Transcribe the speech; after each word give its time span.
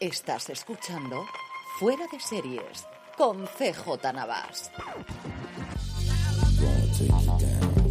Estás 0.00 0.48
escuchando 0.48 1.26
Fuera 1.78 2.06
de 2.10 2.18
Series 2.18 2.86
con 3.18 3.44
CJ 3.44 4.14
Navas. 4.14 4.70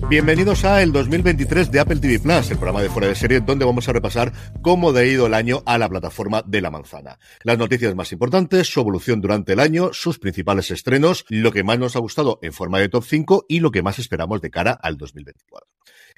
Bienvenidos 0.10 0.66
a 0.66 0.82
el 0.82 0.92
2023 0.92 1.70
de 1.70 1.80
Apple 1.80 1.98
TV 1.98 2.18
Plus, 2.20 2.50
el 2.50 2.58
programa 2.58 2.82
de 2.82 2.90
fuera 2.90 3.10
de 3.10 3.14
serie 3.14 3.42
donde 3.42 3.64
vamos 3.64 3.88
a 3.90 3.94
repasar 3.94 4.34
cómo 4.64 4.90
ha 4.90 5.06
ido 5.06 5.28
el 5.28 5.36
año 5.36 5.62
a 5.68 5.78
la 5.78 5.88
plataforma 5.88 6.42
de 6.48 6.62
la 6.62 6.72
manzana. 6.72 7.20
Las 7.44 7.60
noticias 7.60 7.94
más 7.94 8.12
importantes, 8.12 8.66
su 8.74 8.80
evolución 8.80 9.22
durante 9.22 9.54
el 9.54 9.60
año, 9.60 9.94
sus 9.94 10.18
principales 10.18 10.72
estrenos, 10.72 11.26
lo 11.30 11.52
que 11.52 11.64
más 11.64 11.78
nos 11.78 11.96
ha 11.96 12.00
gustado 12.00 12.40
en 12.42 12.54
forma 12.54 12.80
de 12.80 12.90
top 12.90 13.04
5 13.04 13.46
y 13.48 13.60
lo 13.60 13.70
que 13.70 13.84
más 13.84 14.00
esperamos 14.00 14.42
de 14.42 14.50
cara 14.50 14.72
al 14.72 14.98
2024. 14.98 15.68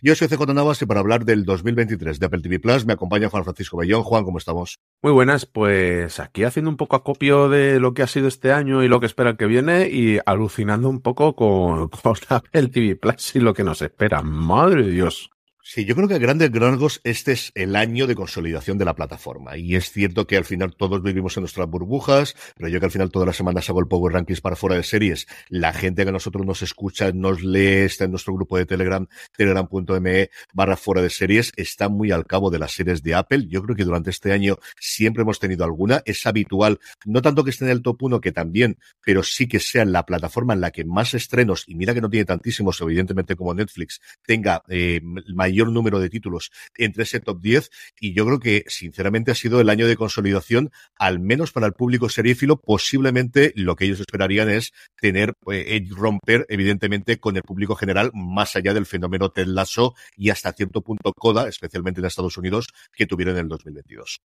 Yo 0.04 0.16
soy 0.16 0.30
CJ 0.30 0.52
Navas 0.55 0.82
y 0.82 0.88
para 0.88 1.00
hablar 1.00 1.26
del 1.26 1.46
2023 1.46 2.20
de 2.20 2.26
Apple 2.26 2.42
TV 2.42 2.59
Plus 2.59 2.88
me 2.88 2.94
acompaña 2.94 3.30
Juan 3.30 3.44
Francisco 3.44 3.78
Bellón. 3.78 4.02
Juan, 4.02 4.23
¿cómo 4.23 4.40
estamos? 4.40 4.80
Muy 5.04 5.12
buenas, 5.12 5.46
pues 5.46 6.20
aquí 6.20 6.44
haciendo 6.44 6.72
un 6.72 6.78
poco 6.78 6.96
acopio 6.96 7.50
de 7.50 7.80
lo 7.80 7.94
que 7.94 8.02
ha 8.02 8.08
sido 8.08 8.28
este 8.28 8.52
año 8.52 8.82
y 8.82 8.88
lo 8.88 9.00
que 9.00 9.06
espera 9.06 9.38
que 9.38 9.45
viene 9.45 9.90
y 9.90 10.18
alucinando 10.26 10.90
un 10.90 11.02
poco 11.02 11.36
con, 11.36 11.90
con 12.04 12.16
Apple 12.30 12.70
TV 12.70 12.95
Plus 12.95 13.36
y 13.36 13.42
lo 13.42 13.54
que 13.54 13.64
nos 13.64 13.84
espera. 13.84 14.23
Madre 14.23 14.82
de 14.82 14.90
Dios. 14.90 15.30
Sí, 15.73 15.85
yo 15.85 15.95
creo 15.95 16.09
que 16.09 16.16
a 16.16 16.17
grandes 16.17 16.52
rasgos 16.52 16.99
este 17.05 17.31
es 17.31 17.53
el 17.55 17.77
año 17.77 18.05
de 18.05 18.13
consolidación 18.13 18.77
de 18.77 18.84
la 18.84 18.93
plataforma. 18.93 19.55
Y 19.55 19.77
es 19.77 19.89
cierto 19.89 20.27
que 20.27 20.35
al 20.35 20.44
final 20.44 20.75
todos 20.75 21.02
vivimos 21.02 21.38
en 21.38 21.44
nuestras 21.44 21.66
burbujas, 21.70 22.35
pero 22.57 22.67
yo 22.67 22.81
que 22.81 22.88
al 22.88 22.91
final 22.91 23.09
todas 23.09 23.27
las 23.27 23.38
semanas 23.38 23.70
hago 23.70 23.80
el 23.80 23.88
Power 23.88 24.11
Rankings 24.11 24.41
para 24.41 24.57
fuera 24.57 24.75
de 24.75 24.84
series. 24.84 25.27
La 25.47 25.71
gente 25.71 26.03
que 26.03 26.11
nosotros 26.11 26.45
nos 26.45 26.61
escucha, 26.61 27.13
nos 27.13 27.41
lee, 27.41 27.86
está 27.86 28.03
en 28.03 28.11
nuestro 28.11 28.33
grupo 28.33 28.58
de 28.58 28.66
Telegram, 28.66 29.08
telegram.me 29.38 30.30
barra 30.53 30.75
fuera 30.75 31.02
de 31.02 31.09
series, 31.09 31.53
está 31.55 31.88
muy 31.88 32.11
al 32.11 32.25
cabo 32.25 32.50
de 32.50 32.59
las 32.59 32.73
series 32.73 33.02
de 33.02 33.16
Apple. 33.16 33.45
Yo 33.47 33.63
creo 33.63 33.78
que 33.78 33.85
durante 33.85 34.09
este 34.09 34.33
año 34.33 34.58
siempre 34.78 35.22
hemos 35.22 35.39
tenido 35.39 35.63
alguna. 35.63 36.02
Es 36.03 36.28
habitual, 36.28 36.81
no 37.06 37.22
tanto 37.22 37.45
que 37.45 37.52
esté 37.52 37.63
en 37.63 37.72
el 37.72 37.81
top 37.81 38.03
1, 38.03 38.19
que 38.19 38.33
también, 38.33 38.78
pero 39.06 39.23
sí 39.23 39.47
que 39.47 39.61
sea 39.61 39.85
la 39.85 40.06
plataforma 40.06 40.53
en 40.53 40.59
la 40.59 40.72
que 40.72 40.83
más 40.83 41.13
estrenos, 41.13 41.63
y 41.66 41.75
mira 41.75 41.94
que 41.94 42.02
no 42.02 42.09
tiene 42.09 42.25
tantísimos, 42.25 42.81
evidentemente 42.81 43.38
como 43.38 43.53
Netflix, 43.53 44.02
tenga 44.25 44.63
eh, 44.67 45.00
mayor 45.33 45.61
número 45.70 46.00
de 46.00 46.09
títulos 46.09 46.52
entre 46.76 47.04
ese 47.04 47.20
top 47.20 47.42
10 47.42 47.70
y 48.00 48.14
yo 48.14 48.26
creo 48.26 48.40
que 48.40 48.64
sinceramente 48.67 49.31
ha 49.31 49.36
sido 49.36 49.62
el 49.62 49.70
año 49.70 49.88
de 49.88 49.95
consolidación, 49.95 50.72
al 50.98 51.20
menos 51.20 51.52
para 51.52 51.68
el 51.68 51.73
público 51.73 52.09
serífilo, 52.09 52.59
posiblemente 52.59 53.53
lo 53.56 53.76
que 53.76 53.86
ellos 53.86 54.00
esperarían 54.00 54.50
es 54.50 54.73
tener, 55.00 55.34
eh, 55.52 55.86
romper 55.90 56.45
evidentemente 56.50 57.20
con 57.20 57.36
el 57.36 57.44
público 57.44 57.76
general 57.76 58.12
más 58.14 58.56
allá 58.56 58.73
del 58.73 58.86
fenómeno 58.86 59.30
Ted 59.30 59.48
Lasso 59.48 59.95
y 60.16 60.30
hasta 60.30 60.53
cierto 60.53 60.81
punto 60.81 61.14
Coda, 61.14 61.48
especialmente 61.48 62.00
en 62.00 62.06
Estados 62.06 62.38
Unidos, 62.38 62.68
que 62.94 63.06
tuvieron 63.06 63.36
en 63.36 63.44
el 63.44 63.50
2022. 63.50 64.22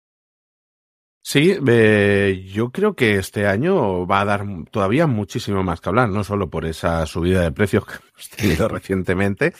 Sí, 1.28 1.58
eh, 1.68 2.46
yo 2.54 2.72
creo 2.72 2.96
que 2.96 3.16
este 3.16 3.48
año 3.48 4.06
va 4.06 4.22
a 4.22 4.26
dar 4.26 4.46
todavía 4.70 5.08
muchísimo 5.08 5.64
más 5.64 5.82
que 5.82 5.90
hablar, 5.90 6.08
no 6.10 6.24
solo 6.24 6.52
por 6.52 6.66
esa 6.66 7.04
subida 7.08 7.42
de 7.42 7.52
precios 7.52 7.84
que 7.84 7.94
hemos 7.94 8.30
tenido 8.30 8.68
recientemente, 8.70 9.56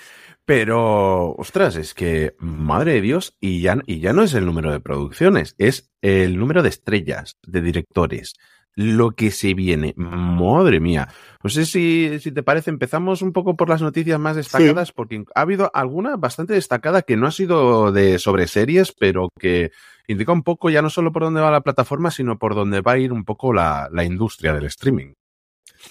pero, 0.46 1.32
ostras, 1.34 1.76
es 1.76 1.96
que, 1.96 2.36
madre 2.40 2.94
de 2.94 3.02
Dios, 3.02 3.36
y 3.42 3.62
ya, 3.62 3.80
y 3.88 4.00
ya 4.00 4.14
no 4.14 4.22
es 4.22 4.36
el 4.36 4.46
número 4.46 4.72
de 4.72 4.80
producciones, 4.80 5.56
es 5.58 5.92
el 6.02 6.38
número 6.38 6.62
de 6.62 6.70
estrellas, 6.70 7.38
de 7.48 7.62
directores. 7.62 8.36
Lo 8.76 9.12
que 9.12 9.32
se 9.32 9.54
viene, 9.56 9.94
madre 9.96 10.80
mía. 10.80 11.08
No 11.44 11.50
sé 11.50 11.66
si, 11.66 12.20
si 12.20 12.32
te 12.32 12.44
parece, 12.44 12.70
empezamos 12.70 13.24
un 13.24 13.32
poco 13.32 13.56
por 13.56 13.70
las 13.70 13.82
noticias 13.82 14.20
más 14.20 14.36
destacadas, 14.36 14.90
sí. 14.90 14.94
porque 14.96 15.24
ha 15.34 15.42
habido 15.42 15.72
alguna 15.74 16.16
bastante 16.16 16.54
destacada 16.54 17.02
que 17.02 17.18
no 17.18 17.26
ha 17.26 17.32
sido 17.32 17.92
de 17.92 18.20
sobre 18.20 18.48
series, 18.48 18.92
pero 18.92 19.30
que 19.40 19.72
indica 20.08 20.32
un 20.32 20.44
poco 20.44 20.70
ya 20.70 20.82
no 20.82 20.90
solo 20.92 21.12
por 21.12 21.24
dónde 21.24 21.42
va 21.42 21.50
la 21.50 21.62
plataforma, 21.62 22.12
sino 22.12 22.38
por 22.38 22.54
dónde 22.54 22.82
va 22.82 22.92
a 22.92 22.98
ir 23.00 23.14
un 23.14 23.24
poco 23.24 23.54
la, 23.54 23.90
la 23.92 24.04
industria 24.04 24.54
del 24.54 24.66
streaming. 24.66 25.14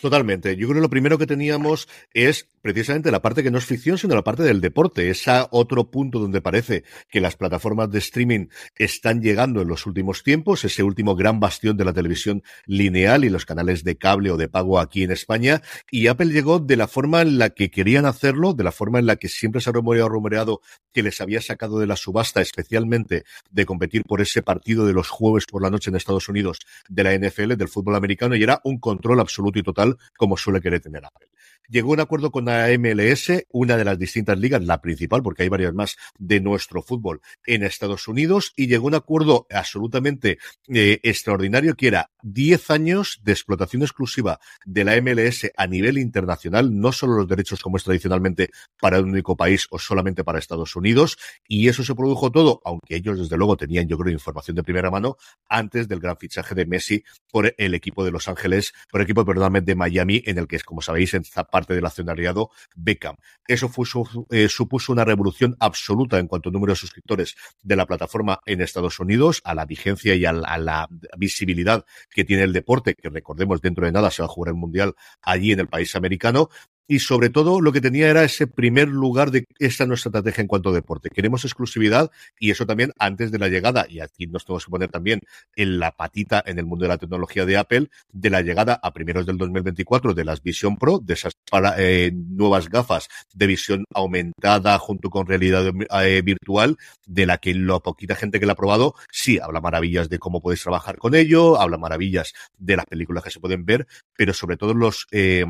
Totalmente. 0.01 0.57
Yo 0.57 0.67
creo 0.69 0.77
que 0.77 0.83
lo 0.83 0.91
primero 0.91 1.19
que 1.19 1.27
teníamos 1.27 1.89
es 2.13 2.49
precisamente 2.61 3.11
la 3.11 3.23
parte 3.23 3.43
que 3.43 3.51
no 3.51 3.59
es 3.59 3.65
ficción, 3.65 3.99
sino 3.99 4.15
la 4.15 4.25
parte 4.25 4.43
del 4.43 4.61
deporte. 4.61 5.11
Ese 5.11 5.31
otro 5.51 5.91
punto 5.91 6.19
donde 6.19 6.41
parece 6.41 6.85
que 7.11 7.21
las 7.21 7.37
plataformas 7.37 7.91
de 7.91 7.99
streaming 7.99 8.47
están 8.77 9.23
llegando 9.23 9.63
en 9.63 9.69
los 9.69 9.87
últimos 9.87 10.23
tiempos, 10.23 10.65
ese 10.65 10.83
último 10.83 11.15
gran 11.15 11.41
bastión 11.41 11.77
de 11.77 11.85
la 11.85 11.93
televisión 11.93 12.43
lineal 12.67 13.25
y 13.25 13.31
los 13.31 13.47
canales 13.47 13.85
de 13.85 13.97
cable 13.97 14.31
o 14.31 14.37
de 14.37 14.49
pago 14.49 14.79
aquí 14.79 15.03
en 15.03 15.11
España. 15.11 15.63
Y 15.91 16.07
Apple 16.07 16.33
llegó 16.33 16.59
de 16.59 16.77
la 16.77 16.89
forma 16.89 17.23
en 17.23 17.39
la 17.39 17.51
que 17.51 17.71
querían 17.71 18.07
hacerlo, 18.07 18.55
de 18.55 18.65
la 18.65 18.73
forma 18.73 18.99
en 18.99 19.07
la 19.07 19.17
que 19.17 19.29
siempre 19.29 19.61
se 19.61 19.71
ha 19.71 19.73
rumoreado, 19.73 20.09
rumoreado 20.09 20.61
que 20.93 21.03
les 21.03 21.21
había 21.21 21.41
sacado 21.41 21.79
de 21.79 21.87
la 21.87 21.97
subasta, 21.97 22.41
especialmente 22.41 23.25
de 23.51 23.67
competir 23.67 24.03
por 24.05 24.21
ese 24.21 24.43
partido 24.43 24.87
de 24.87 24.93
los 24.93 25.09
jueves 25.09 25.45
por 25.47 25.63
la 25.63 25.71
noche 25.71 25.91
en 25.91 25.97
Estados 25.97 26.29
Unidos 26.29 26.59
de 26.89 27.05
la 27.05 27.15
NFL, 27.15 27.55
del 27.57 27.69
fútbol 27.69 27.97
americano, 27.97 28.37
y 28.37 28.43
era 28.43 28.61
un 28.65 28.79
control 28.79 29.21
absoluto 29.21 29.59
y 29.59 29.63
total 29.63 29.84
como 30.17 30.37
suele 30.37 30.61
querer 30.61 30.81
tener 30.81 31.05
Apple. 31.05 31.29
Llegó 31.69 31.93
un 31.93 32.01
acuerdo 32.01 32.31
con 32.31 32.45
la 32.45 32.69
MLS, 32.79 33.47
una 33.51 33.77
de 33.77 33.85
las 33.85 33.99
distintas 33.99 34.39
ligas, 34.39 34.65
la 34.65 34.81
principal, 34.81 35.23
porque 35.23 35.45
hay 35.45 35.49
varias 35.49 35.75
más 35.75 35.97
de 36.19 36.41
nuestro 36.41 36.83
fútbol 36.83 37.21
en 37.47 37.63
Estados 37.63 38.07
Unidos, 38.09 38.53
y 38.57 38.67
llegó 38.67 38.87
un 38.87 38.95
acuerdo 38.95 39.47
absolutamente 39.51 40.39
eh, 40.69 41.01
extraordinario 41.03 41.75
que 41.75 41.89
era 41.89 42.11
10 42.23 42.71
años 42.71 43.21
de 43.23 43.33
explotación 43.33 43.83
exclusiva 43.83 44.41
de 44.65 44.85
la 44.85 45.01
MLS 45.01 45.51
a 45.57 45.67
nivel 45.67 45.99
internacional, 45.99 46.79
no 46.79 46.93
solo 46.93 47.17
los 47.17 47.29
derechos 47.29 47.61
como 47.61 47.77
es 47.77 47.85
tradicionalmente 47.85 48.51
para 48.81 49.01
un 49.01 49.11
único 49.11 49.37
país 49.37 49.67
o 49.71 49.79
solamente 49.79 50.25
para 50.25 50.39
Estados 50.39 50.77
Unidos, 50.77 51.19
y 51.49 51.69
eso 51.69 51.83
se 51.83 51.95
produjo 51.95 52.31
todo, 52.31 52.61
aunque 52.65 52.97
ellos 52.97 53.19
desde 53.19 53.37
luego 53.37 53.57
tenían, 53.57 53.89
yo 53.89 53.99
creo, 53.99 54.13
información 54.13 54.57
de 54.57 54.63
primera 54.63 54.91
mano 54.91 55.17
antes 55.49 55.89
del 55.89 56.01
gran 56.01 56.17
fichaje 56.17 56.55
de 56.55 56.67
Messi 56.67 57.05
por 57.31 57.55
el 57.57 57.75
equipo 57.75 58.05
de 58.05 58.11
Los 58.11 58.29
Ángeles, 58.29 58.73
por 58.91 59.01
el 59.01 59.05
equipo, 59.05 59.25
perdóname, 59.25 59.61
de 59.61 59.75
Miami, 59.75 60.23
en 60.27 60.39
el 60.39 60.47
que, 60.47 60.61
como 60.61 60.83
sabéis, 60.83 61.15
en 61.15 61.25
parte 61.55 61.73
del 61.73 61.87
accionariado 61.87 62.51
Beckham. 62.75 63.15
Eso 63.47 63.69
fue, 63.69 63.87
eh, 64.31 64.49
supuso 64.49 64.93
una 64.93 65.05
revolución 65.05 65.55
absoluta 65.61 66.19
en 66.19 66.27
cuanto 66.27 66.49
a 66.49 66.53
número 66.53 66.73
de 66.73 66.77
suscriptores 66.77 67.37
de 67.63 67.77
la 67.77 67.87
plataforma 67.87 68.41
en 68.45 68.61
Estados 68.61 68.99
Unidos, 68.99 69.41
a 69.45 69.55
la 69.55 69.65
vigencia 69.65 70.17
y 70.17 70.25
a 70.25 70.33
la, 70.33 70.49
a 70.49 70.59
la, 70.59 70.89
visibilidad 71.17 71.85
que 72.11 72.25
tiene 72.25 72.43
el 72.43 72.53
deporte, 72.53 72.97
que 72.97 73.09
recordemos 73.09 73.61
dentro 73.61 73.87
de 73.87 73.93
nada 73.93 74.11
se 74.11 74.23
va 74.23 74.27
a 74.27 74.29
jugar 74.29 74.49
el 74.49 74.59
Mundial 74.59 74.95
allí 75.23 75.53
en 75.53 75.61
el 75.61 75.69
país 75.69 75.95
americano, 75.95 76.49
y 76.87 76.99
sobre 76.99 77.31
todo 77.31 77.61
lo 77.61 77.73
que 77.73 77.81
tenía 77.81 78.09
era 78.09 78.25
ese 78.25 78.47
primer 78.47 78.89
lugar 78.89 79.31
de 79.31 79.47
esta 79.59 79.87
nuestra 79.87 80.11
estrategia 80.11 80.43
en 80.43 80.49
cuanto 80.49 80.71
a 80.71 80.73
deporte. 80.73 81.11
Queremos 81.11 81.45
exclusividad 81.45 82.11
y 82.39 82.51
eso 82.51 82.67
también 82.67 82.93
antes 82.99 83.31
de 83.31 83.39
la 83.39 83.49
llegada, 83.49 83.87
y 83.89 84.01
aquí 84.01 84.27
nos 84.27 84.45
tenemos 84.45 84.65
que 84.65 84.71
poner 84.71 84.91
también 84.91 85.21
en 85.57 85.79
la 85.79 85.93
patita 85.93 86.43
en 86.47 86.59
el 86.59 86.67
mundo 86.67 86.85
de 86.85 86.89
la 86.91 86.99
tecnología 86.99 87.47
de 87.47 87.57
Apple, 87.57 87.89
de 88.13 88.31
la 88.31 88.43
llegada 88.43 88.79
a 88.83 88.93
primeros 88.93 89.27
del 89.27 89.39
2024 89.39 90.15
de 90.15 90.25
las 90.25 90.43
Vision 90.43 90.77
Pro, 90.77 90.99
de 90.99 91.15
esas 91.15 91.35
para, 91.51 91.75
eh, 91.79 92.13
nuevas 92.13 92.69
gafas 92.69 93.09
de 93.33 93.47
visión 93.47 93.85
aumentada 93.95 94.79
junto 94.79 95.11
con 95.11 95.27
realidad 95.27 95.73
eh, 96.03 96.23
virtual, 96.23 96.77
de 97.07 97.27
la 97.27 97.39
que 97.39 97.55
la 97.55 97.79
poquita 97.81 98.15
gente 98.15 98.41
que 98.41 98.47
la 98.47 98.53
ha 98.53 98.57
probado, 98.57 98.95
sí, 99.11 99.39
habla 99.39 99.61
maravillas 99.61 100.09
de 100.09 100.19
cómo 100.19 100.41
podéis 100.41 100.63
trabajar 100.63 100.99
con 100.99 101.15
ello, 101.15 101.61
habla 101.61 101.79
maravillas 101.79 102.35
de 102.59 102.77
las 102.77 102.87
películas 102.87 103.25
que 103.25 103.31
se 103.31 103.41
pueden 103.41 103.65
ver, 103.65 103.87
pero 104.17 104.33
sobre 104.35 104.57
todo 104.57 104.75
los 104.75 105.07
eh, 105.11 105.45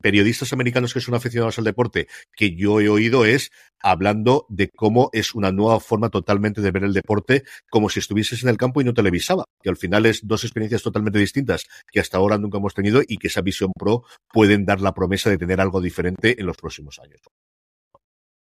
periodistas 0.00 0.52
americanos 0.52 0.94
que 0.94 1.00
son 1.00 1.14
aficionados 1.14 1.58
al 1.58 1.64
deporte 1.64 2.08
que 2.34 2.54
yo 2.54 2.80
he 2.80 2.88
oído 2.88 3.24
es 3.24 3.50
hablando 3.80 4.46
de 4.48 4.68
cómo 4.68 5.10
es 5.12 5.34
una 5.34 5.52
nueva 5.52 5.80
forma 5.80 6.08
totalmente 6.08 6.60
de 6.60 6.70
ver 6.70 6.84
el 6.84 6.92
deporte 6.92 7.44
como 7.70 7.88
si 7.88 7.98
estuvieses 7.98 8.42
en 8.42 8.48
el 8.48 8.56
campo 8.56 8.80
y 8.80 8.84
no 8.84 8.94
televisaba. 8.94 9.44
Que 9.62 9.70
al 9.70 9.76
final 9.76 10.06
es 10.06 10.26
dos 10.26 10.44
experiencias 10.44 10.82
totalmente 10.82 11.18
distintas 11.18 11.66
que 11.90 12.00
hasta 12.00 12.18
ahora 12.18 12.38
nunca 12.38 12.58
hemos 12.58 12.74
tenido 12.74 13.02
y 13.06 13.18
que 13.18 13.28
esa 13.28 13.40
visión 13.40 13.72
pro 13.78 14.04
pueden 14.32 14.64
dar 14.64 14.80
la 14.80 14.94
promesa 14.94 15.30
de 15.30 15.38
tener 15.38 15.60
algo 15.60 15.80
diferente 15.80 16.40
en 16.40 16.46
los 16.46 16.56
próximos 16.56 16.98
años. 16.98 17.20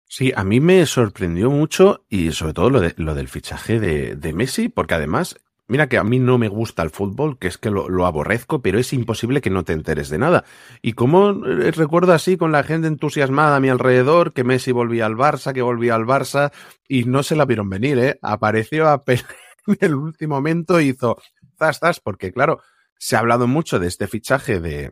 Sí, 0.07 0.33
a 0.35 0.43
mí 0.43 0.59
me 0.59 0.85
sorprendió 0.85 1.49
mucho 1.49 2.05
y 2.09 2.33
sobre 2.33 2.53
todo 2.53 2.69
lo, 2.69 2.81
de, 2.81 2.93
lo 2.97 3.15
del 3.15 3.29
fichaje 3.29 3.79
de, 3.79 4.17
de 4.17 4.33
Messi, 4.33 4.67
porque 4.67 4.95
además 4.95 5.39
Mira 5.71 5.87
que 5.87 5.97
a 5.97 6.03
mí 6.03 6.19
no 6.19 6.37
me 6.37 6.49
gusta 6.49 6.83
el 6.83 6.89
fútbol, 6.89 7.39
que 7.39 7.47
es 7.47 7.57
que 7.57 7.69
lo, 7.69 8.05
aborrezco, 8.05 8.61
pero 8.61 8.77
es 8.77 8.91
imposible 8.91 9.39
que 9.39 9.49
no 9.49 9.63
te 9.63 9.71
enteres 9.71 10.09
de 10.09 10.17
nada. 10.17 10.43
Y 10.81 10.91
como 10.91 11.31
recuerdo 11.31 12.11
así 12.11 12.35
con 12.35 12.51
la 12.51 12.63
gente 12.63 12.89
entusiasmada 12.89 13.55
a 13.55 13.61
mi 13.61 13.69
alrededor, 13.69 14.33
que 14.33 14.43
Messi 14.43 14.73
volvía 14.73 15.05
al 15.05 15.15
Barça, 15.15 15.53
que 15.53 15.61
volvía 15.61 15.95
al 15.95 16.03
Barça, 16.03 16.51
y 16.89 17.05
no 17.05 17.23
se 17.23 17.37
la 17.37 17.45
vieron 17.45 17.69
venir, 17.69 17.99
¿eh? 17.99 18.19
Apareció 18.21 18.89
a 18.89 19.01
en 19.07 19.77
el 19.79 19.95
último 19.95 20.35
momento 20.35 20.81
hizo 20.81 21.15
zas, 21.57 21.79
zas, 21.79 22.01
porque 22.01 22.33
claro, 22.33 22.61
se 22.97 23.15
ha 23.15 23.19
hablado 23.19 23.47
mucho 23.47 23.79
de 23.79 23.87
este 23.87 24.07
fichaje 24.07 24.59
de, 24.59 24.91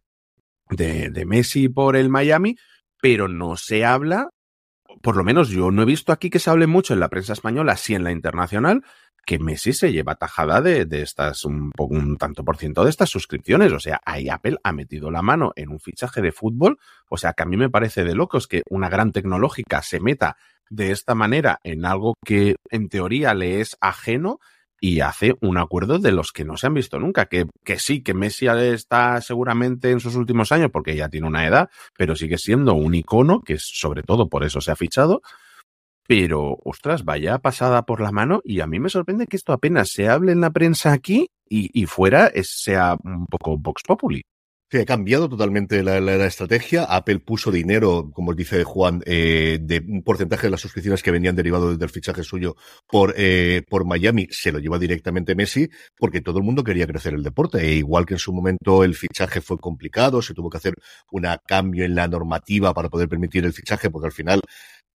de, 0.69 1.09
de 1.09 1.25
Messi 1.25 1.67
por 1.67 1.97
el 1.97 2.07
Miami, 2.07 2.55
pero 3.01 3.27
no 3.27 3.57
se 3.57 3.83
habla, 3.83 4.29
por 5.01 5.17
lo 5.17 5.25
menos 5.25 5.49
yo 5.49 5.71
no 5.71 5.81
he 5.81 5.85
visto 5.85 6.13
aquí 6.13 6.29
que 6.29 6.39
se 6.39 6.49
hable 6.49 6.67
mucho 6.67 6.93
en 6.93 6.99
la 6.99 7.09
prensa 7.09 7.33
española, 7.33 7.75
sí 7.75 7.95
en 7.95 8.05
la 8.05 8.11
internacional, 8.11 8.83
que 9.29 9.37
Messi 9.37 9.73
se 9.73 9.91
lleva 9.91 10.15
tajada 10.15 10.59
de, 10.59 10.85
de 10.85 11.03
estas, 11.03 11.45
un, 11.45 11.71
un, 11.77 12.17
tanto 12.17 12.43
por 12.43 12.57
ciento 12.57 12.83
de 12.83 12.89
estas 12.89 13.11
suscripciones. 13.11 13.71
O 13.71 13.79
sea, 13.79 14.01
ahí 14.03 14.27
Apple 14.27 14.57
ha 14.63 14.71
metido 14.71 15.11
la 15.11 15.21
mano 15.21 15.53
en 15.55 15.69
un 15.69 15.79
fichaje 15.79 16.19
de 16.23 16.31
fútbol. 16.31 16.79
O 17.09 17.15
sea, 17.15 17.33
que 17.33 17.43
a 17.43 17.45
mí 17.45 17.55
me 17.55 17.69
parece 17.69 18.03
de 18.03 18.15
locos 18.15 18.47
que 18.47 18.63
una 18.71 18.89
gran 18.89 19.11
tecnológica 19.11 19.83
se 19.83 19.99
meta 19.99 20.35
de 20.71 20.89
esta 20.89 21.13
manera 21.13 21.59
en 21.63 21.85
algo 21.85 22.15
que 22.25 22.55
en 22.71 22.89
teoría 22.89 23.35
le 23.35 23.61
es 23.61 23.77
ajeno 23.81 24.39
y 24.81 25.01
hace 25.01 25.35
un 25.41 25.59
acuerdo 25.59 25.99
de 25.99 26.11
los 26.11 26.31
que 26.31 26.43
no 26.43 26.57
se 26.57 26.65
han 26.65 26.73
visto 26.73 26.97
nunca, 26.97 27.27
que, 27.27 27.45
que 27.63 27.77
sí, 27.77 28.01
que 28.01 28.15
Messi 28.15 28.47
está 28.47 29.21
seguramente 29.21 29.91
en 29.91 29.99
sus 29.99 30.15
últimos 30.15 30.51
años 30.51 30.71
porque 30.71 30.95
ya 30.95 31.07
tiene 31.07 31.27
una 31.27 31.45
edad, 31.45 31.69
pero 31.95 32.15
sigue 32.15 32.39
siendo 32.39 32.73
un 32.73 32.95
icono, 32.95 33.41
que 33.41 33.59
sobre 33.59 34.01
todo 34.01 34.27
por 34.27 34.43
eso 34.43 34.59
se 34.59 34.71
ha 34.71 34.75
fichado, 34.75 35.21
pero, 36.09 36.57
ostras, 36.63 37.05
vaya 37.05 37.37
pasada 37.37 37.83
por 37.83 38.01
la 38.01 38.11
mano 38.11 38.41
y 38.43 38.61
a 38.61 38.65
mí 38.65 38.79
me 38.79 38.89
sorprende 38.89 39.27
que 39.27 39.37
esto 39.37 39.53
apenas 39.53 39.91
se 39.91 40.09
hable 40.09 40.31
en 40.31 40.41
la 40.41 40.49
prensa 40.49 40.91
aquí 40.91 41.29
y, 41.47 41.69
y 41.79 41.85
fuera 41.85 42.31
sea 42.41 42.97
un 43.03 43.27
poco 43.27 43.59
Vox 43.59 43.83
Populi. 43.83 44.23
Sí, 44.71 44.79
ha 44.79 44.85
cambiado 44.85 45.29
totalmente 45.29 45.83
la, 45.83 46.25
estrategia. 46.25 46.83
Apple 46.83 47.19
puso 47.19 47.51
dinero, 47.51 48.09
como 48.11 48.33
dice 48.33 48.63
Juan, 48.63 49.03
eh, 49.05 49.59
de 49.61 49.83
un 49.87 50.01
porcentaje 50.01 50.47
de 50.47 50.51
las 50.51 50.61
suscripciones 50.61 51.03
que 51.03 51.11
venían 51.11 51.35
derivado 51.35 51.77
del 51.77 51.89
fichaje 51.89 52.23
suyo 52.23 52.55
por, 52.87 53.13
eh, 53.15 53.61
por 53.69 53.85
Miami, 53.85 54.27
se 54.31 54.51
lo 54.51 54.57
lleva 54.57 54.79
directamente 54.79 55.35
Messi, 55.35 55.69
porque 55.95 56.21
todo 56.21 56.39
el 56.39 56.43
mundo 56.43 56.63
quería 56.63 56.87
crecer 56.87 57.13
el 57.13 57.23
deporte. 57.23 57.59
E 57.59 57.75
igual 57.75 58.07
que 58.07 58.15
en 58.15 58.19
su 58.19 58.33
momento 58.33 58.83
el 58.83 58.95
fichaje 58.95 59.41
fue 59.41 59.57
complicado, 59.57 60.23
se 60.23 60.33
tuvo 60.33 60.49
que 60.49 60.57
hacer 60.57 60.73
un 61.11 61.27
cambio 61.47 61.85
en 61.85 61.93
la 61.93 62.07
normativa 62.07 62.73
para 62.73 62.89
poder 62.89 63.07
permitir 63.07 63.45
el 63.45 63.53
fichaje, 63.53 63.91
porque 63.91 64.07
al 64.07 64.13
final 64.13 64.41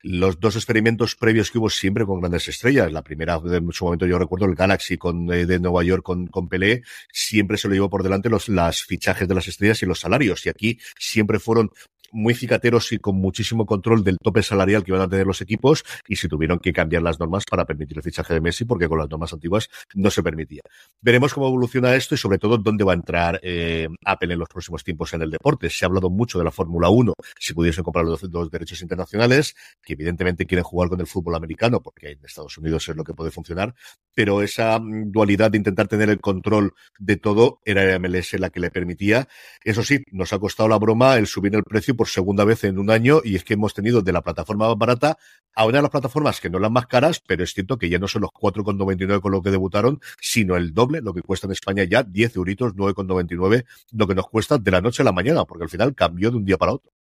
los 0.04 0.38
dos 0.38 0.54
experimentos 0.54 1.16
previos 1.16 1.50
que 1.50 1.58
hubo 1.58 1.70
siempre 1.70 2.04
con 2.04 2.20
grandes 2.20 2.46
estrellas. 2.46 2.92
La 2.92 3.02
primera, 3.02 3.40
en 3.42 3.72
su 3.72 3.86
momento, 3.86 4.04
yo 4.04 4.18
recuerdo 4.18 4.44
el 4.44 4.54
Galaxy 4.54 4.98
con, 4.98 5.32
eh, 5.32 5.46
de 5.46 5.58
Nueva 5.58 5.82
York 5.82 6.02
con, 6.02 6.26
con 6.26 6.46
Pelé, 6.46 6.82
siempre 7.10 7.56
se 7.56 7.68
lo 7.68 7.74
llevó 7.74 7.88
por 7.88 8.02
delante 8.02 8.28
los 8.28 8.50
las 8.50 8.82
fichajes 8.82 9.26
de 9.26 9.34
las 9.34 9.48
estrellas 9.48 9.82
y 9.82 9.86
los 9.86 10.00
salarios. 10.00 10.44
Y 10.44 10.50
aquí 10.50 10.78
siempre 10.98 11.38
fueron 11.38 11.70
muy 12.14 12.34
cicateros 12.34 12.92
y 12.92 12.98
con 12.98 13.16
muchísimo 13.16 13.66
control 13.66 14.04
del 14.04 14.18
tope 14.18 14.42
salarial 14.42 14.84
que 14.84 14.92
iban 14.92 15.02
a 15.02 15.08
tener 15.08 15.26
los 15.26 15.40
equipos 15.40 15.84
y 16.06 16.16
se 16.16 16.28
tuvieron 16.28 16.58
que 16.58 16.72
cambiar 16.72 17.02
las 17.02 17.18
normas 17.18 17.44
para 17.44 17.64
permitir 17.64 17.98
el 17.98 18.02
fichaje 18.02 18.32
de 18.32 18.40
Messi 18.40 18.64
porque 18.64 18.88
con 18.88 18.98
las 18.98 19.10
normas 19.10 19.32
antiguas 19.32 19.68
no 19.94 20.10
se 20.10 20.22
permitía. 20.22 20.62
Veremos 21.00 21.34
cómo 21.34 21.48
evoluciona 21.48 21.94
esto 21.94 22.14
y 22.14 22.18
sobre 22.18 22.38
todo 22.38 22.56
dónde 22.56 22.84
va 22.84 22.92
a 22.92 22.94
entrar 22.94 23.40
eh, 23.42 23.88
Apple 24.04 24.32
en 24.32 24.38
los 24.38 24.48
próximos 24.48 24.84
tiempos 24.84 25.12
en 25.12 25.22
el 25.22 25.30
deporte. 25.30 25.68
Se 25.68 25.84
ha 25.84 25.88
hablado 25.88 26.08
mucho 26.08 26.38
de 26.38 26.44
la 26.44 26.50
Fórmula 26.50 26.88
1, 26.88 27.12
si 27.38 27.52
pudiesen 27.52 27.84
comprar 27.84 28.04
los, 28.04 28.22
los, 28.22 28.50
derechos 28.50 28.80
internacionales, 28.80 29.56
que 29.82 29.94
evidentemente 29.94 30.46
quieren 30.46 30.64
jugar 30.64 30.88
con 30.88 31.00
el 31.00 31.06
fútbol 31.06 31.34
americano 31.34 31.80
porque 31.80 32.12
en 32.12 32.24
Estados 32.24 32.56
Unidos 32.58 32.88
es 32.88 32.96
lo 32.96 33.04
que 33.04 33.14
puede 33.14 33.30
funcionar, 33.30 33.74
pero 34.14 34.42
esa 34.42 34.78
mm, 34.78 35.10
dualidad 35.10 35.50
de 35.50 35.58
intentar 35.58 35.88
tener 35.88 36.10
el 36.10 36.20
control 36.20 36.74
de 36.98 37.16
todo 37.16 37.60
era 37.64 37.98
MLS 37.98 38.34
la 38.34 38.50
que 38.50 38.60
le 38.60 38.70
permitía. 38.70 39.28
Eso 39.64 39.82
sí, 39.82 40.04
nos 40.12 40.32
ha 40.32 40.38
costado 40.38 40.68
la 40.68 40.78
broma 40.78 41.16
el 41.16 41.26
subir 41.26 41.54
el 41.54 41.64
precio 41.64 41.96
segunda 42.04 42.44
vez 42.44 42.64
en 42.64 42.78
un 42.78 42.90
año 42.90 43.20
y 43.24 43.36
es 43.36 43.44
que 43.44 43.54
hemos 43.54 43.74
tenido 43.74 44.02
de 44.02 44.12
la 44.12 44.22
plataforma 44.22 44.68
más 44.68 44.78
barata 44.78 45.18
a 45.54 45.66
una 45.66 45.78
de 45.78 45.82
las 45.82 45.90
plataformas 45.90 46.40
que 46.40 46.50
no 46.50 46.58
las 46.58 46.70
más 46.70 46.86
caras, 46.86 47.22
pero 47.26 47.44
es 47.44 47.52
cierto 47.52 47.78
que 47.78 47.88
ya 47.88 47.98
no 47.98 48.08
son 48.08 48.22
los 48.22 48.30
4,99 48.30 49.20
con 49.20 49.32
lo 49.32 49.42
que 49.42 49.50
debutaron, 49.50 50.00
sino 50.20 50.56
el 50.56 50.74
doble, 50.74 51.00
lo 51.00 51.14
que 51.14 51.22
cuesta 51.22 51.46
en 51.46 51.52
España 51.52 51.84
ya 51.84 52.02
10 52.02 52.36
euritos, 52.36 52.74
9,99, 52.74 53.64
lo 53.92 54.06
que 54.06 54.14
nos 54.14 54.28
cuesta 54.28 54.58
de 54.58 54.70
la 54.70 54.80
noche 54.80 55.02
a 55.02 55.04
la 55.04 55.12
mañana, 55.12 55.44
porque 55.44 55.64
al 55.64 55.70
final 55.70 55.94
cambió 55.94 56.30
de 56.30 56.36
un 56.36 56.44
día 56.44 56.56
para 56.56 56.72
otro. 56.72 56.92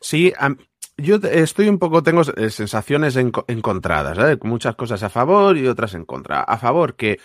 Sí, 0.00 0.32
yo 0.96 1.16
estoy 1.16 1.68
un 1.68 1.78
poco, 1.78 2.02
tengo 2.02 2.24
sensaciones 2.24 3.16
encontradas, 3.16 4.18
¿eh? 4.18 4.38
muchas 4.42 4.76
cosas 4.76 5.02
a 5.02 5.10
favor 5.10 5.56
y 5.56 5.66
otras 5.66 5.94
en 5.94 6.04
contra. 6.04 6.42
A 6.42 6.58
favor 6.58 6.94
que 6.94 7.18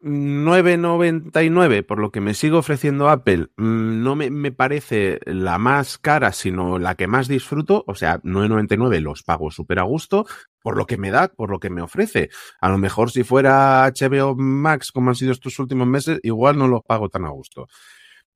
9.99 0.00 1.84
por 1.84 1.98
lo 1.98 2.12
que 2.12 2.20
me 2.20 2.34
sigue 2.34 2.54
ofreciendo 2.54 3.08
Apple 3.08 3.48
mm, 3.56 4.02
no 4.02 4.14
me, 4.14 4.30
me, 4.30 4.52
parece 4.52 5.18
la 5.24 5.58
más 5.58 5.98
cara 5.98 6.32
sino 6.32 6.78
la 6.78 6.94
que 6.94 7.08
más 7.08 7.26
disfruto 7.26 7.82
o 7.86 7.96
sea 7.96 8.20
9.99 8.22 9.00
los 9.00 9.24
pago 9.24 9.50
súper 9.50 9.80
a 9.80 9.82
gusto 9.82 10.24
por 10.62 10.76
lo 10.76 10.86
que 10.86 10.98
me 10.98 11.10
da 11.10 11.28
por 11.28 11.50
lo 11.50 11.58
que 11.60 11.70
me 11.70 11.82
ofrece. 11.82 12.30
A 12.60 12.68
lo 12.68 12.78
mejor 12.78 13.10
si 13.10 13.24
fuera 13.24 13.86
HBO 13.86 14.34
Max 14.36 14.92
como 14.92 15.10
han 15.10 15.16
sido 15.16 15.32
estos 15.32 15.58
últimos 15.58 15.86
meses 15.86 16.20
igual 16.22 16.58
no 16.58 16.68
los 16.68 16.82
pago 16.82 17.08
tan 17.08 17.24
a 17.24 17.30
gusto. 17.30 17.68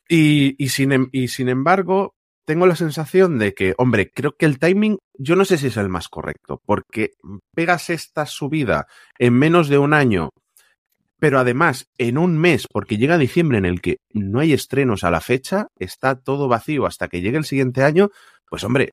Y, 0.08 0.56
y, 0.62 0.68
sin, 0.70 0.92
em, 0.92 1.08
y 1.12 1.28
sin 1.28 1.48
embargo 1.48 2.14
tengo 2.44 2.66
la 2.66 2.74
sensación 2.74 3.38
de 3.38 3.54
que, 3.54 3.74
hombre, 3.78 4.10
creo 4.12 4.34
que 4.36 4.46
el 4.46 4.58
timing, 4.58 4.98
yo 5.14 5.36
no 5.36 5.44
sé 5.44 5.58
si 5.58 5.68
es 5.68 5.76
el 5.76 5.88
más 5.88 6.08
correcto, 6.08 6.60
porque 6.66 7.12
pegas 7.54 7.88
esta 7.88 8.26
subida 8.26 8.86
en 9.18 9.34
menos 9.34 9.68
de 9.68 9.78
un 9.78 9.94
año 9.94 10.30
pero 11.22 11.38
además 11.38 11.86
en 11.98 12.18
un 12.18 12.36
mes, 12.36 12.66
porque 12.66 12.96
llega 12.96 13.16
diciembre 13.16 13.56
en 13.56 13.64
el 13.64 13.80
que 13.80 13.98
no 14.12 14.40
hay 14.40 14.52
estrenos 14.52 15.04
a 15.04 15.10
la 15.12 15.20
fecha, 15.20 15.68
está 15.78 16.16
todo 16.16 16.48
vacío 16.48 16.84
hasta 16.84 17.06
que 17.06 17.20
llegue 17.20 17.38
el 17.38 17.44
siguiente 17.44 17.84
año, 17.84 18.08
pues 18.50 18.64
hombre, 18.64 18.90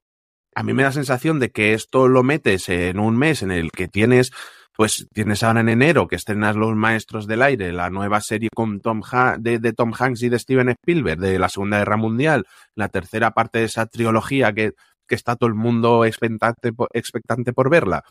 a 0.53 0.61
mí 0.61 0.75
me 0.75 0.83
da 0.83 0.91
sensación 0.91 1.39
de 1.39 1.49
que 1.49 1.73
esto 1.73 2.07
lo 2.07 2.21
metes 2.21 2.69
en 2.69 2.99
un 2.99 3.17
mes 3.17 3.41
en 3.41 3.49
el 3.49 3.71
que 3.71 3.87
tienes, 3.87 4.31
pues 4.77 5.07
tienes 5.11 5.41
ahora 5.41 5.61
en 5.61 5.69
enero 5.69 6.07
que 6.07 6.17
estrenas 6.17 6.55
Los 6.55 6.75
Maestros 6.75 7.25
del 7.25 7.41
Aire, 7.41 7.73
la 7.73 7.89
nueva 7.89 8.21
serie 8.21 8.49
con 8.53 8.79
Tom 8.79 9.01
de, 9.39 9.57
de, 9.57 9.73
Tom 9.73 9.91
Hanks 9.97 10.21
y 10.21 10.29
de 10.29 10.37
Steven 10.37 10.69
Spielberg 10.69 11.19
de 11.19 11.39
la 11.39 11.49
Segunda 11.49 11.79
Guerra 11.79 11.97
Mundial, 11.97 12.45
la 12.75 12.89
tercera 12.89 13.31
parte 13.31 13.57
de 13.57 13.65
esa 13.65 13.87
trilogía 13.87 14.53
que, 14.53 14.73
que 15.07 15.15
está 15.15 15.35
todo 15.35 15.47
el 15.47 15.55
mundo 15.55 16.05
expectante 16.05 17.53
por 17.53 17.71
verla 17.71 18.03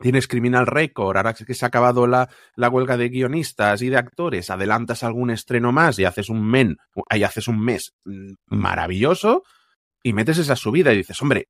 tienes 0.00 0.26
Criminal 0.26 0.66
Record, 0.66 1.16
ahora 1.16 1.34
que 1.34 1.54
se 1.54 1.64
ha 1.64 1.68
acabado 1.68 2.06
la, 2.06 2.28
la, 2.56 2.68
huelga 2.68 2.96
de 2.96 3.08
guionistas 3.08 3.82
y 3.82 3.88
de 3.88 3.98
actores, 3.98 4.50
adelantas 4.50 5.02
algún 5.02 5.30
estreno 5.30 5.72
más 5.72 5.98
y 5.98 6.04
haces 6.04 6.28
un 6.28 6.44
men, 6.44 6.76
ahí 7.08 7.22
haces 7.22 7.48
un 7.48 7.60
mes 7.60 7.92
maravilloso 8.46 9.42
y 10.02 10.12
metes 10.12 10.38
esa 10.38 10.56
subida 10.56 10.92
y 10.92 10.98
dices, 10.98 11.20
hombre, 11.22 11.48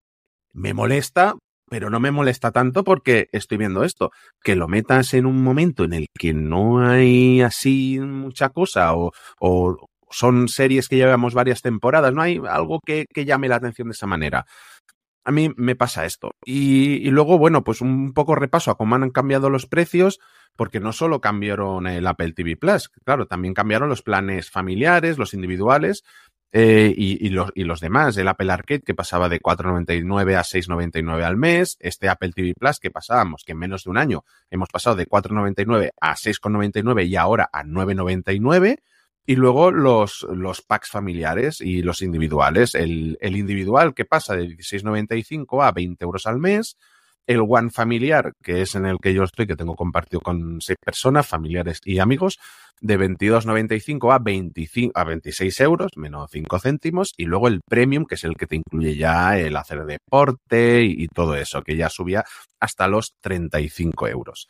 me 0.53 0.75
molesta, 0.75 1.35
pero 1.69 1.89
no 1.89 2.01
me 2.01 2.11
molesta 2.11 2.51
tanto 2.51 2.83
porque 2.83 3.29
estoy 3.33 3.59
viendo 3.59 3.85
esto. 3.85 4.11
Que 4.43 4.57
lo 4.57 4.67
metas 4.67 5.15
en 5.15 5.27
un 5.27 5.43
momento 5.43 5.85
en 5.85 5.93
el 5.93 6.07
que 6.19 6.35
no 6.35 6.81
hay 6.81 7.43
así 7.43 8.01
mucha 8.01 8.49
cosa 8.49 8.95
o, 8.95 9.13
o 9.39 9.77
son 10.11 10.49
series 10.49 10.89
que 10.89 10.97
llevamos 10.97 11.35
varias 11.35 11.63
temporadas, 11.63 12.13
no 12.13 12.23
hay 12.23 12.41
algo 12.49 12.81
que, 12.85 13.07
que 13.15 13.25
llame 13.25 13.49
la 13.49 13.57
atención 13.57 13.89
de 13.89 13.93
esa 13.93 14.09
manera 14.09 14.45
a 15.25 15.33
mí 15.33 15.51
me 15.57 15.77
pasa 15.77 16.05
esto. 16.05 16.35
Y, 16.45 17.11
luego, 17.11 17.39
bueno, 17.39 17.65
pues 17.65 17.81
un 17.81 18.13
poco 18.15 18.35
repaso 18.35 18.71
a 18.71 18.77
cómo 18.77 18.95
han 18.95 19.11
cambiado 19.11 19.51
los 19.51 19.67
precios, 19.67 20.21
porque 20.57 20.81
no 20.81 20.93
solo 20.93 21.21
cambiaron 21.21 21.87
el 21.87 22.07
Apple 22.07 22.33
TV 22.33 22.57
Plus, 22.57 22.89
claro, 23.05 23.27
también 23.27 23.55
cambiaron 23.55 23.89
los 23.89 24.03
planes 24.03 24.51
familiares, 24.51 25.19
los 25.19 25.35
individuales 25.35 26.05
eh, 26.53 26.93
y, 26.97 27.25
y, 27.25 27.31
los, 27.31 27.53
y 27.55 27.65
los 27.65 27.81
demás. 27.81 28.17
El 28.17 28.29
Apple 28.29 28.53
Arcade 28.53 28.83
que 28.83 28.95
pasaba 28.95 29.29
de 29.29 29.41
4,99 29.41 30.37
a 30.37 30.43
6,99 30.43 31.23
al 31.23 31.37
mes, 31.37 31.77
este 31.81 32.09
Apple 32.09 32.33
TV 32.35 32.55
Plus 32.59 32.81
que 32.81 32.91
pasábamos, 32.91 33.45
que 33.45 33.53
en 33.53 33.59
menos 33.59 33.85
de 33.85 33.91
un 33.91 33.99
año 33.99 34.25
hemos 34.51 34.69
pasado 34.69 34.97
de 34.97 35.07
4,99 35.07 35.91
a 36.01 36.15
6,99 36.15 37.07
y 37.07 37.17
ahora 37.17 37.49
a 37.53 37.63
9,99 37.63 38.81
y 39.27 39.37
luego 39.37 39.71
los, 39.71 40.27
los 40.31 40.63
packs 40.63 40.91
familiares 40.91 41.61
y 41.61 41.83
los 41.83 42.03
individuales. 42.03 42.75
El, 42.75 43.19
el 43.21 43.37
individual 43.37 43.95
que 43.95 44.05
pasa 44.05 44.35
de 44.35 44.49
16,95 44.49 45.65
a 45.65 45.73
20 45.73 46.05
euros 46.05 46.27
al 46.27 46.39
mes. 46.39 46.77
El 47.27 47.45
One 47.47 47.71
familiar, 47.71 48.33
que 48.43 48.63
es 48.63 48.75
en 48.75 48.87
el 48.87 48.97
que 49.01 49.15
yo 49.15 49.23
estoy, 49.23 49.47
que 49.47 49.55
tengo 49.55 49.77
compartido 49.77 50.21
con 50.21 50.61
seis 50.61 50.79
personas, 50.85 51.29
familiares 51.29 51.81
y 51.85 52.01
amigos, 52.01 52.41
de 52.81 52.99
22,95 52.99 54.13
a, 54.13 54.19
25, 54.19 54.93
a 54.99 55.05
26 55.05 55.61
euros, 55.61 55.93
menos 55.97 56.31
5 56.33 56.59
céntimos. 56.59 57.13
Y 57.17 57.27
luego 57.27 57.49
el 57.49 57.61
Premium, 57.61 58.05
que 58.07 58.15
es 58.15 58.25
el 58.25 58.37
que 58.37 58.47
te 58.47 58.57
incluye 58.57 58.97
ya 58.97 59.39
el 59.39 59.57
hacer 59.57 59.85
deporte 59.85 60.83
y, 60.83 61.07
todo 61.09 61.37
eso, 61.37 61.63
que 61.63 61.77
ya 61.77 61.89
subía 61.89 62.25
hasta 62.59 62.89
los 62.89 63.15
35 63.21 64.09
euros. 64.09 64.49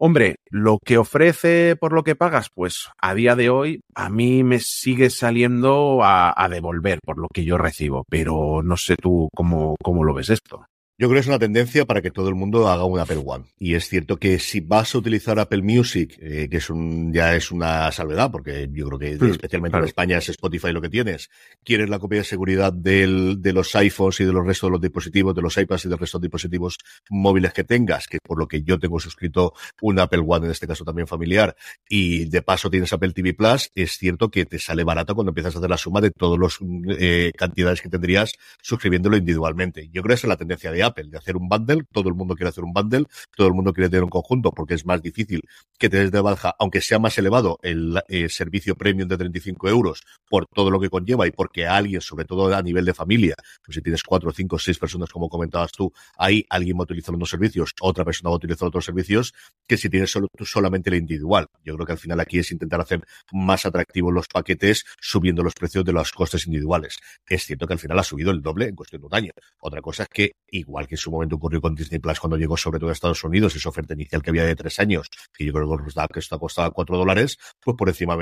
Hombre, 0.00 0.36
lo 0.50 0.78
que 0.78 0.96
ofrece 0.96 1.74
por 1.74 1.92
lo 1.92 2.04
que 2.04 2.14
pagas, 2.14 2.50
pues 2.54 2.88
a 3.02 3.14
día 3.14 3.34
de 3.34 3.50
hoy 3.50 3.80
a 3.96 4.08
mí 4.08 4.44
me 4.44 4.60
sigue 4.60 5.10
saliendo 5.10 6.02
a, 6.04 6.48
devolver 6.48 7.00
por 7.04 7.18
lo 7.18 7.26
que 7.34 7.44
yo 7.44 7.58
recibo, 7.58 8.04
pero 8.08 8.62
no 8.62 8.76
sé 8.76 8.94
tú 8.94 9.28
cómo, 9.34 9.74
cómo 9.82 10.04
lo 10.04 10.14
ves 10.14 10.30
esto. 10.30 10.64
Yo 11.00 11.06
creo 11.06 11.18
que 11.18 11.20
es 11.20 11.26
una 11.28 11.38
tendencia 11.38 11.84
para 11.84 12.02
que 12.02 12.10
todo 12.10 12.28
el 12.28 12.34
mundo 12.34 12.66
haga 12.66 12.84
un 12.84 12.98
Apple 12.98 13.22
One. 13.24 13.44
Y 13.56 13.74
es 13.74 13.88
cierto 13.88 14.16
que 14.16 14.40
si 14.40 14.58
vas 14.58 14.92
a 14.92 14.98
utilizar 14.98 15.38
Apple 15.38 15.62
Music, 15.62 16.18
eh, 16.20 16.48
que 16.50 16.56
es 16.56 16.70
un, 16.70 17.12
ya 17.12 17.36
es 17.36 17.52
una 17.52 17.92
salvedad, 17.92 18.32
porque 18.32 18.68
yo 18.72 18.88
creo 18.88 18.98
que 18.98 19.16
sí, 19.16 19.30
especialmente 19.30 19.74
claro. 19.74 19.84
en 19.84 19.88
España 19.90 20.18
es 20.18 20.28
Spotify 20.30 20.72
lo 20.72 20.80
que 20.80 20.88
tienes, 20.88 21.30
quieres 21.62 21.88
la 21.88 22.00
copia 22.00 22.18
de 22.18 22.24
seguridad 22.24 22.72
del, 22.72 23.40
de 23.40 23.52
los 23.52 23.76
iPhones 23.76 24.18
y 24.18 24.24
de 24.24 24.32
los 24.32 24.44
restos 24.44 24.70
de 24.70 24.72
los 24.72 24.80
dispositivos, 24.80 25.36
de 25.36 25.42
los 25.42 25.56
iPads 25.56 25.84
y 25.84 25.88
del 25.88 25.98
resto 25.98 26.18
de 26.18 26.26
dispositivos 26.26 26.78
móviles 27.10 27.52
que 27.52 27.62
tengas, 27.62 28.08
que 28.08 28.18
por 28.20 28.36
lo 28.36 28.48
que 28.48 28.64
yo 28.64 28.80
tengo 28.80 28.98
suscrito 28.98 29.54
un 29.80 30.00
Apple 30.00 30.24
One, 30.26 30.46
en 30.46 30.50
este 30.50 30.66
caso 30.66 30.84
también 30.84 31.06
familiar, 31.06 31.54
y 31.88 32.24
de 32.24 32.42
paso 32.42 32.70
tienes 32.70 32.92
Apple 32.92 33.12
TV 33.12 33.34
Plus, 33.34 33.70
es 33.76 33.98
cierto 33.98 34.32
que 34.32 34.46
te 34.46 34.58
sale 34.58 34.82
barato 34.82 35.14
cuando 35.14 35.30
empiezas 35.30 35.54
a 35.54 35.58
hacer 35.58 35.70
la 35.70 35.78
suma 35.78 36.00
de 36.00 36.10
todas 36.10 36.40
las 36.40 36.58
eh, 36.98 37.30
cantidades 37.36 37.82
que 37.82 37.88
tendrías 37.88 38.32
suscribiéndolo 38.60 39.16
individualmente. 39.16 39.88
Yo 39.92 40.02
creo 40.02 40.08
que 40.08 40.14
esa 40.14 40.26
es 40.26 40.30
la 40.30 40.36
tendencia 40.36 40.72
de 40.72 40.82
Apple, 40.82 40.87
de 40.94 41.18
hacer 41.18 41.36
un 41.36 41.48
bundle, 41.48 41.84
todo 41.92 42.08
el 42.08 42.14
mundo 42.14 42.34
quiere 42.34 42.48
hacer 42.50 42.64
un 42.64 42.72
bundle, 42.72 43.04
todo 43.36 43.48
el 43.48 43.54
mundo 43.54 43.72
quiere 43.72 43.88
tener 43.88 44.04
un 44.04 44.10
conjunto 44.10 44.50
porque 44.50 44.74
es 44.74 44.84
más 44.84 45.02
difícil 45.02 45.40
que 45.78 45.88
te 45.88 45.98
des 45.98 46.10
de 46.10 46.20
baja, 46.20 46.54
aunque 46.58 46.80
sea 46.80 46.98
más 46.98 47.16
elevado 47.18 47.58
el 47.62 48.00
eh, 48.08 48.28
servicio 48.28 48.74
premium 48.76 49.08
de 49.08 49.16
35 49.16 49.68
euros 49.68 50.02
por 50.28 50.46
todo 50.46 50.70
lo 50.70 50.80
que 50.80 50.90
conlleva 50.90 51.26
y 51.26 51.30
porque 51.30 51.66
alguien, 51.66 52.00
sobre 52.00 52.24
todo 52.24 52.54
a 52.54 52.62
nivel 52.62 52.84
de 52.84 52.94
familia, 52.94 53.34
pues 53.64 53.74
si 53.76 53.82
tienes 53.82 54.02
cuatro, 54.02 54.32
cinco, 54.32 54.58
seis 54.58 54.78
personas 54.78 55.10
como 55.10 55.28
comentabas 55.28 55.72
tú, 55.72 55.92
ahí 56.16 56.44
alguien 56.50 56.76
va 56.76 56.80
a 56.80 56.84
utilizar 56.84 57.14
unos 57.14 57.30
servicios, 57.30 57.74
otra 57.80 58.04
persona 58.04 58.30
va 58.30 58.34
a 58.34 58.38
utilizar 58.38 58.68
otros 58.68 58.84
servicios, 58.84 59.34
que 59.66 59.76
si 59.76 59.88
tienes 59.88 60.10
solo, 60.10 60.28
tú 60.36 60.44
solamente 60.44 60.90
el 60.90 60.96
individual. 60.96 61.46
Yo 61.64 61.74
creo 61.74 61.86
que 61.86 61.92
al 61.92 61.98
final 61.98 62.20
aquí 62.20 62.38
es 62.38 62.50
intentar 62.52 62.80
hacer 62.80 63.04
más 63.32 63.66
atractivos 63.66 64.12
los 64.12 64.26
paquetes 64.26 64.84
subiendo 65.00 65.42
los 65.42 65.54
precios 65.54 65.84
de 65.84 65.92
los 65.92 66.12
costes 66.12 66.46
individuales. 66.46 66.96
Es 67.26 67.44
cierto 67.44 67.66
que 67.66 67.74
al 67.74 67.78
final 67.78 67.98
ha 67.98 68.04
subido 68.04 68.30
el 68.30 68.42
doble 68.42 68.66
en 68.66 68.76
cuestión 68.76 69.00
de 69.02 69.06
un 69.06 69.14
año. 69.14 69.32
Otra 69.60 69.80
cosa 69.80 70.04
es 70.04 70.08
que, 70.08 70.32
igual 70.50 70.77
que 70.86 70.94
en 70.94 70.98
su 70.98 71.10
momento 71.10 71.36
ocurrió 71.36 71.60
con 71.60 71.74
Disney 71.74 71.98
Plus 71.98 72.20
cuando 72.20 72.36
llegó 72.36 72.56
sobre 72.56 72.78
todo 72.78 72.90
a 72.90 72.92
Estados 72.92 73.22
Unidos, 73.24 73.56
esa 73.56 73.68
oferta 73.68 73.94
inicial 73.94 74.22
que 74.22 74.30
había 74.30 74.44
de 74.44 74.56
tres 74.56 74.78
años, 74.78 75.08
que 75.32 75.44
yo 75.44 75.52
creo 75.52 75.68
que 76.12 76.20
esto 76.20 76.38
costaba 76.38 76.70
cuatro 76.70 76.96
dólares, 76.96 77.38
pues 77.60 77.76
por 77.76 77.88
encima, 77.88 78.16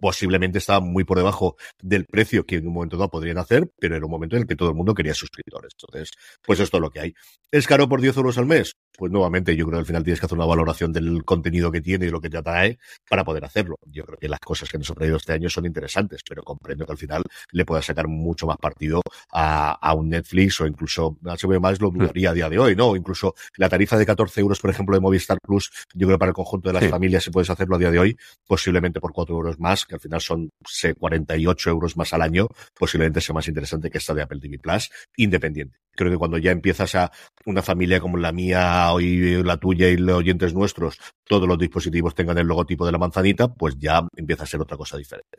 posiblemente 0.00 0.58
estaba 0.58 0.80
muy 0.80 1.04
por 1.04 1.18
debajo 1.18 1.56
del 1.82 2.06
precio 2.06 2.44
que 2.44 2.56
en 2.56 2.66
un 2.66 2.74
momento 2.74 2.96
dado 2.96 3.10
podrían 3.10 3.38
hacer, 3.38 3.70
pero 3.78 3.96
era 3.96 4.04
un 4.04 4.10
momento 4.10 4.36
en 4.36 4.42
el 4.42 4.48
que 4.48 4.56
todo 4.56 4.70
el 4.70 4.74
mundo 4.74 4.94
quería 4.94 5.14
suscriptores. 5.14 5.72
Entonces, 5.78 6.10
pues 6.42 6.58
esto 6.60 6.78
es 6.78 6.80
lo 6.80 6.90
que 6.90 7.00
hay. 7.00 7.14
¿Es 7.50 7.66
caro 7.66 7.88
por 7.88 8.00
10 8.00 8.16
euros 8.16 8.38
al 8.38 8.46
mes? 8.46 8.76
Pues 8.96 9.12
nuevamente, 9.12 9.54
yo 9.56 9.64
creo 9.66 9.76
que 9.76 9.80
al 9.80 9.86
final 9.86 10.04
tienes 10.04 10.20
que 10.20 10.26
hacer 10.26 10.36
una 10.36 10.46
valoración 10.46 10.92
del 10.92 11.24
contenido 11.24 11.70
que 11.70 11.80
tiene 11.80 12.06
y 12.06 12.10
lo 12.10 12.20
que 12.20 12.30
te 12.30 12.38
atrae 12.38 12.78
para 13.08 13.24
poder 13.24 13.44
hacerlo. 13.44 13.76
Yo 13.86 14.04
creo 14.04 14.18
que 14.18 14.28
las 14.28 14.40
cosas 14.40 14.68
que 14.68 14.78
nos 14.78 14.90
ha 14.90 14.94
traído 14.94 15.16
este 15.16 15.32
año 15.32 15.48
son 15.48 15.66
interesantes, 15.66 16.22
pero 16.28 16.42
comprendo 16.42 16.86
que 16.86 16.92
al 16.92 16.98
final 16.98 17.22
le 17.52 17.64
pueda 17.64 17.82
sacar 17.82 18.08
mucho 18.08 18.46
más 18.46 18.56
partido 18.58 19.02
a, 19.32 19.72
a 19.72 19.94
un 19.94 20.10
Netflix 20.10 20.60
o 20.60 20.66
incluso 20.66 21.16
HBO 21.22 21.60
más 21.60 21.80
lo 21.80 21.90
dudaría 21.90 22.30
a 22.30 22.34
día 22.34 22.48
de 22.48 22.58
hoy, 22.58 22.76
¿no? 22.76 22.88
O 22.88 22.96
incluso 22.96 23.34
la 23.56 23.68
tarifa 23.68 23.96
de 23.96 24.06
14 24.06 24.40
euros, 24.40 24.60
por 24.60 24.70
ejemplo, 24.70 24.94
de 24.94 25.00
Movistar 25.00 25.38
Plus, 25.42 25.70
yo 25.94 26.06
creo 26.06 26.16
que 26.16 26.20
para 26.20 26.30
el 26.30 26.34
conjunto 26.34 26.68
de 26.68 26.80
las 26.80 26.90
familias, 26.90 27.24
si 27.24 27.30
puedes 27.30 27.50
hacerlo 27.50 27.76
a 27.76 27.78
día 27.78 27.90
de 27.90 27.98
hoy, 27.98 28.16
posiblemente 28.46 29.00
por 29.00 29.12
4 29.12 29.34
euros 29.34 29.58
más, 29.58 29.86
que 29.90 29.96
al 29.96 30.00
final 30.00 30.20
son 30.20 30.52
sé, 30.64 30.94
48 30.94 31.68
euros 31.68 31.96
más 31.96 32.14
al 32.14 32.22
año, 32.22 32.46
posiblemente 32.78 33.20
sea 33.20 33.34
más 33.34 33.48
interesante 33.48 33.90
que 33.90 33.98
esta 33.98 34.14
de 34.14 34.22
Apple 34.22 34.38
TV 34.40 34.58
Plus, 34.58 34.88
independiente. 35.16 35.78
Creo 35.96 36.12
que 36.12 36.16
cuando 36.16 36.38
ya 36.38 36.52
empiezas 36.52 36.94
a 36.94 37.10
una 37.44 37.60
familia 37.60 38.00
como 38.00 38.16
la 38.16 38.30
mía 38.30 38.88
y 39.00 39.42
la 39.42 39.56
tuya 39.56 39.88
y 39.88 39.96
los 39.96 40.18
oyentes 40.18 40.54
nuestros, 40.54 40.98
todos 41.24 41.48
los 41.48 41.58
dispositivos 41.58 42.14
tengan 42.14 42.38
el 42.38 42.46
logotipo 42.46 42.86
de 42.86 42.92
la 42.92 42.98
manzanita, 42.98 43.52
pues 43.52 43.76
ya 43.78 44.06
empieza 44.16 44.44
a 44.44 44.46
ser 44.46 44.60
otra 44.60 44.76
cosa 44.76 44.96
diferente. 44.96 45.38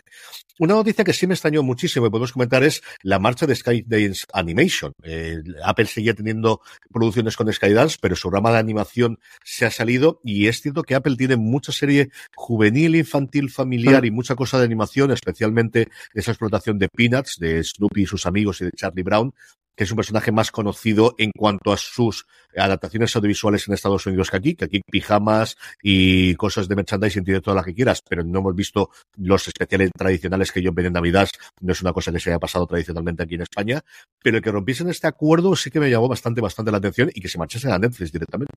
Una 0.59 0.75
noticia 0.75 1.03
que 1.03 1.13
sí 1.13 1.25
me 1.25 1.33
extrañó 1.33 1.63
muchísimo 1.63 2.05
y 2.05 2.09
podemos 2.09 2.33
comentar 2.33 2.63
es 2.63 2.83
la 3.01 3.17
marcha 3.17 3.47
de 3.47 3.55
Skydance 3.55 4.25
Animation. 4.33 4.91
Eh, 5.03 5.41
Apple 5.63 5.85
seguía 5.85 6.13
teniendo 6.13 6.61
producciones 6.91 7.37
con 7.37 7.51
Skydance, 7.51 7.97
pero 8.01 8.15
su 8.15 8.29
rama 8.29 8.51
de 8.51 8.59
animación 8.59 9.19
se 9.43 9.65
ha 9.65 9.71
salido 9.71 10.19
y 10.23 10.47
es 10.47 10.61
cierto 10.61 10.83
que 10.83 10.95
Apple 10.95 11.15
tiene 11.15 11.37
mucha 11.37 11.71
serie 11.71 12.09
juvenil, 12.35 12.95
infantil, 12.95 13.49
familiar 13.49 14.05
y 14.05 14.11
mucha 14.11 14.35
cosa 14.41 14.57
de 14.57 14.65
animación, 14.65 15.11
especialmente 15.11 15.89
esa 16.15 16.31
explotación 16.31 16.79
de 16.79 16.89
Peanuts, 16.89 17.37
de 17.37 17.63
Snoopy 17.63 18.01
y 18.01 18.05
sus 18.07 18.25
amigos 18.25 18.59
y 18.59 18.65
de 18.65 18.71
Charlie 18.71 19.03
Brown, 19.03 19.35
que 19.77 19.83
es 19.83 19.91
un 19.91 19.97
personaje 19.97 20.31
más 20.31 20.49
conocido 20.49 21.13
en 21.19 21.29
cuanto 21.29 21.71
a 21.71 21.77
sus 21.77 22.25
adaptaciones 22.57 23.15
audiovisuales 23.15 23.67
en 23.67 23.75
Estados 23.75 24.03
Unidos 24.07 24.31
que 24.31 24.37
aquí, 24.37 24.55
que 24.55 24.65
aquí 24.65 24.81
pijamas 24.89 25.57
y 25.83 26.33
cosas 26.37 26.67
de 26.67 26.75
merchandising 26.75 27.23
tiene 27.23 27.39
todas 27.39 27.55
las 27.55 27.65
que 27.65 27.75
quieras, 27.75 28.01
pero 28.09 28.23
no 28.23 28.39
hemos 28.39 28.55
visto 28.55 28.89
los 29.15 29.47
especiales 29.47 29.91
tradicionales 29.95 30.51
que 30.51 30.59
ellos 30.59 30.73
ven 30.73 30.87
en 30.87 30.93
Navidad, 30.93 31.29
no 31.59 31.71
es 31.71 31.81
una 31.83 31.93
cosa 31.93 32.11
que 32.11 32.19
se 32.19 32.31
haya 32.31 32.39
pasado 32.39 32.65
tradicionalmente 32.65 33.21
aquí 33.21 33.35
en 33.35 33.41
España, 33.43 33.81
pero 34.23 34.37
el 34.37 34.43
que 34.43 34.51
rompiesen 34.51 34.89
este 34.89 35.05
acuerdo 35.05 35.55
sí 35.55 35.69
que 35.69 35.79
me 35.79 35.91
llamó 35.91 36.07
bastante, 36.07 36.41
bastante 36.41 36.71
la 36.71 36.79
atención 36.79 37.11
y 37.13 37.21
que 37.21 37.29
se 37.29 37.37
marchasen 37.37 37.71
a 37.71 37.77
Netflix 37.77 38.11
directamente. 38.11 38.53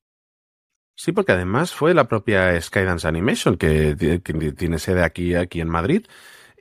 Sí, 0.97 1.13
porque 1.13 1.33
además 1.33 1.73
fue 1.73 1.95
la 1.95 2.09
propia 2.09 2.61
Skydance 2.61 3.07
Animation 3.07 3.57
que, 3.57 4.21
que 4.23 4.53
tiene 4.53 4.79
sede 4.79 5.03
aquí, 5.03 5.35
aquí 5.35 5.61
en 5.61 5.69
Madrid 5.69 6.07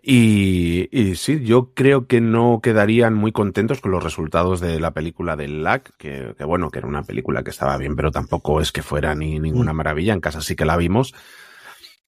y, 0.06 0.90
y, 0.92 1.16
sí, 1.16 1.46
yo 1.46 1.72
creo 1.74 2.08
que 2.08 2.20
no 2.20 2.60
quedarían 2.62 3.14
muy 3.14 3.32
contentos 3.32 3.80
con 3.80 3.92
los 3.92 4.04
resultados 4.04 4.60
de 4.60 4.78
la 4.82 4.92
película 4.92 5.38
del 5.38 5.64
LAC, 5.64 5.96
que, 5.98 6.36
que, 6.38 6.44
bueno, 6.44 6.70
que 6.70 6.80
era 6.80 6.90
una 6.90 7.04
película 7.04 7.42
que 7.42 7.52
estaba 7.52 7.78
bien, 7.78 7.96
pero 7.96 8.12
tampoco 8.12 8.60
es 8.60 8.74
que 8.74 8.82
fuera 8.82 9.16
ni 9.16 9.40
ninguna 9.40 9.72
mm. 9.72 9.76
maravilla. 9.78 10.14
En 10.14 10.20
casa 10.20 10.42
sí 10.42 10.58
que 10.58 10.66
la 10.66 10.76
vimos. 10.76 11.14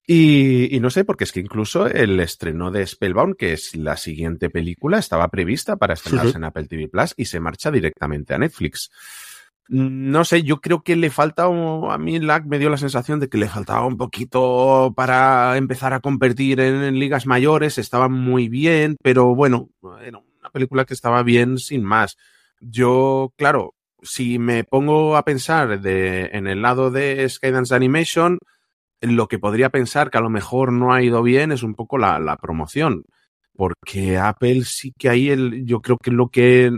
Y, 0.06 0.76
y, 0.76 0.82
no 0.82 0.90
sé, 0.90 1.06
porque 1.06 1.24
es 1.24 1.32
que 1.32 1.40
incluso 1.40 1.88
el 1.88 2.20
estreno 2.20 2.70
de 2.70 2.86
Spellbound, 2.86 3.38
que 3.38 3.54
es 3.54 3.74
la 3.78 3.96
siguiente 3.96 4.50
película, 4.50 4.98
estaba 4.98 5.30
prevista 5.30 5.78
para 5.78 5.94
estrenarse 5.94 6.36
en 6.36 6.44
Apple 6.44 6.68
TV 6.68 6.90
Plus 6.90 7.14
y 7.16 7.24
se 7.24 7.40
marcha 7.40 7.72
directamente 7.72 8.34
a 8.34 8.38
Netflix. 8.38 8.92
No 9.68 10.26
sé, 10.26 10.44
yo 10.44 10.62
creo 10.62 10.84
que 10.84 10.96
le 10.96 11.10
falta, 11.10 11.46
a 11.46 11.98
mí 11.98 12.20
LAC 12.20 12.46
me 12.46 12.60
dio 12.60 12.70
la 12.70 12.78
sensación 12.78 13.20
de 13.20 13.30
que 13.30 13.40
le 13.40 13.48
faltaba 13.48 13.86
un 13.86 13.98
poquito 13.98 14.94
para 14.96 15.58
empezar 15.58 15.94
a 15.94 16.02
competir 16.02 16.60
en, 16.60 17.00
ligas 17.00 17.26
mayores, 17.26 17.80
estaba 17.80 18.08
muy 18.08 18.48
bien, 18.48 18.96
pero 19.02 19.34
bueno, 19.34 19.70
era 20.04 20.20
una 20.20 20.50
película 20.52 20.86
que 20.86 20.94
estaba 20.94 21.24
bien 21.24 21.58
sin 21.58 21.84
más. 21.84 22.16
Yo, 22.60 23.34
claro, 23.38 23.74
si 24.04 24.38
me 24.38 24.64
pongo 24.64 25.18
a 25.18 25.26
pensar 25.26 25.80
en 25.84 26.48
el 26.48 26.62
lado 26.62 26.92
de 26.92 27.28
Skydance 27.28 27.74
Animation, 27.74 28.38
lo 29.02 29.28
que 29.28 29.40
podría 29.40 29.70
pensar 29.70 30.12
que 30.12 30.20
a 30.20 30.22
lo 30.22 30.30
mejor 30.30 30.72
no 30.72 30.94
ha 30.94 31.02
ido 31.02 31.24
bien 31.24 31.52
es 31.52 31.64
un 31.64 31.74
poco 31.74 31.98
la, 31.98 32.20
la 32.20 32.38
promoción. 32.38 33.04
Porque 33.56 34.18
Apple 34.18 34.64
sí 34.66 34.94
que 34.98 35.10
ahí 35.10 35.30
el, 35.30 35.66
yo 35.66 35.82
creo 35.82 35.98
que 35.98 36.12
lo 36.12 36.28
que 36.30 36.72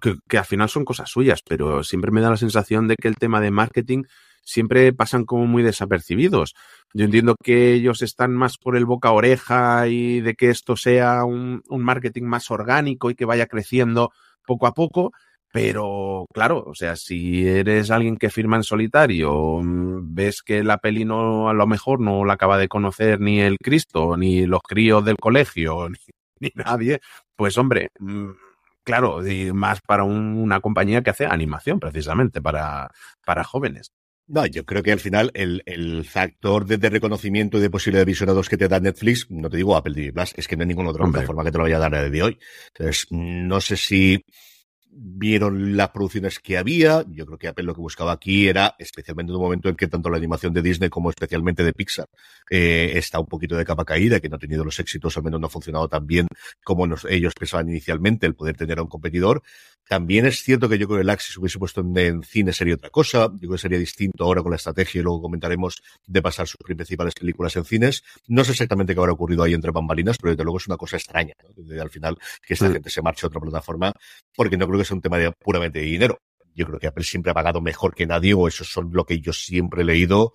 que, 0.00 0.16
que, 0.28 0.38
al 0.38 0.44
final 0.44 0.68
son 0.68 0.84
cosas 0.84 1.10
suyas, 1.10 1.40
pero 1.46 1.82
siempre 1.84 2.10
me 2.10 2.20
da 2.20 2.30
la 2.30 2.36
sensación 2.36 2.88
de 2.88 2.96
que 2.96 3.08
el 3.08 3.16
tema 3.16 3.40
de 3.40 3.50
marketing 3.50 4.04
siempre 4.42 4.92
pasan 4.92 5.24
como 5.24 5.46
muy 5.46 5.62
desapercibidos. 5.62 6.54
Yo 6.92 7.04
entiendo 7.04 7.36
que 7.42 7.72
ellos 7.74 8.02
están 8.02 8.32
más 8.32 8.58
por 8.58 8.76
el 8.76 8.86
boca 8.86 9.12
oreja 9.12 9.86
y 9.88 10.20
de 10.20 10.34
que 10.34 10.50
esto 10.50 10.76
sea 10.76 11.24
un, 11.24 11.62
un 11.68 11.82
marketing 11.84 12.24
más 12.24 12.50
orgánico 12.50 13.10
y 13.10 13.14
que 13.14 13.24
vaya 13.24 13.46
creciendo 13.46 14.10
poco 14.46 14.66
a 14.66 14.74
poco, 14.74 15.12
pero 15.52 16.26
claro, 16.32 16.62
o 16.66 16.74
sea, 16.74 16.94
si 16.96 17.46
eres 17.46 17.90
alguien 17.90 18.16
que 18.16 18.30
firma 18.30 18.56
en 18.56 18.62
solitario, 18.62 19.60
mm, 19.62 20.14
ves 20.14 20.42
que 20.42 20.62
la 20.62 20.78
peli 20.78 21.04
no, 21.04 21.48
a 21.48 21.54
lo 21.54 21.66
mejor 21.66 22.00
no 22.00 22.24
la 22.24 22.34
acaba 22.34 22.58
de 22.58 22.68
conocer 22.68 23.20
ni 23.20 23.40
el 23.40 23.56
Cristo, 23.58 24.16
ni 24.16 24.46
los 24.46 24.60
críos 24.62 25.04
del 25.04 25.16
colegio, 25.16 25.88
ni, 26.40 26.50
nadie, 26.54 27.00
pues 27.36 27.58
hombre, 27.58 27.88
mmm, 27.98 28.30
claro, 28.84 29.26
y 29.26 29.52
más 29.52 29.80
para 29.80 30.04
un, 30.04 30.36
una 30.36 30.60
compañía 30.60 31.02
que 31.02 31.10
hace 31.10 31.26
animación 31.26 31.80
precisamente 31.80 32.40
para, 32.40 32.90
para 33.24 33.44
jóvenes. 33.44 33.92
No, 34.26 34.46
yo 34.46 34.64
creo 34.64 34.82
que 34.84 34.92
al 34.92 35.00
final 35.00 35.32
el, 35.34 35.62
el 35.66 36.04
factor 36.04 36.64
de, 36.64 36.78
de, 36.78 36.88
reconocimiento 36.88 37.58
y 37.58 37.60
de 37.62 37.68
posibilidad 37.70 38.02
de 38.02 38.10
visionados 38.12 38.48
que 38.48 38.56
te 38.56 38.68
da 38.68 38.78
Netflix, 38.78 39.26
no 39.28 39.50
te 39.50 39.56
digo 39.56 39.74
Apple 39.76 39.92
TV 39.92 40.12
Plus, 40.12 40.34
es 40.36 40.46
que 40.46 40.56
no 40.56 40.62
hay 40.62 40.68
ninguna 40.68 40.90
otra 40.90 41.04
Hombre. 41.04 41.22
plataforma 41.22 41.42
que 41.42 41.50
te 41.50 41.58
lo 41.58 41.64
vaya 41.64 41.76
a 41.76 41.80
dar 41.80 41.94
a 41.96 42.02
día 42.02 42.10
de 42.10 42.22
hoy. 42.22 42.38
Entonces, 42.68 43.06
no 43.10 43.60
sé 43.60 43.76
si 43.76 44.24
vieron 44.92 45.76
las 45.76 45.90
producciones 45.90 46.38
que 46.38 46.58
había. 46.58 47.04
Yo 47.08 47.26
creo 47.26 47.38
que 47.38 47.48
Apple 47.48 47.64
lo 47.64 47.74
que 47.74 47.80
buscaba 47.80 48.12
aquí 48.12 48.48
era, 48.48 48.74
especialmente 48.78 49.30
en 49.30 49.36
un 49.36 49.42
momento 49.42 49.68
en 49.68 49.76
que 49.76 49.88
tanto 49.88 50.10
la 50.10 50.16
animación 50.16 50.52
de 50.52 50.62
Disney 50.62 50.90
como 50.90 51.10
especialmente 51.10 51.64
de 51.64 51.72
Pixar 51.72 52.08
eh, 52.50 52.92
está 52.94 53.20
un 53.20 53.26
poquito 53.26 53.56
de 53.56 53.64
capa 53.64 53.84
caída, 53.84 54.20
que 54.20 54.28
no 54.28 54.36
ha 54.36 54.38
tenido 54.38 54.64
los 54.64 54.78
éxitos, 54.80 55.16
al 55.16 55.22
menos 55.22 55.40
no 55.40 55.46
ha 55.46 55.50
funcionado 55.50 55.88
tan 55.88 56.06
bien 56.06 56.26
como 56.64 56.86
ellos 57.08 57.34
pensaban 57.38 57.68
inicialmente, 57.68 58.26
el 58.26 58.34
poder 58.34 58.56
tener 58.56 58.78
a 58.78 58.82
un 58.82 58.88
competidor. 58.88 59.42
También 59.88 60.24
es 60.26 60.42
cierto 60.42 60.68
que 60.68 60.78
yo 60.78 60.86
creo 60.86 60.98
que 60.98 61.02
el 61.02 61.10
Axis 61.10 61.36
hubiese 61.36 61.58
puesto 61.58 61.80
en, 61.80 61.96
en, 61.98 62.22
cine 62.22 62.52
sería 62.52 62.74
otra 62.74 62.90
cosa. 62.90 63.28
Yo 63.32 63.38
creo 63.38 63.52
que 63.52 63.58
sería 63.58 63.78
distinto 63.78 64.24
ahora 64.24 64.40
con 64.40 64.50
la 64.50 64.56
estrategia 64.56 65.00
y 65.00 65.02
luego 65.02 65.22
comentaremos 65.22 65.82
de 66.06 66.22
pasar 66.22 66.46
sus 66.46 66.58
principales 66.58 67.14
películas 67.14 67.56
en 67.56 67.64
cines. 67.64 68.04
No 68.28 68.44
sé 68.44 68.52
exactamente 68.52 68.94
qué 68.94 69.00
habrá 69.00 69.12
ocurrido 69.12 69.42
ahí 69.42 69.52
entre 69.52 69.72
bambalinas, 69.72 70.16
pero 70.18 70.32
desde 70.32 70.44
luego 70.44 70.58
es 70.58 70.68
una 70.68 70.76
cosa 70.76 70.96
extraña, 70.96 71.34
¿no? 71.42 71.82
Al 71.82 71.90
final 71.90 72.16
que 72.46 72.54
esta 72.54 72.70
gente 72.70 72.88
se 72.88 73.02
marche 73.02 73.26
a 73.26 73.28
otra 73.28 73.40
plataforma, 73.40 73.92
porque 74.36 74.56
no 74.56 74.68
creo 74.68 74.79
que 74.80 74.86
sea 74.86 74.96
un 74.96 75.02
tema 75.02 75.18
de 75.18 75.32
puramente 75.32 75.78
de 75.78 75.86
dinero. 75.86 76.18
Yo 76.54 76.66
creo 76.66 76.78
que 76.78 76.88
Apple 76.88 77.04
siempre 77.04 77.30
ha 77.30 77.34
pagado 77.34 77.60
mejor 77.60 77.94
que 77.94 78.06
nadie, 78.06 78.34
o 78.34 78.48
eso 78.48 78.64
son 78.64 78.90
lo 78.92 79.04
que 79.04 79.20
yo 79.20 79.32
siempre 79.32 79.82
he 79.82 79.84
leído, 79.84 80.34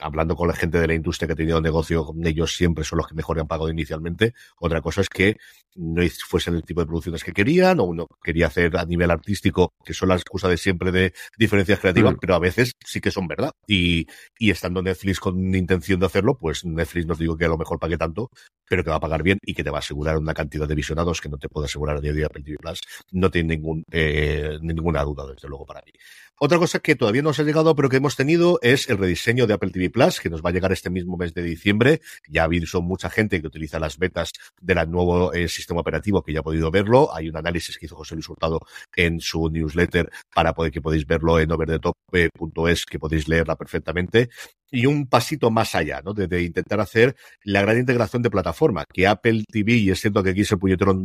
hablando 0.00 0.36
con 0.36 0.48
la 0.48 0.54
gente 0.54 0.78
de 0.78 0.86
la 0.86 0.94
industria 0.94 1.26
que 1.26 1.32
ha 1.34 1.36
tenido 1.36 1.60
negocio 1.60 2.04
con 2.04 2.26
ellos, 2.26 2.56
siempre 2.56 2.84
son 2.84 2.98
los 2.98 3.06
que 3.06 3.14
mejor 3.14 3.38
han 3.38 3.46
pagado 3.46 3.70
inicialmente. 3.70 4.34
Otra 4.58 4.80
cosa 4.80 5.00
es 5.00 5.08
que 5.08 5.36
no 5.76 6.02
fuesen 6.28 6.54
el 6.54 6.62
tipo 6.62 6.80
de 6.80 6.86
producciones 6.86 7.24
que 7.24 7.32
querían, 7.32 7.80
o 7.80 7.84
uno 7.84 8.06
quería 8.22 8.46
hacer 8.46 8.76
a 8.76 8.84
nivel 8.84 9.10
artístico, 9.10 9.72
que 9.84 9.94
son 9.94 10.08
la 10.08 10.16
excusa 10.16 10.48
de 10.48 10.56
siempre 10.56 10.92
de 10.92 11.12
diferencias 11.38 11.80
creativas, 11.80 12.14
mm. 12.14 12.18
pero 12.20 12.34
a 12.34 12.38
veces 12.38 12.72
sí 12.84 13.00
que 13.00 13.10
son 13.10 13.26
verdad. 13.26 13.52
Y, 13.66 14.06
y 14.38 14.50
estando 14.50 14.82
Netflix 14.82 15.20
con 15.20 15.54
intención 15.54 16.00
de 16.00 16.06
hacerlo, 16.06 16.38
pues 16.38 16.64
Netflix 16.64 17.06
nos 17.06 17.18
digo 17.18 17.36
que 17.36 17.44
a 17.44 17.48
lo 17.48 17.58
mejor 17.58 17.78
pague 17.78 17.98
tanto 17.98 18.30
pero 18.68 18.84
que 18.84 18.90
va 18.90 18.96
a 18.96 19.00
pagar 19.00 19.22
bien 19.22 19.38
y 19.42 19.54
que 19.54 19.64
te 19.64 19.70
va 19.70 19.78
a 19.78 19.80
asegurar 19.80 20.18
una 20.18 20.34
cantidad 20.34 20.66
de 20.66 20.74
visionados 20.74 21.20
que 21.20 21.28
no 21.28 21.38
te 21.38 21.48
puede 21.48 21.66
asegurar 21.66 22.00
día 22.00 22.12
de 22.12 22.18
hoy 22.18 22.24
Apple 22.24 22.42
TV 22.42 22.56
Plus. 22.58 22.80
No 23.12 23.30
tiene 23.30 23.56
ningún, 23.56 23.84
eh, 23.90 24.58
ninguna 24.60 25.02
duda, 25.02 25.26
desde 25.26 25.48
luego, 25.48 25.66
para 25.66 25.82
mí. 25.84 25.92
Otra 26.40 26.58
cosa 26.58 26.80
que 26.80 26.96
todavía 26.96 27.22
no 27.22 27.28
nos 27.28 27.38
ha 27.38 27.44
llegado, 27.44 27.76
pero 27.76 27.88
que 27.88 27.98
hemos 27.98 28.16
tenido, 28.16 28.58
es 28.60 28.88
el 28.90 28.98
rediseño 28.98 29.46
de 29.46 29.54
Apple 29.54 29.70
TV 29.70 29.88
Plus, 29.88 30.20
que 30.20 30.28
nos 30.28 30.42
va 30.42 30.50
a 30.50 30.52
llegar 30.52 30.72
este 30.72 30.90
mismo 30.90 31.16
mes 31.16 31.32
de 31.32 31.42
diciembre. 31.42 32.00
Ya 32.28 32.42
ha 32.42 32.44
habido 32.46 32.82
mucha 32.82 33.08
gente 33.08 33.40
que 33.40 33.46
utiliza 33.46 33.78
las 33.78 33.98
betas 33.98 34.32
del 34.60 34.90
nuevo 34.90 35.32
eh, 35.32 35.48
sistema 35.48 35.80
operativo 35.80 36.22
que 36.22 36.32
ya 36.32 36.40
ha 36.40 36.42
podido 36.42 36.72
verlo. 36.72 37.14
Hay 37.14 37.28
un 37.28 37.36
análisis 37.36 37.78
que 37.78 37.86
hizo 37.86 37.94
José 37.94 38.14
Luis 38.14 38.28
Hurtado 38.28 38.60
en 38.96 39.20
su 39.20 39.48
newsletter 39.48 40.10
para 40.34 40.54
poder 40.54 40.72
que 40.72 40.80
podéis 40.80 41.06
verlo 41.06 41.38
en 41.38 41.52
overthetop.es, 41.52 42.84
que 42.86 42.98
podéis 42.98 43.28
leerla 43.28 43.54
perfectamente 43.56 44.30
y 44.74 44.86
un 44.86 45.06
pasito 45.06 45.52
más 45.52 45.76
allá, 45.76 46.02
¿no? 46.04 46.12
De, 46.14 46.42
intentar 46.42 46.80
hacer 46.80 47.14
la 47.44 47.62
gran 47.62 47.78
integración 47.78 48.22
de 48.22 48.30
plataforma, 48.30 48.84
que 48.92 49.06
Apple 49.06 49.44
TV, 49.48 49.74
y 49.74 49.90
es 49.90 50.00
cierto 50.00 50.22
que 50.22 50.30
aquí 50.30 50.40
es 50.40 50.50
el 50.50 50.58
puñetero 50.58 50.98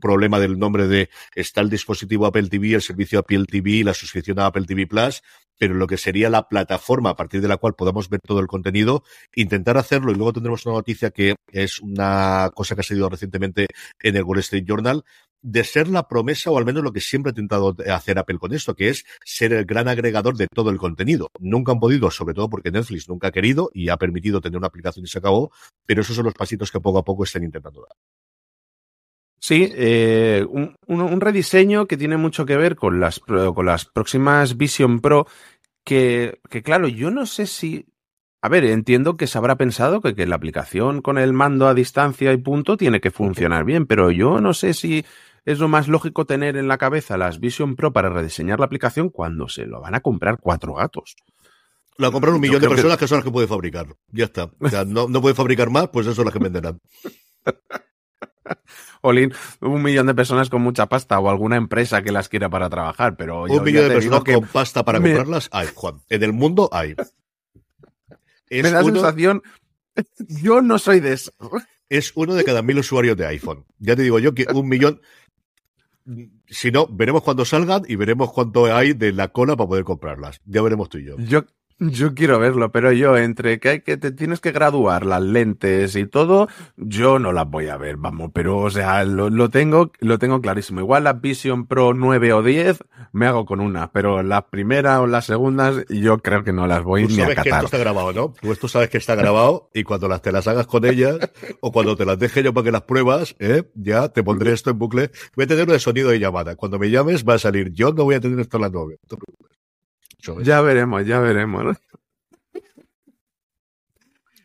problema 0.00 0.38
del 0.38 0.58
nombre 0.58 0.86
de 0.86 1.08
está 1.34 1.62
el 1.62 1.70
dispositivo 1.70 2.26
Apple 2.26 2.48
TV, 2.48 2.74
el 2.74 2.82
servicio 2.82 3.20
Apple 3.20 3.46
TV, 3.46 3.84
la 3.84 3.94
suscripción 3.94 4.38
a 4.38 4.46
Apple 4.46 4.66
TV 4.66 4.86
Plus, 4.86 5.22
pero 5.58 5.74
lo 5.74 5.86
que 5.86 5.96
sería 5.96 6.28
la 6.28 6.46
plataforma 6.46 7.10
a 7.10 7.16
partir 7.16 7.40
de 7.40 7.48
la 7.48 7.56
cual 7.56 7.74
podamos 7.74 8.10
ver 8.10 8.20
todo 8.20 8.40
el 8.40 8.46
contenido, 8.46 9.02
intentar 9.34 9.78
hacerlo 9.78 10.12
y 10.12 10.14
luego 10.14 10.34
tendremos 10.34 10.66
una 10.66 10.76
noticia 10.76 11.10
que 11.10 11.36
es 11.52 11.80
una 11.80 12.50
cosa 12.54 12.74
que 12.74 12.82
ha 12.82 12.84
salido 12.84 13.08
recientemente 13.08 13.66
en 14.02 14.16
el 14.16 14.24
Wall 14.24 14.40
Street 14.40 14.64
Journal, 14.66 15.04
de 15.42 15.64
ser 15.64 15.88
la 15.88 16.08
promesa, 16.08 16.50
o 16.50 16.58
al 16.58 16.64
menos 16.64 16.82
lo 16.82 16.92
que 16.92 17.00
siempre 17.00 17.30
ha 17.30 17.32
intentado 17.32 17.76
hacer 17.92 18.18
Apple 18.18 18.38
con 18.38 18.52
esto, 18.52 18.74
que 18.74 18.88
es 18.88 19.04
ser 19.24 19.52
el 19.52 19.64
gran 19.64 19.88
agregador 19.88 20.36
de 20.36 20.46
todo 20.46 20.70
el 20.70 20.78
contenido. 20.78 21.28
Nunca 21.38 21.72
han 21.72 21.80
podido, 21.80 22.10
sobre 22.10 22.34
todo 22.34 22.50
porque 22.50 22.70
Netflix 22.70 23.08
nunca 23.08 23.28
ha 23.28 23.32
querido 23.32 23.70
y 23.72 23.88
ha 23.88 23.96
permitido 23.96 24.40
tener 24.40 24.58
una 24.58 24.66
aplicación 24.66 25.04
y 25.04 25.08
se 25.08 25.18
acabó, 25.18 25.50
pero 25.86 26.02
esos 26.02 26.16
son 26.16 26.26
los 26.26 26.34
pasitos 26.34 26.70
que 26.70 26.80
poco 26.80 26.98
a 26.98 27.04
poco 27.04 27.24
están 27.24 27.44
intentando 27.44 27.80
dar. 27.80 27.96
Sí, 29.42 29.72
eh, 29.74 30.44
un, 30.50 30.76
un, 30.86 31.20
rediseño 31.20 31.86
que 31.86 31.96
tiene 31.96 32.18
mucho 32.18 32.44
que 32.44 32.58
ver 32.58 32.76
con 32.76 33.00
las, 33.00 33.20
con 33.20 33.64
las 33.64 33.86
próximas 33.86 34.58
Vision 34.58 35.00
Pro, 35.00 35.26
que, 35.82 36.40
que 36.50 36.62
claro, 36.62 36.88
yo 36.88 37.10
no 37.10 37.24
sé 37.24 37.46
si 37.46 37.86
a 38.42 38.48
ver, 38.48 38.64
entiendo 38.64 39.16
que 39.16 39.26
se 39.26 39.36
habrá 39.36 39.56
pensado 39.56 40.00
que, 40.00 40.14
que, 40.14 40.26
la 40.26 40.36
aplicación 40.36 41.02
con 41.02 41.18
el 41.18 41.34
mando 41.34 41.68
a 41.68 41.74
distancia 41.74 42.32
y 42.32 42.38
punto 42.38 42.76
tiene 42.78 43.00
que 43.00 43.10
funcionar 43.10 43.64
bien, 43.64 43.86
pero 43.86 44.10
yo 44.10 44.40
no 44.40 44.54
sé 44.54 44.72
si 44.72 45.04
es 45.44 45.58
lo 45.58 45.68
más 45.68 45.88
lógico 45.88 46.26
tener 46.26 46.56
en 46.56 46.68
la 46.68 46.78
cabeza 46.78 47.16
las 47.16 47.40
Vision 47.40 47.76
Pro 47.76 47.92
para 47.92 48.10
rediseñar 48.10 48.58
la 48.58 48.66
aplicación 48.66 49.10
cuando 49.10 49.48
se 49.48 49.66
lo 49.66 49.80
van 49.80 49.94
a 49.94 50.00
comprar 50.00 50.38
cuatro 50.40 50.74
gatos. 50.74 51.16
Lo 51.96 52.06
a 52.06 52.12
comprar 52.12 52.34
un 52.34 52.40
millón 52.40 52.62
de 52.62 52.68
personas 52.68 52.96
que... 52.96 53.06
son 53.06 53.18
las 53.18 53.24
que 53.24 53.30
puede 53.30 53.46
fabricar. 53.46 53.86
Ya 54.08 54.24
está. 54.24 54.50
O 54.58 54.68
sea, 54.68 54.84
no, 54.84 55.08
no 55.08 55.20
puede 55.20 55.34
fabricar 55.34 55.70
más, 55.70 55.88
pues 55.88 56.06
eso 56.06 56.14
son 56.14 56.24
las 56.24 56.32
que 56.32 56.40
venderán. 56.40 56.80
Olin, 59.02 59.32
un 59.60 59.82
millón 59.82 60.06
de 60.06 60.14
personas 60.14 60.50
con 60.50 60.62
mucha 60.62 60.86
pasta 60.86 61.18
o 61.18 61.30
alguna 61.30 61.56
empresa 61.56 62.02
que 62.02 62.12
las 62.12 62.28
quiera 62.28 62.48
para 62.48 62.68
trabajar, 62.68 63.16
pero 63.16 63.44
un 63.44 63.62
millón 63.62 63.88
de 63.88 63.94
personas 63.94 64.24
con 64.24 64.46
pasta 64.46 64.84
para 64.84 65.00
comprarlas 65.00 65.48
hay, 65.52 65.68
Juan. 65.74 66.02
En 66.08 66.22
el 66.22 66.32
mundo 66.32 66.68
hay. 66.72 66.94
Es 68.48 68.62
me 68.62 68.70
da 68.70 68.82
sensación, 68.82 69.42
yo 70.18 70.60
no 70.60 70.78
soy 70.78 71.00
de 71.00 71.12
eso. 71.12 71.32
Es 71.88 72.12
uno 72.14 72.34
de 72.34 72.44
cada 72.44 72.62
mil 72.62 72.78
usuarios 72.78 73.16
de 73.16 73.26
iPhone. 73.26 73.64
Ya 73.78 73.96
te 73.96 74.02
digo 74.02 74.18
yo 74.18 74.34
que 74.34 74.46
un 74.54 74.68
millón, 74.68 75.00
si 76.46 76.70
no, 76.70 76.86
veremos 76.86 77.22
cuándo 77.22 77.44
salgan 77.44 77.82
y 77.86 77.96
veremos 77.96 78.32
cuánto 78.32 78.74
hay 78.74 78.92
de 78.92 79.12
la 79.12 79.28
cola 79.28 79.56
para 79.56 79.68
poder 79.68 79.84
comprarlas. 79.84 80.40
Ya 80.44 80.62
veremos 80.62 80.88
tú 80.88 80.98
y 80.98 81.06
yo. 81.06 81.16
Yo, 81.18 81.44
yo 81.80 82.14
quiero 82.14 82.38
verlo, 82.38 82.70
pero 82.70 82.92
yo 82.92 83.16
entre 83.16 83.58
que 83.58 83.68
hay 83.68 83.80
que 83.80 83.96
te 83.96 84.12
tienes 84.12 84.40
que 84.40 84.52
graduar 84.52 85.06
las 85.06 85.22
lentes 85.22 85.96
y 85.96 86.06
todo, 86.06 86.48
yo 86.76 87.18
no 87.18 87.32
las 87.32 87.48
voy 87.48 87.68
a 87.68 87.76
ver, 87.76 87.96
vamos, 87.96 88.30
pero 88.32 88.58
o 88.58 88.70
sea, 88.70 89.02
lo, 89.04 89.30
lo 89.30 89.48
tengo 89.48 89.90
lo 90.00 90.18
tengo 90.18 90.40
clarísimo. 90.40 90.80
Igual 90.80 91.04
la 91.04 91.14
Vision 91.14 91.66
Pro 91.66 91.94
9 91.94 92.32
o 92.34 92.42
10 92.42 92.84
me 93.12 93.26
hago 93.26 93.46
con 93.46 93.60
una, 93.60 93.90
pero 93.92 94.22
las 94.22 94.44
primeras 94.44 95.00
o 95.00 95.06
las 95.06 95.24
segundas 95.24 95.84
yo 95.88 96.18
creo 96.18 96.44
que 96.44 96.52
no 96.52 96.66
las 96.66 96.84
voy 96.84 97.06
ni 97.06 97.20
a 97.20 97.28
catar. 97.28 97.44
que 97.44 97.50
esto 97.50 97.64
está 97.64 97.78
grabado, 97.78 98.12
¿no? 98.12 98.34
Pues 98.34 98.58
tú 98.58 98.68
sabes 98.68 98.90
que 98.90 98.98
está 98.98 99.14
grabado 99.14 99.70
y 99.72 99.82
cuando 99.82 100.06
las 100.08 100.22
te 100.22 100.32
las 100.32 100.46
hagas 100.46 100.66
con 100.66 100.84
ellas 100.84 101.18
o 101.60 101.72
cuando 101.72 101.96
te 101.96 102.04
las 102.04 102.18
deje 102.18 102.42
yo 102.42 102.52
para 102.52 102.64
que 102.64 102.72
las 102.72 102.82
pruebas, 102.82 103.34
¿eh? 103.38 103.64
ya 103.74 104.08
te 104.10 104.22
pondré 104.22 104.52
esto 104.52 104.70
en 104.70 104.78
bucle. 104.78 105.10
Voy 105.34 105.44
a 105.44 105.48
tener 105.48 105.68
un 105.68 105.80
sonido 105.80 106.10
de 106.10 106.18
llamada. 106.18 106.56
Cuando 106.56 106.78
me 106.78 106.90
llames 106.90 107.26
va 107.26 107.34
a 107.34 107.38
salir. 107.38 107.72
Yo 107.72 107.92
no 107.92 108.04
voy 108.04 108.16
a 108.16 108.20
tener 108.20 108.38
esto 108.38 108.58
en 108.58 108.62
la 108.62 108.68
9. 108.68 108.98
Ya 110.44 110.60
veremos, 110.60 111.06
ya 111.06 111.20
veremos. 111.20 111.76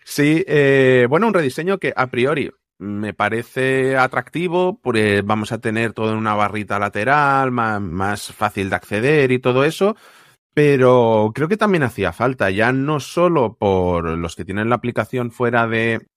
Sí, 0.03 0.44
eh, 0.48 1.08
bueno, 1.10 1.27
un 1.27 1.34
rediseño 1.34 1.79
que 1.79 1.91
a 1.96 2.08
priori 2.08 2.51
me 2.77 3.13
parece 3.13 3.98
atractivo, 3.98 4.79
porque 4.82 5.22
vamos 5.24 5.51
a 5.51 5.60
tener 5.60 5.94
todo 5.94 6.12
en 6.12 6.17
una 6.17 6.36
barrita 6.36 6.77
lateral, 6.77 7.51
más, 7.51 7.82
más 7.82 8.32
fácil 8.32 8.69
de 8.69 8.76
acceder 8.76 9.32
y 9.32 9.39
todo 9.39 9.63
eso, 9.63 9.95
pero 10.54 11.32
creo 11.34 11.47
que 11.47 11.58
también 11.58 11.84
hacía 11.84 12.13
falta, 12.13 12.49
ya 12.52 12.71
no 12.71 12.99
solo 12.99 13.58
por 13.58 14.06
los 14.06 14.36
que 14.36 14.45
tienen 14.45 14.69
la 14.69 14.76
aplicación 14.76 15.32
fuera 15.32 15.67
de, 15.67 16.08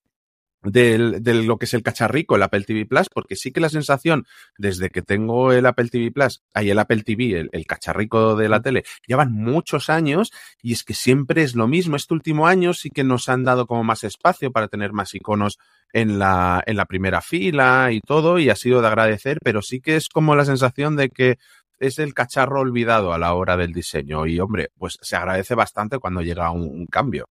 de 0.70 1.34
lo 1.44 1.58
que 1.58 1.66
es 1.66 1.74
el 1.74 1.82
cacharrico, 1.82 2.36
el 2.36 2.42
Apple 2.42 2.64
TV 2.64 2.86
Plus, 2.86 3.08
porque 3.12 3.36
sí 3.36 3.52
que 3.52 3.60
la 3.60 3.68
sensación, 3.68 4.26
desde 4.56 4.90
que 4.90 5.02
tengo 5.02 5.52
el 5.52 5.66
Apple 5.66 5.88
TV 5.88 6.10
Plus, 6.10 6.42
hay 6.54 6.70
el 6.70 6.78
Apple 6.78 7.02
TV, 7.02 7.40
el, 7.40 7.50
el, 7.52 7.66
cacharrico 7.66 8.36
de 8.36 8.48
la 8.48 8.60
tele, 8.60 8.84
llevan 9.06 9.32
muchos 9.32 9.90
años 9.90 10.32
y 10.62 10.72
es 10.72 10.84
que 10.84 10.94
siempre 10.94 11.42
es 11.42 11.54
lo 11.54 11.68
mismo. 11.68 11.96
Este 11.96 12.14
último 12.14 12.46
año 12.46 12.74
sí 12.74 12.90
que 12.90 13.04
nos 13.04 13.28
han 13.28 13.44
dado 13.44 13.66
como 13.66 13.84
más 13.84 14.04
espacio 14.04 14.52
para 14.52 14.68
tener 14.68 14.92
más 14.92 15.14
iconos 15.14 15.58
en 15.92 16.18
la, 16.18 16.62
en 16.66 16.76
la 16.76 16.86
primera 16.86 17.20
fila 17.20 17.90
y 17.92 18.00
todo, 18.00 18.38
y 18.38 18.50
ha 18.50 18.56
sido 18.56 18.80
de 18.80 18.88
agradecer, 18.88 19.38
pero 19.42 19.62
sí 19.62 19.80
que 19.80 19.96
es 19.96 20.08
como 20.08 20.36
la 20.36 20.44
sensación 20.44 20.96
de 20.96 21.10
que 21.10 21.38
es 21.78 21.98
el 21.98 22.14
cacharro 22.14 22.60
olvidado 22.60 23.12
a 23.12 23.18
la 23.18 23.34
hora 23.34 23.56
del 23.56 23.72
diseño. 23.72 24.26
Y 24.26 24.40
hombre, 24.40 24.70
pues 24.76 24.98
se 25.00 25.16
agradece 25.16 25.54
bastante 25.54 25.98
cuando 25.98 26.22
llega 26.22 26.50
un, 26.50 26.62
un 26.62 26.86
cambio. 26.86 27.26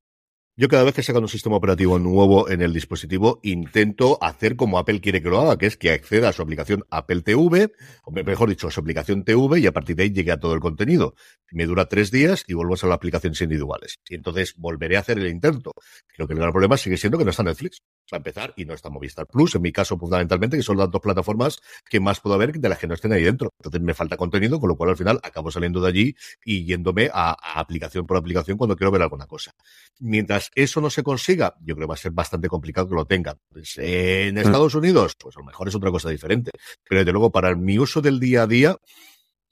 Yo 0.59 0.69
cada 0.69 0.83
vez 0.83 0.95
que 0.95 1.03
sacan 1.03 1.21
un 1.21 1.29
sistema 1.29 1.55
operativo 1.55 1.99
nuevo 1.99 2.49
en 2.49 2.63
el 2.63 2.73
dispositivo, 2.73 3.39
intento 3.43 4.17
hacer 4.23 4.55
como 4.55 4.79
Apple 4.79 5.01
quiere 5.01 5.21
que 5.21 5.29
lo 5.29 5.39
haga, 5.39 5.55
que 5.59 5.67
es 5.67 5.77
que 5.77 5.91
acceda 5.91 6.29
a 6.29 6.33
su 6.33 6.41
aplicación 6.41 6.83
Apple 6.89 7.21
TV, 7.21 7.71
o 8.03 8.11
mejor 8.11 8.49
dicho, 8.49 8.67
a 8.67 8.71
su 8.71 8.79
aplicación 8.79 9.23
TV, 9.23 9.59
y 9.59 9.67
a 9.67 9.71
partir 9.71 9.95
de 9.95 10.01
ahí 10.01 10.09
llegue 10.11 10.31
a 10.31 10.39
todo 10.39 10.55
el 10.55 10.59
contenido. 10.59 11.13
Me 11.51 11.67
dura 11.67 11.85
tres 11.85 12.09
días 12.09 12.43
y 12.47 12.55
vuelvo 12.55 12.73
a 12.73 12.87
la 12.87 12.95
aplicación 12.95 13.35
individuales. 13.39 13.99
Y 14.09 14.15
entonces 14.15 14.55
volveré 14.57 14.97
a 14.97 15.01
hacer 15.01 15.19
el 15.19 15.27
intento. 15.27 15.73
Creo 16.07 16.27
que 16.27 16.33
el 16.33 16.39
gran 16.39 16.51
problema 16.51 16.75
sigue 16.75 16.97
siendo 16.97 17.19
que 17.19 17.23
no 17.23 17.29
está 17.29 17.43
Netflix, 17.43 17.83
para 18.09 18.17
empezar, 18.17 18.53
y 18.57 18.65
no 18.65 18.73
está 18.73 18.89
Movistar 18.89 19.27
Plus, 19.27 19.53
en 19.53 19.61
mi 19.61 19.71
caso 19.71 19.95
fundamentalmente, 19.95 20.57
que 20.57 20.63
son 20.63 20.77
las 20.77 20.89
dos 20.89 21.01
plataformas 21.01 21.59
que 21.87 21.99
más 21.99 22.19
puedo 22.19 22.35
ver 22.35 22.53
de 22.53 22.67
las 22.67 22.79
que 22.79 22.87
no 22.87 22.95
estén 22.95 23.13
ahí 23.13 23.21
dentro. 23.21 23.51
Entonces 23.59 23.81
me 23.81 23.93
falta 23.93 24.17
contenido, 24.17 24.59
con 24.59 24.69
lo 24.69 24.75
cual 24.75 24.89
al 24.89 24.97
final 24.97 25.19
acabo 25.21 25.51
saliendo 25.51 25.81
de 25.81 25.89
allí 25.89 26.15
y 26.43 26.65
yéndome 26.65 27.11
a, 27.13 27.29
a 27.29 27.59
aplicación 27.59 28.07
por 28.07 28.17
aplicación 28.17 28.57
cuando 28.57 28.75
quiero 28.75 28.89
ver 28.89 29.03
alguna 29.03 29.27
cosa. 29.27 29.53
Mientras 29.99 30.46
eso 30.55 30.81
no 30.81 30.89
se 30.89 31.03
consiga, 31.03 31.55
yo 31.61 31.75
creo 31.75 31.87
que 31.87 31.89
va 31.89 31.95
a 31.95 31.97
ser 31.97 32.11
bastante 32.11 32.47
complicado 32.47 32.87
que 32.87 32.95
lo 32.95 33.05
tengan. 33.05 33.37
Pues, 33.49 33.77
en 33.77 34.35
mm. 34.35 34.39
Estados 34.39 34.75
Unidos, 34.75 35.15
pues 35.19 35.35
a 35.37 35.39
lo 35.39 35.45
mejor 35.45 35.67
es 35.67 35.75
otra 35.75 35.91
cosa 35.91 36.09
diferente. 36.09 36.51
Pero 36.87 36.99
desde 36.99 37.11
luego, 37.11 37.31
para 37.31 37.55
mi 37.55 37.79
uso 37.79 38.01
del 38.01 38.19
día 38.19 38.43
a 38.43 38.47
día, 38.47 38.77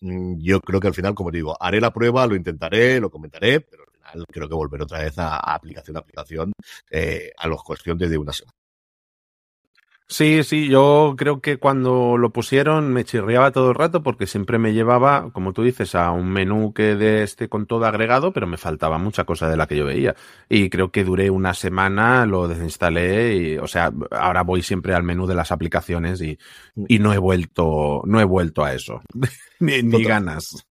mm, 0.02 0.38
yo 0.40 0.60
creo 0.62 0.80
que 0.80 0.88
al 0.88 0.94
final, 0.94 1.16
como 1.16 1.32
digo, 1.32 1.56
haré 1.60 1.82
la 1.82 1.94
prueba, 1.94 2.28
lo 2.28 2.36
intentaré, 2.36 3.00
lo 3.00 3.10
comentaré, 3.10 3.62
pero 3.62 3.84
al 3.84 4.12
final 4.12 4.26
creo 4.32 4.50
que 4.50 4.56
volveré 4.56 4.84
otra 4.84 5.00
vez 5.00 5.18
a, 5.18 5.38
aplicación 5.38 5.98
a 5.98 6.00
aplicación 6.00 6.54
eh, 6.92 7.32
a 7.38 7.48
los 7.48 7.64
cuestión 7.64 7.98
de 7.98 8.18
una 8.18 8.34
semana. 8.34 8.65
Sí, 10.08 10.44
sí, 10.44 10.70
yo 10.70 11.16
creo 11.18 11.42
que 11.42 11.58
cuando 11.58 12.16
lo 12.18 12.30
pusieron 12.30 12.94
me 12.94 13.04
chirriaba 13.04 13.52
todo 13.52 13.70
el 13.70 13.76
rato 13.76 14.04
porque 14.04 14.28
siempre 14.28 14.60
me 14.60 14.72
llevaba, 14.72 15.32
como 15.32 15.52
tú 15.52 15.64
dices, 15.64 15.96
a 15.96 16.12
un 16.12 16.30
menú 16.30 16.74
que 16.74 16.96
de 16.96 17.24
este 17.24 17.50
con 17.50 17.66
todo 17.66 17.86
agregado, 17.86 18.32
pero 18.32 18.46
me 18.46 18.58
faltaba 18.58 19.00
mucha 19.00 19.24
cosa 19.24 19.50
de 19.50 19.58
la 19.58 19.66
que 19.66 19.76
yo 19.76 19.86
veía. 19.86 20.16
Y 20.48 20.70
creo 20.70 20.92
que 20.92 21.04
duré 21.04 21.32
una 21.32 21.56
semana, 21.56 22.28
lo 22.28 22.48
desinstalé 22.48 23.36
y, 23.36 23.58
o 23.58 23.66
sea, 23.68 23.92
ahora 24.12 24.44
voy 24.44 24.62
siempre 24.62 24.94
al 24.94 25.02
menú 25.02 25.26
de 25.26 25.36
las 25.36 25.52
aplicaciones 25.52 26.22
y, 26.22 26.38
y 26.88 27.00
no 27.00 27.12
he 27.12 27.18
vuelto, 27.18 28.04
no 28.06 28.22
he 28.22 28.26
vuelto 28.26 28.64
a 28.64 28.74
eso. 28.76 29.02
ni, 29.60 29.82
ni 29.82 30.04
ganas. 30.04 30.68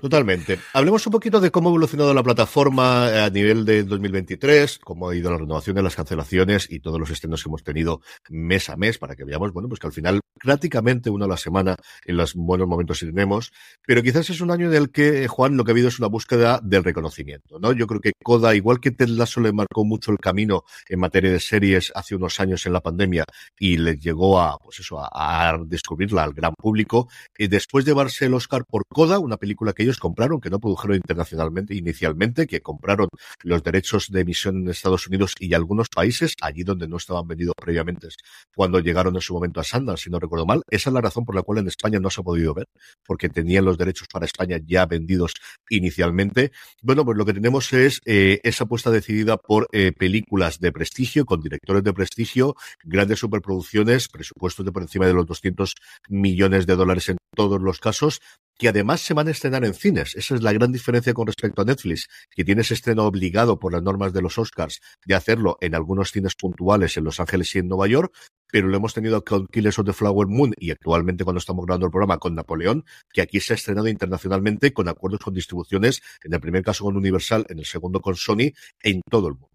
Totalmente. 0.00 0.58
Hablemos 0.72 1.06
un 1.06 1.12
poquito 1.12 1.40
de 1.40 1.50
cómo 1.50 1.68
ha 1.68 1.72
evolucionado 1.72 2.14
la 2.14 2.22
plataforma 2.22 3.24
a 3.24 3.30
nivel 3.30 3.64
de 3.64 3.84
2023, 3.84 4.78
cómo 4.78 5.08
ha 5.08 5.16
ido 5.16 5.30
la 5.30 5.38
renovación 5.38 5.76
de 5.76 5.82
las 5.82 5.96
cancelaciones 5.96 6.70
y 6.70 6.80
todos 6.80 7.00
los 7.00 7.10
estrenos 7.10 7.42
que 7.42 7.48
hemos 7.48 7.62
tenido 7.62 8.00
mes 8.28 8.68
a 8.70 8.76
mes 8.76 8.98
para 8.98 9.16
que 9.16 9.24
veamos, 9.24 9.52
bueno, 9.52 9.68
pues 9.68 9.80
que 9.80 9.86
al 9.86 9.92
final 9.92 10.20
burocráticamente 10.44 11.10
uno 11.10 11.24
a 11.24 11.28
la 11.28 11.36
semana 11.36 11.76
en 12.04 12.16
los 12.16 12.34
buenos 12.34 12.68
momentos 12.68 12.98
si 12.98 13.06
tenemos, 13.06 13.52
pero 13.86 14.02
quizás 14.02 14.28
es 14.30 14.40
un 14.40 14.50
año 14.50 14.68
en 14.68 14.74
el 14.74 14.90
que, 14.90 15.26
Juan, 15.26 15.56
lo 15.56 15.64
que 15.64 15.70
ha 15.70 15.74
habido 15.74 15.88
es 15.88 15.98
una 15.98 16.08
búsqueda 16.08 16.60
del 16.62 16.84
reconocimiento, 16.84 17.58
¿no? 17.58 17.72
Yo 17.72 17.86
creo 17.86 18.00
que 18.00 18.12
Coda, 18.22 18.54
igual 18.54 18.80
que 18.80 18.90
Ted 18.90 19.08
Lasso 19.08 19.40
le 19.40 19.52
marcó 19.52 19.84
mucho 19.84 20.12
el 20.12 20.18
camino 20.18 20.64
en 20.88 21.00
materia 21.00 21.32
de 21.32 21.40
series 21.40 21.92
hace 21.94 22.14
unos 22.14 22.40
años 22.40 22.66
en 22.66 22.72
la 22.74 22.80
pandemia 22.80 23.24
y 23.58 23.78
le 23.78 23.96
llegó 23.96 24.40
a, 24.40 24.58
pues 24.58 24.80
eso, 24.80 24.98
a, 25.00 25.58
descubrirla 25.66 26.24
al 26.24 26.34
gran 26.34 26.54
público, 26.54 27.08
y 27.36 27.48
después 27.48 27.84
de 27.84 27.92
llevarse 27.92 28.26
el 28.26 28.34
Oscar 28.34 28.64
por 28.66 28.86
Coda, 28.86 29.18
una 29.18 29.36
película 29.36 29.72
que 29.72 29.82
ellos 29.82 29.98
compraron, 29.98 30.40
que 30.40 30.50
no 30.50 30.58
produjeron 30.58 30.96
internacionalmente 30.96 31.74
inicialmente, 31.74 32.46
que 32.46 32.60
compraron 32.60 33.08
los 33.42 33.62
derechos 33.62 34.10
de 34.10 34.20
emisión 34.20 34.56
en 34.56 34.68
Estados 34.68 35.06
Unidos 35.06 35.34
y 35.38 35.54
algunos 35.54 35.88
países, 35.88 36.34
allí 36.40 36.64
donde 36.64 36.88
no 36.88 36.96
estaban 36.96 37.26
vendidos 37.26 37.54
previamente, 37.56 38.08
cuando 38.54 38.80
llegaron 38.80 39.14
en 39.14 39.20
su 39.20 39.34
momento 39.34 39.60
a 39.60 39.64
Sundance, 39.64 40.04
si 40.04 40.10
no 40.10 40.18
recuerdo 40.18 40.33
mal. 40.44 40.62
Esa 40.68 40.90
es 40.90 40.94
la 40.94 41.00
razón 41.00 41.24
por 41.24 41.34
la 41.34 41.42
cual 41.42 41.58
en 41.58 41.68
España 41.68 42.00
no 42.00 42.10
se 42.10 42.20
ha 42.20 42.24
podido 42.24 42.54
ver, 42.54 42.66
porque 43.06 43.28
tenían 43.28 43.64
los 43.64 43.78
derechos 43.78 44.08
para 44.12 44.26
España 44.26 44.58
ya 44.64 44.86
vendidos 44.86 45.34
inicialmente. 45.70 46.50
Bueno, 46.82 47.04
pues 47.04 47.16
lo 47.16 47.24
que 47.24 47.34
tenemos 47.34 47.72
es 47.72 48.00
eh, 48.04 48.40
esa 48.42 48.64
apuesta 48.64 48.90
decidida 48.90 49.36
por 49.36 49.68
eh, 49.72 49.92
películas 49.92 50.58
de 50.58 50.72
prestigio, 50.72 51.24
con 51.24 51.40
directores 51.40 51.84
de 51.84 51.92
prestigio, 51.92 52.56
grandes 52.82 53.20
superproducciones, 53.20 54.08
presupuestos 54.08 54.64
de 54.64 54.72
por 54.72 54.82
encima 54.82 55.06
de 55.06 55.14
los 55.14 55.26
200 55.26 55.74
millones 56.08 56.66
de 56.66 56.76
dólares 56.76 57.08
en 57.08 57.16
todos 57.34 57.60
los 57.60 57.78
casos, 57.78 58.20
que 58.56 58.68
además 58.68 59.00
se 59.00 59.14
van 59.14 59.28
a 59.28 59.30
estrenar 59.32 59.64
en 59.64 59.74
cines. 59.74 60.14
Esa 60.14 60.34
es 60.34 60.42
la 60.42 60.52
gran 60.52 60.72
diferencia 60.72 61.12
con 61.12 61.26
respecto 61.26 61.62
a 61.62 61.64
Netflix, 61.64 62.08
que 62.30 62.44
tiene 62.44 62.62
ese 62.62 62.74
estreno 62.74 63.04
obligado 63.04 63.58
por 63.58 63.72
las 63.72 63.82
normas 63.82 64.12
de 64.12 64.22
los 64.22 64.38
Oscars 64.38 64.80
de 65.04 65.14
hacerlo 65.14 65.58
en 65.60 65.74
algunos 65.74 66.12
cines 66.12 66.34
puntuales 66.34 66.96
en 66.96 67.04
Los 67.04 67.20
Ángeles 67.20 67.54
y 67.54 67.58
en 67.58 67.68
Nueva 67.68 67.88
York, 67.88 68.14
pero 68.54 68.68
lo 68.68 68.76
hemos 68.76 68.94
tenido 68.94 69.24
con 69.24 69.48
Killers 69.48 69.80
of 69.80 69.86
the 69.86 69.92
Flower 69.92 70.28
Moon 70.28 70.54
y 70.56 70.70
actualmente 70.70 71.24
cuando 71.24 71.40
estamos 71.40 71.66
grabando 71.66 71.86
el 71.86 71.90
programa 71.90 72.18
con 72.18 72.36
Napoleón, 72.36 72.84
que 73.12 73.20
aquí 73.20 73.40
se 73.40 73.52
ha 73.52 73.56
estrenado 73.56 73.88
internacionalmente 73.88 74.72
con 74.72 74.86
acuerdos 74.86 75.18
con 75.18 75.34
distribuciones, 75.34 76.00
en 76.22 76.34
el 76.34 76.40
primer 76.40 76.62
caso 76.62 76.84
con 76.84 76.96
Universal, 76.96 77.46
en 77.48 77.58
el 77.58 77.64
segundo 77.64 78.00
con 78.00 78.14
Sony, 78.14 78.52
en 78.80 79.00
todo 79.10 79.26
el 79.26 79.34
mundo. 79.34 79.50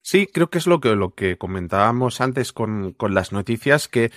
Sí, 0.00 0.26
creo 0.32 0.48
que 0.48 0.56
es 0.56 0.66
lo 0.66 0.80
que, 0.80 0.96
lo 0.96 1.14
que 1.14 1.36
comentábamos 1.36 2.22
antes 2.22 2.54
con, 2.54 2.94
con 2.94 3.12
las 3.12 3.32
noticias, 3.32 3.86
que 3.86 4.12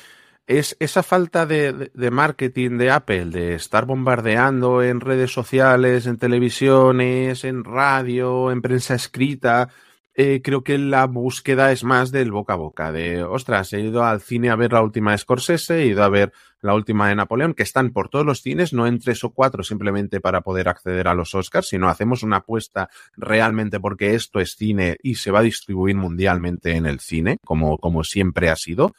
es 0.48 0.78
esa 0.80 1.04
falta 1.04 1.46
de, 1.46 1.92
de, 1.94 2.12
marketing 2.12 2.78
de 2.78 2.92
Apple, 2.92 3.26
de 3.26 3.56
estar 3.56 3.86
bombardeando 3.86 4.82
en 4.82 5.02
redes 5.02 5.34
sociales, 5.34 6.06
en 6.08 6.16
televisiones, 6.16 7.44
en 7.44 7.66
radio, 7.66 8.50
en 8.50 8.62
prensa 8.62 8.96
escrita. 8.96 9.72
Eh, 10.18 10.42
creo 10.42 10.64
que 10.64 10.78
la 10.78 11.08
búsqueda 11.08 11.74
es 11.74 11.84
más 11.84 12.10
del 12.10 12.32
boca 12.32 12.54
a 12.54 12.56
boca, 12.56 12.94
de, 12.94 13.22
ostras, 13.24 13.74
he 13.74 13.82
ido 13.82 14.06
al 14.06 14.22
cine 14.22 14.50
a 14.50 14.56
ver 14.56 14.72
la 14.72 14.82
última 14.82 15.12
de 15.12 15.18
Scorsese, 15.18 15.82
he 15.82 15.88
ido 15.88 16.04
a 16.06 16.10
ver 16.10 16.32
la 16.62 16.74
última 16.74 17.10
de 17.10 17.16
Napoleón, 17.16 17.54
que 17.54 17.64
están 17.64 17.92
por 17.92 18.08
todos 18.08 18.26
los 18.26 18.42
cines, 18.42 18.72
no 18.72 18.88
en 18.88 19.00
tres 19.00 19.26
o 19.26 19.32
cuatro 19.32 19.62
simplemente 19.62 20.22
para 20.22 20.40
poder 20.40 20.70
acceder 20.70 21.10
a 21.10 21.16
los 21.16 21.36
Oscars, 21.36 21.68
sino 21.68 21.90
hacemos 21.90 22.24
una 22.24 22.38
apuesta 22.38 22.90
realmente 23.18 23.82
porque 23.82 24.16
esto 24.16 24.40
es 24.40 24.56
cine 24.56 24.96
y 25.04 25.16
se 25.16 25.32
va 25.32 25.40
a 25.40 25.44
distribuir 25.44 25.98
mundialmente 25.98 26.78
en 26.78 26.86
el 26.86 27.02
cine, 27.02 27.38
como, 27.44 27.78
como 27.78 28.06
siempre 28.06 28.50
ha 28.50 28.56
sido. 28.56 28.94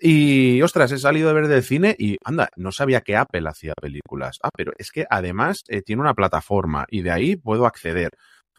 Y 0.00 0.62
ostras, 0.62 0.90
he 0.90 0.98
salido 0.98 1.28
de 1.28 1.34
ver 1.34 1.46
del 1.46 1.62
cine 1.62 1.94
y 1.96 2.16
anda, 2.24 2.48
no 2.56 2.72
sabía 2.72 3.02
que 3.02 3.16
Apple 3.16 3.48
hacía 3.48 3.74
películas. 3.80 4.38
Ah, 4.42 4.48
pero 4.56 4.72
es 4.78 4.90
que 4.90 5.06
además 5.08 5.62
eh, 5.68 5.82
tiene 5.82 6.02
una 6.02 6.14
plataforma 6.14 6.86
y 6.88 7.02
de 7.02 7.12
ahí 7.12 7.36
puedo 7.36 7.66
acceder. 7.66 8.10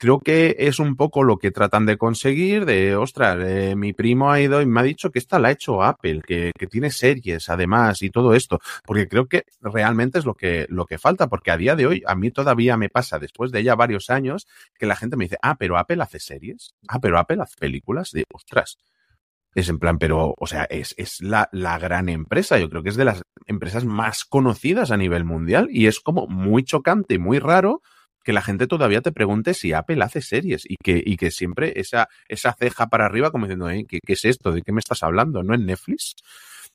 Creo 0.01 0.19
que 0.19 0.55
es 0.57 0.79
un 0.79 0.95
poco 0.95 1.21
lo 1.21 1.37
que 1.37 1.51
tratan 1.51 1.85
de 1.85 1.95
conseguir 1.95 2.65
de, 2.65 2.95
ostras, 2.95 3.37
eh, 3.39 3.75
mi 3.75 3.93
primo 3.93 4.31
ha 4.31 4.41
ido 4.41 4.59
y 4.59 4.65
me 4.65 4.79
ha 4.79 4.83
dicho 4.83 5.11
que 5.11 5.19
esta 5.19 5.37
la 5.37 5.49
ha 5.49 5.51
hecho 5.51 5.83
Apple, 5.83 6.23
que, 6.25 6.51
tiene 6.71 6.89
series 6.89 7.49
además 7.49 8.01
y 8.01 8.09
todo 8.09 8.33
esto, 8.33 8.59
porque 8.83 9.07
creo 9.07 9.27
que 9.27 9.45
realmente 9.61 10.17
es 10.17 10.25
lo 10.25 10.33
que, 10.33 10.65
lo 10.69 10.87
que 10.87 10.97
falta, 10.97 11.27
porque 11.27 11.51
a 11.51 11.57
día 11.57 11.75
de 11.75 11.85
hoy 11.85 12.03
a 12.07 12.15
mí 12.15 12.31
todavía 12.31 12.77
me 12.77 12.89
pasa, 12.89 13.19
después 13.19 13.51
de 13.51 13.61
ya 13.61 13.75
varios 13.75 14.09
años, 14.09 14.47
que 14.79 14.87
la 14.87 14.95
gente 14.95 15.17
me 15.17 15.25
dice, 15.25 15.37
ah, 15.43 15.55
pero 15.59 15.77
Apple 15.77 16.01
hace 16.01 16.19
series, 16.19 16.73
ah, 16.87 16.99
pero 16.99 17.19
Apple 17.19 17.37
hace 17.39 17.57
películas, 17.59 18.09
de, 18.09 18.23
ostras, 18.33 18.79
es 19.53 19.69
en 19.69 19.77
plan, 19.77 19.99
pero, 19.99 20.33
o 20.35 20.47
sea, 20.47 20.63
es, 20.63 20.95
es 20.97 21.21
la, 21.21 21.47
la, 21.51 21.77
gran 21.77 22.09
empresa. 22.09 22.57
Yo 22.57 22.71
creo 22.71 22.81
que 22.81 22.89
es 22.89 22.95
de 22.95 23.05
las 23.05 23.21
empresas 23.45 23.85
más 23.85 24.25
conocidas 24.25 24.89
a 24.89 24.97
nivel 24.97 25.25
mundial 25.25 25.67
y 25.69 25.85
es 25.85 25.99
como 25.99 26.25
muy 26.25 26.63
chocante 26.63 27.19
muy 27.19 27.37
raro 27.37 27.81
que 28.23 28.33
la 28.33 28.41
gente 28.41 28.67
todavía 28.67 29.01
te 29.01 29.11
pregunte 29.11 29.53
si 29.53 29.73
Apple 29.73 30.03
hace 30.03 30.21
series 30.21 30.63
y 30.67 30.77
que, 30.77 31.01
y 31.03 31.17
que 31.17 31.31
siempre 31.31 31.73
esa, 31.75 32.07
esa 32.27 32.53
ceja 32.53 32.87
para 32.87 33.05
arriba 33.05 33.31
como 33.31 33.45
diciendo, 33.45 33.69
¿eh? 33.69 33.85
¿qué, 33.87 33.99
¿qué, 34.05 34.13
es 34.13 34.25
esto? 34.25 34.51
¿De 34.51 34.61
qué 34.61 34.71
me 34.71 34.79
estás 34.79 35.03
hablando? 35.03 35.43
¿No 35.43 35.53
en 35.53 35.65
Netflix? 35.65 36.15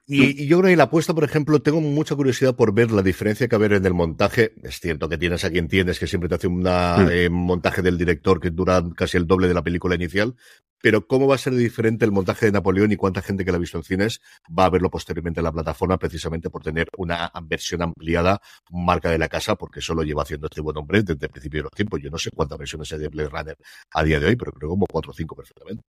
Y, 0.09 0.45
y, 0.45 0.47
yo 0.47 0.61
creo 0.61 0.71
que 0.71 0.77
la 0.77 0.85
apuesta, 0.85 1.15
por 1.15 1.25
ejemplo, 1.25 1.61
tengo 1.61 1.81
mucha 1.81 2.15
curiosidad 2.15 2.55
por 2.55 2.73
ver 2.73 2.93
la 2.93 3.03
diferencia 3.03 3.49
que 3.49 3.57
haber 3.57 3.73
en 3.73 3.85
el 3.87 3.93
montaje. 3.93 4.53
Es 4.63 4.79
cierto 4.79 5.09
que 5.09 5.19
tienes 5.19 5.45
a 5.45 5.51
quien 5.51 5.67
tienes, 5.67 5.99
que 5.99 6.07
siempre 6.07 6.29
te 6.29 6.37
hace 6.37 6.47
un 6.47 6.63
mm. 6.63 7.09
eh, 7.11 7.29
montaje 7.29 7.83
del 7.83 7.99
director 7.99 8.41
que 8.41 8.51
dura 8.51 8.85
casi 8.95 9.17
el 9.17 9.27
doble 9.27 9.49
de 9.49 9.55
la 9.55 9.65
película 9.65 9.97
inicial. 9.97 10.37
Pero 10.81 11.09
cómo 11.09 11.27
va 11.27 11.35
a 11.35 11.39
ser 11.39 11.55
diferente 11.55 12.05
el 12.05 12.13
montaje 12.13 12.47
de 12.47 12.53
Napoleón 12.53 12.93
y 12.93 12.97
cuánta 12.97 13.21
gente 13.21 13.45
que 13.45 13.51
la 13.51 13.57
ha 13.57 13.61
visto 13.61 13.79
en 13.79 13.83
cines 13.83 14.21
va 14.57 14.67
a 14.67 14.71
verlo 14.71 14.91
posteriormente 14.91 15.41
en 15.41 15.45
la 15.45 15.53
plataforma, 15.53 15.99
precisamente 15.99 16.51
por 16.51 16.63
tener 16.63 16.89
una 16.99 17.33
versión 17.43 17.83
ampliada, 17.83 18.41
marca 18.71 19.11
de 19.11 19.19
la 19.19 19.29
casa, 19.29 19.57
porque 19.57 19.81
solo 19.81 20.05
lleva 20.05 20.23
haciendo 20.23 20.47
este 20.47 20.61
buen 20.61 20.77
hombre 20.77 21.03
desde 21.03 21.27
el 21.27 21.33
principio 21.33 21.61
de 21.61 21.65
los 21.65 21.73
tiempos. 21.73 22.01
Yo 22.01 22.11
no 22.11 22.19
sé 22.19 22.31
cuántas 22.31 22.59
versiones 22.59 22.93
hay 22.93 23.01
de 23.01 23.09
Blade 23.09 23.29
Runner 23.31 23.57
a 23.91 24.05
día 24.05 24.21
de 24.21 24.27
hoy, 24.27 24.37
pero 24.37 24.53
creo 24.53 24.71
como 24.71 24.87
cuatro 24.87 25.11
o 25.11 25.15
cinco 25.15 25.35
perfectamente. 25.35 25.83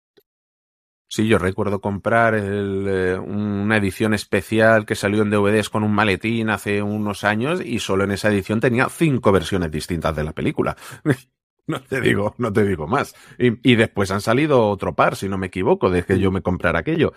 Sí, 1.14 1.28
yo 1.28 1.38
recuerdo 1.38 1.80
comprar 1.80 2.34
eh, 2.36 3.16
una 3.16 3.76
edición 3.76 4.14
especial 4.14 4.84
que 4.84 4.96
salió 4.96 5.22
en 5.22 5.30
DVDs 5.30 5.70
con 5.70 5.84
un 5.84 5.94
maletín 5.94 6.50
hace 6.50 6.82
unos 6.82 7.22
años 7.22 7.60
y 7.64 7.78
solo 7.78 8.02
en 8.02 8.10
esa 8.10 8.30
edición 8.30 8.58
tenía 8.58 8.88
cinco 8.88 9.30
versiones 9.30 9.70
distintas 9.70 10.16
de 10.16 10.24
la 10.24 10.32
película. 10.32 10.76
no 11.68 11.80
te 11.80 12.00
digo, 12.00 12.34
no 12.38 12.52
te 12.52 12.64
digo 12.64 12.88
más. 12.88 13.14
Y, 13.38 13.52
y, 13.62 13.76
después 13.76 14.10
han 14.10 14.22
salido 14.22 14.68
otro 14.68 14.96
par, 14.96 15.14
si 15.14 15.28
no 15.28 15.38
me 15.38 15.46
equivoco, 15.46 15.88
de 15.88 16.02
que 16.02 16.18
yo 16.18 16.32
me 16.32 16.42
comprara 16.42 16.80
aquello. 16.80 17.12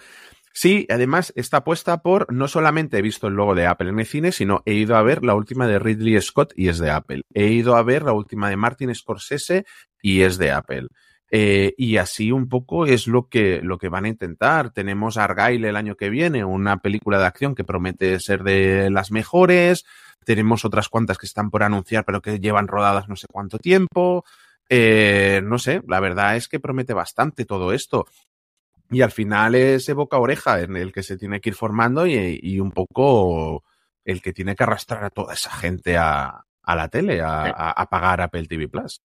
Sí, 0.54 0.86
además 0.92 1.34
está 1.36 1.64
puesta 1.64 2.04
por, 2.04 2.32
no 2.32 2.48
solamente 2.48 3.00
he 3.00 3.02
visto 3.02 3.26
el 3.26 3.34
logo 3.34 3.56
de 3.56 3.66
Apple 3.66 3.90
en 3.90 4.00
el 4.00 4.06
cine, 4.06 4.32
sino 4.32 4.62
he 4.68 4.76
ido 4.76 4.96
a 4.96 5.02
ver 5.02 5.26
la 5.26 5.34
última 5.34 5.66
de 5.66 5.80
Ridley 5.80 6.22
Scott 6.22 6.54
y 6.56 6.68
es 6.68 6.78
de 6.78 6.92
Apple. 6.92 7.24
He 7.34 7.48
ido 7.48 7.76
a 7.76 7.82
ver 7.82 8.04
la 8.04 8.14
última 8.14 8.48
de 8.48 8.58
Martin 8.58 8.94
Scorsese 8.94 9.66
y 10.04 10.22
es 10.22 10.38
de 10.38 10.52
Apple. 10.52 10.88
Eh, 11.30 11.74
y 11.78 11.98
así 11.98 12.32
un 12.32 12.48
poco 12.48 12.86
es 12.86 13.08
lo 13.08 13.28
que, 13.28 13.62
lo 13.62 13.78
que 13.78 13.90
van 13.90 14.06
a 14.06 14.10
intentar. 14.10 14.72
Tenemos 14.72 15.18
Argyle 15.18 15.68
el 15.68 15.76
año 15.76 15.96
que 15.96 16.10
viene, 16.10 16.46
una 16.46 16.82
película 16.82 17.20
de 17.20 17.26
acción 17.26 17.56
que 17.56 17.64
promete 17.64 18.20
ser 18.20 18.44
de 18.44 18.90
las 18.90 19.12
mejores. 19.12 19.86
Tenemos 20.26 20.66
otras 20.66 20.90
cuantas 20.90 21.18
que 21.18 21.26
están 21.26 21.50
por 21.50 21.64
anunciar, 21.64 22.06
pero 22.06 22.22
que 22.22 22.40
llevan 22.40 22.68
rodadas 22.68 23.10
no 23.10 23.16
sé 23.16 23.28
cuánto 23.32 23.60
tiempo. 23.60 24.26
Eh, 24.70 25.42
no 25.44 25.60
sé, 25.60 25.82
la 25.88 26.00
verdad 26.00 26.36
es 26.36 26.48
que 26.48 26.60
promete 26.60 26.94
bastante 26.94 27.46
todo 27.46 27.74
esto. 27.74 28.06
Y 28.90 29.02
al 29.02 29.12
final 29.12 29.56
es 29.56 29.94
boca 29.94 30.18
oreja 30.18 30.62
en 30.62 30.78
el 30.78 30.94
que 30.94 31.04
se 31.04 31.18
tiene 31.18 31.42
que 31.42 31.50
ir 31.50 31.56
formando 31.56 32.08
y, 32.08 32.40
y, 32.42 32.60
un 32.60 32.72
poco 32.72 33.64
el 34.06 34.22
que 34.22 34.32
tiene 34.32 34.56
que 34.56 34.64
arrastrar 34.64 35.04
a 35.04 35.10
toda 35.10 35.34
esa 35.34 35.52
gente 35.52 35.98
a, 35.98 36.46
a 36.64 36.76
la 36.76 36.88
tele, 36.88 37.22
a, 37.22 37.44
a, 37.44 37.72
a 37.72 37.90
pagar 37.90 38.22
Apple 38.22 38.46
TV 38.46 38.70
Plus. 38.70 39.02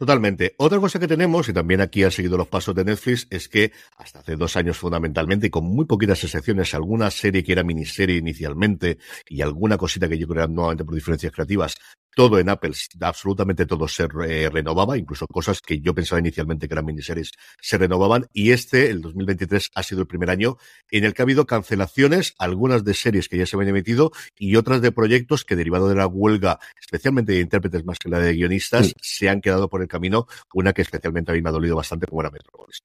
Totalmente. 0.00 0.54
Otra 0.58 0.78
cosa 0.78 1.00
que 1.00 1.08
tenemos, 1.08 1.48
y 1.48 1.52
también 1.52 1.80
aquí 1.80 2.04
ha 2.04 2.10
seguido 2.12 2.36
los 2.38 2.46
pasos 2.46 2.72
de 2.72 2.84
Netflix, 2.84 3.26
es 3.30 3.48
que 3.48 3.72
hasta 3.96 4.20
hace 4.20 4.36
dos 4.36 4.56
años 4.56 4.76
fundamentalmente, 4.78 5.48
y 5.48 5.50
con 5.50 5.64
muy 5.64 5.86
poquitas 5.86 6.22
excepciones, 6.22 6.72
alguna 6.72 7.10
serie 7.10 7.42
que 7.42 7.50
era 7.50 7.64
miniserie 7.64 8.16
inicialmente 8.16 8.98
y 9.28 9.42
alguna 9.42 9.76
cosita 9.76 10.08
que 10.08 10.16
yo 10.16 10.28
creo 10.28 10.46
nuevamente 10.46 10.84
por 10.84 10.94
diferencias 10.94 11.32
creativas, 11.32 11.74
todo 12.18 12.40
en 12.40 12.48
Apple, 12.48 12.72
absolutamente 13.00 13.64
todo 13.64 13.86
se 13.86 14.08
re 14.08 14.50
renovaba, 14.50 14.98
incluso 14.98 15.24
cosas 15.28 15.60
que 15.60 15.78
yo 15.78 15.94
pensaba 15.94 16.18
inicialmente 16.18 16.66
que 16.66 16.74
eran 16.74 16.84
miniseries 16.84 17.30
se 17.60 17.78
renovaban. 17.78 18.26
Y 18.32 18.50
este, 18.50 18.90
el 18.90 19.02
2023, 19.02 19.70
ha 19.72 19.84
sido 19.84 20.00
el 20.00 20.08
primer 20.08 20.28
año 20.28 20.56
en 20.90 21.04
el 21.04 21.14
que 21.14 21.22
ha 21.22 21.26
habido 21.26 21.46
cancelaciones, 21.46 22.34
algunas 22.40 22.82
de 22.82 22.94
series 22.94 23.28
que 23.28 23.38
ya 23.38 23.46
se 23.46 23.54
habían 23.54 23.68
emitido 23.68 24.10
y 24.36 24.56
otras 24.56 24.82
de 24.82 24.90
proyectos 24.90 25.44
que, 25.44 25.54
derivado 25.54 25.88
de 25.88 25.94
la 25.94 26.08
huelga, 26.08 26.58
especialmente 26.80 27.34
de 27.34 27.40
intérpretes 27.40 27.84
más 27.84 28.00
que 28.00 28.08
la 28.08 28.18
de 28.18 28.32
guionistas, 28.32 28.86
sí. 28.86 28.94
se 29.00 29.28
han 29.28 29.40
quedado 29.40 29.68
por 29.68 29.80
el 29.80 29.86
camino. 29.86 30.26
Una 30.52 30.72
que 30.72 30.82
especialmente 30.82 31.30
a 31.30 31.36
mí 31.36 31.40
me 31.40 31.50
ha 31.50 31.52
dolido 31.52 31.76
bastante, 31.76 32.08
como 32.08 32.22
era 32.22 32.32
Metropolis. 32.32 32.82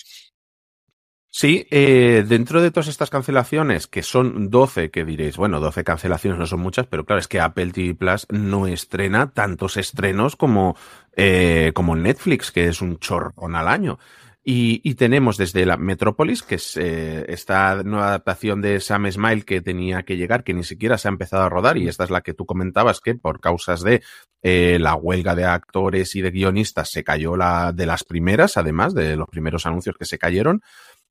Sí, 1.35 1.65
eh, 1.71 2.23
dentro 2.27 2.61
de 2.61 2.69
todas 2.69 2.87
estas 2.87 3.09
cancelaciones, 3.09 3.87
que 3.87 4.03
son 4.03 4.51
12, 4.51 4.91
que 4.91 5.03
diréis, 5.03 5.35
bueno, 5.35 5.59
12 5.59 5.83
cancelaciones 5.83 6.37
no 6.37 6.45
son 6.45 6.59
muchas, 6.59 6.85
pero 6.85 7.05
claro, 7.05 7.19
es 7.19 7.27
que 7.27 7.39
Apple 7.39 7.71
TV 7.71 7.95
Plus 7.95 8.27
no 8.29 8.67
estrena 8.67 9.31
tantos 9.31 9.77
estrenos 9.77 10.35
como, 10.35 10.77
eh, 11.15 11.71
como 11.73 11.95
Netflix, 11.95 12.51
que 12.51 12.67
es 12.67 12.83
un 12.83 12.99
chorrón 12.99 13.55
al 13.55 13.67
año. 13.67 13.97
Y, 14.43 14.81
y, 14.83 14.93
tenemos 14.93 15.37
desde 15.37 15.65
la 15.65 15.77
Metrópolis, 15.77 16.43
que 16.43 16.55
es 16.55 16.77
eh, 16.77 17.25
esta 17.29 17.81
nueva 17.81 18.09
adaptación 18.09 18.61
de 18.61 18.79
Sam 18.79 19.09
Smile 19.09 19.43
que 19.43 19.61
tenía 19.61 20.03
que 20.03 20.17
llegar, 20.17 20.43
que 20.43 20.53
ni 20.53 20.63
siquiera 20.63 20.99
se 20.99 21.07
ha 21.07 21.11
empezado 21.11 21.43
a 21.43 21.49
rodar, 21.49 21.77
y 21.77 21.87
esta 21.87 22.03
es 22.03 22.11
la 22.11 22.21
que 22.21 22.33
tú 22.35 22.45
comentabas 22.45 22.99
que 22.99 23.15
por 23.15 23.39
causas 23.39 23.81
de 23.81 24.03
eh, 24.43 24.77
la 24.79 24.95
huelga 24.95 25.33
de 25.33 25.45
actores 25.45 26.15
y 26.15 26.21
de 26.21 26.29
guionistas 26.29 26.91
se 26.91 27.03
cayó 27.03 27.37
la 27.37 27.71
de 27.71 27.87
las 27.87 28.03
primeras, 28.03 28.57
además 28.57 28.93
de 28.93 29.15
los 29.15 29.29
primeros 29.29 29.65
anuncios 29.65 29.95
que 29.97 30.05
se 30.05 30.19
cayeron. 30.19 30.61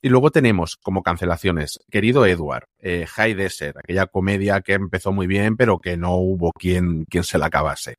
Y 0.04 0.08
luego 0.08 0.32
tenemos 0.32 0.76
como 0.76 1.04
cancelaciones, 1.04 1.78
querido 1.88 2.26
Edward, 2.26 2.66
eh, 2.80 3.06
High 3.06 3.34
Desert, 3.34 3.76
aquella 3.78 4.06
comedia 4.06 4.60
que 4.60 4.72
empezó 4.72 5.12
muy 5.12 5.28
bien, 5.28 5.56
pero 5.56 5.78
que 5.78 5.96
no 5.96 6.16
hubo 6.16 6.50
quien, 6.52 7.04
quien 7.04 7.22
se 7.22 7.38
la 7.38 7.46
acabase. 7.46 7.96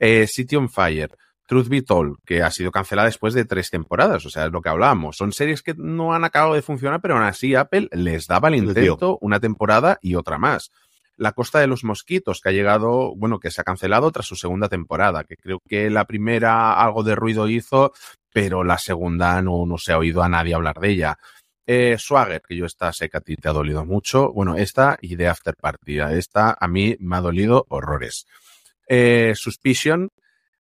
Eh, 0.00 0.26
City 0.26 0.56
on 0.56 0.68
Fire, 0.68 1.16
Truth 1.46 1.68
Be 1.68 1.82
Told, 1.82 2.16
que 2.26 2.42
ha 2.42 2.50
sido 2.50 2.72
cancelada 2.72 3.06
después 3.06 3.32
de 3.32 3.44
tres 3.44 3.70
temporadas, 3.70 4.26
o 4.26 4.30
sea, 4.30 4.46
es 4.46 4.52
lo 4.52 4.60
que 4.60 4.70
hablábamos. 4.70 5.16
Son 5.16 5.30
series 5.30 5.62
que 5.62 5.74
no 5.76 6.14
han 6.14 6.24
acabado 6.24 6.54
de 6.54 6.62
funcionar, 6.62 7.00
pero 7.00 7.14
aún 7.14 7.22
así 7.22 7.54
Apple 7.54 7.88
les 7.92 8.26
daba 8.26 8.48
el 8.48 8.56
intento 8.56 9.16
una 9.20 9.38
temporada 9.38 9.98
y 10.02 10.16
otra 10.16 10.38
más. 10.38 10.72
La 11.16 11.32
Costa 11.32 11.60
de 11.60 11.68
los 11.68 11.84
Mosquitos, 11.84 12.40
que 12.40 12.48
ha 12.48 12.52
llegado, 12.52 13.14
bueno, 13.14 13.38
que 13.38 13.52
se 13.52 13.60
ha 13.60 13.64
cancelado 13.64 14.10
tras 14.10 14.26
su 14.26 14.34
segunda 14.34 14.68
temporada, 14.68 15.22
que 15.22 15.36
creo 15.36 15.60
que 15.66 15.88
la 15.90 16.04
primera 16.06 16.74
algo 16.74 17.04
de 17.04 17.14
ruido 17.14 17.48
hizo, 17.48 17.92
pero 18.32 18.64
la 18.64 18.76
segunda 18.76 19.40
no, 19.40 19.64
no 19.64 19.78
se 19.78 19.92
ha 19.92 19.98
oído 19.98 20.22
a 20.22 20.28
nadie 20.28 20.54
hablar 20.54 20.78
de 20.78 20.90
ella. 20.90 21.18
Eh, 21.66 21.96
Swagger, 21.98 22.42
que 22.46 22.54
yo 22.56 22.64
esta 22.66 22.92
sé 22.92 23.08
que 23.08 23.16
a 23.16 23.20
ti 23.20 23.34
te 23.36 23.48
ha 23.48 23.52
dolido 23.52 23.84
mucho. 23.84 24.32
Bueno, 24.32 24.54
esta 24.56 24.96
y 25.00 25.16
de 25.16 25.26
After 25.28 25.54
Party. 25.56 25.98
Esta 25.98 26.56
a 26.58 26.68
mí 26.68 26.96
me 27.00 27.16
ha 27.16 27.20
dolido 27.20 27.66
horrores. 27.68 28.26
Eh, 28.88 29.32
Suspicion, 29.34 30.10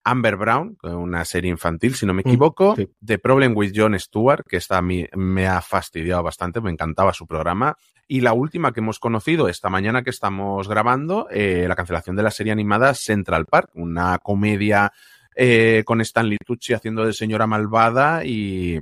Amber 0.05 0.37
Brown, 0.37 0.77
una 0.83 1.25
serie 1.25 1.51
infantil, 1.51 1.95
si 1.95 2.07
no 2.07 2.15
me 2.15 2.23
Mm, 2.25 2.29
equivoco. 2.29 2.77
sí. 2.77 2.89
The 3.05 3.19
Problem 3.19 3.57
with 3.57 3.73
Jon 3.75 3.99
Stewart, 3.99 4.45
que 4.49 4.59
esta 4.59 4.79
a 4.79 4.83
mí 4.83 5.05
me 5.17 5.49
ha 5.49 5.61
fastidiado 5.63 6.23
bastante, 6.23 6.61
me 6.61 6.71
encantaba 6.71 7.13
su 7.13 7.27
programa. 7.27 7.77
Y 8.07 8.21
la 8.21 8.35
última 8.35 8.73
que 8.73 8.81
hemos 8.81 8.99
conocido 9.01 9.49
esta 9.49 9.71
mañana 9.71 10.03
que 10.05 10.11
estamos 10.11 10.69
grabando, 10.69 11.27
eh, 11.31 11.65
la 11.67 11.75
cancelación 11.75 12.15
de 12.17 12.23
la 12.23 12.31
serie 12.31 12.53
animada 12.53 12.93
Central 12.95 13.47
Park, 13.47 13.71
una 13.75 14.19
comedia 14.19 14.93
eh, 15.35 15.83
con 15.87 16.01
Stanley 16.03 16.37
Tucci 16.45 16.75
haciendo 16.75 17.05
de 17.07 17.15
señora 17.15 17.47
malvada 17.47 18.25
y, 18.27 18.79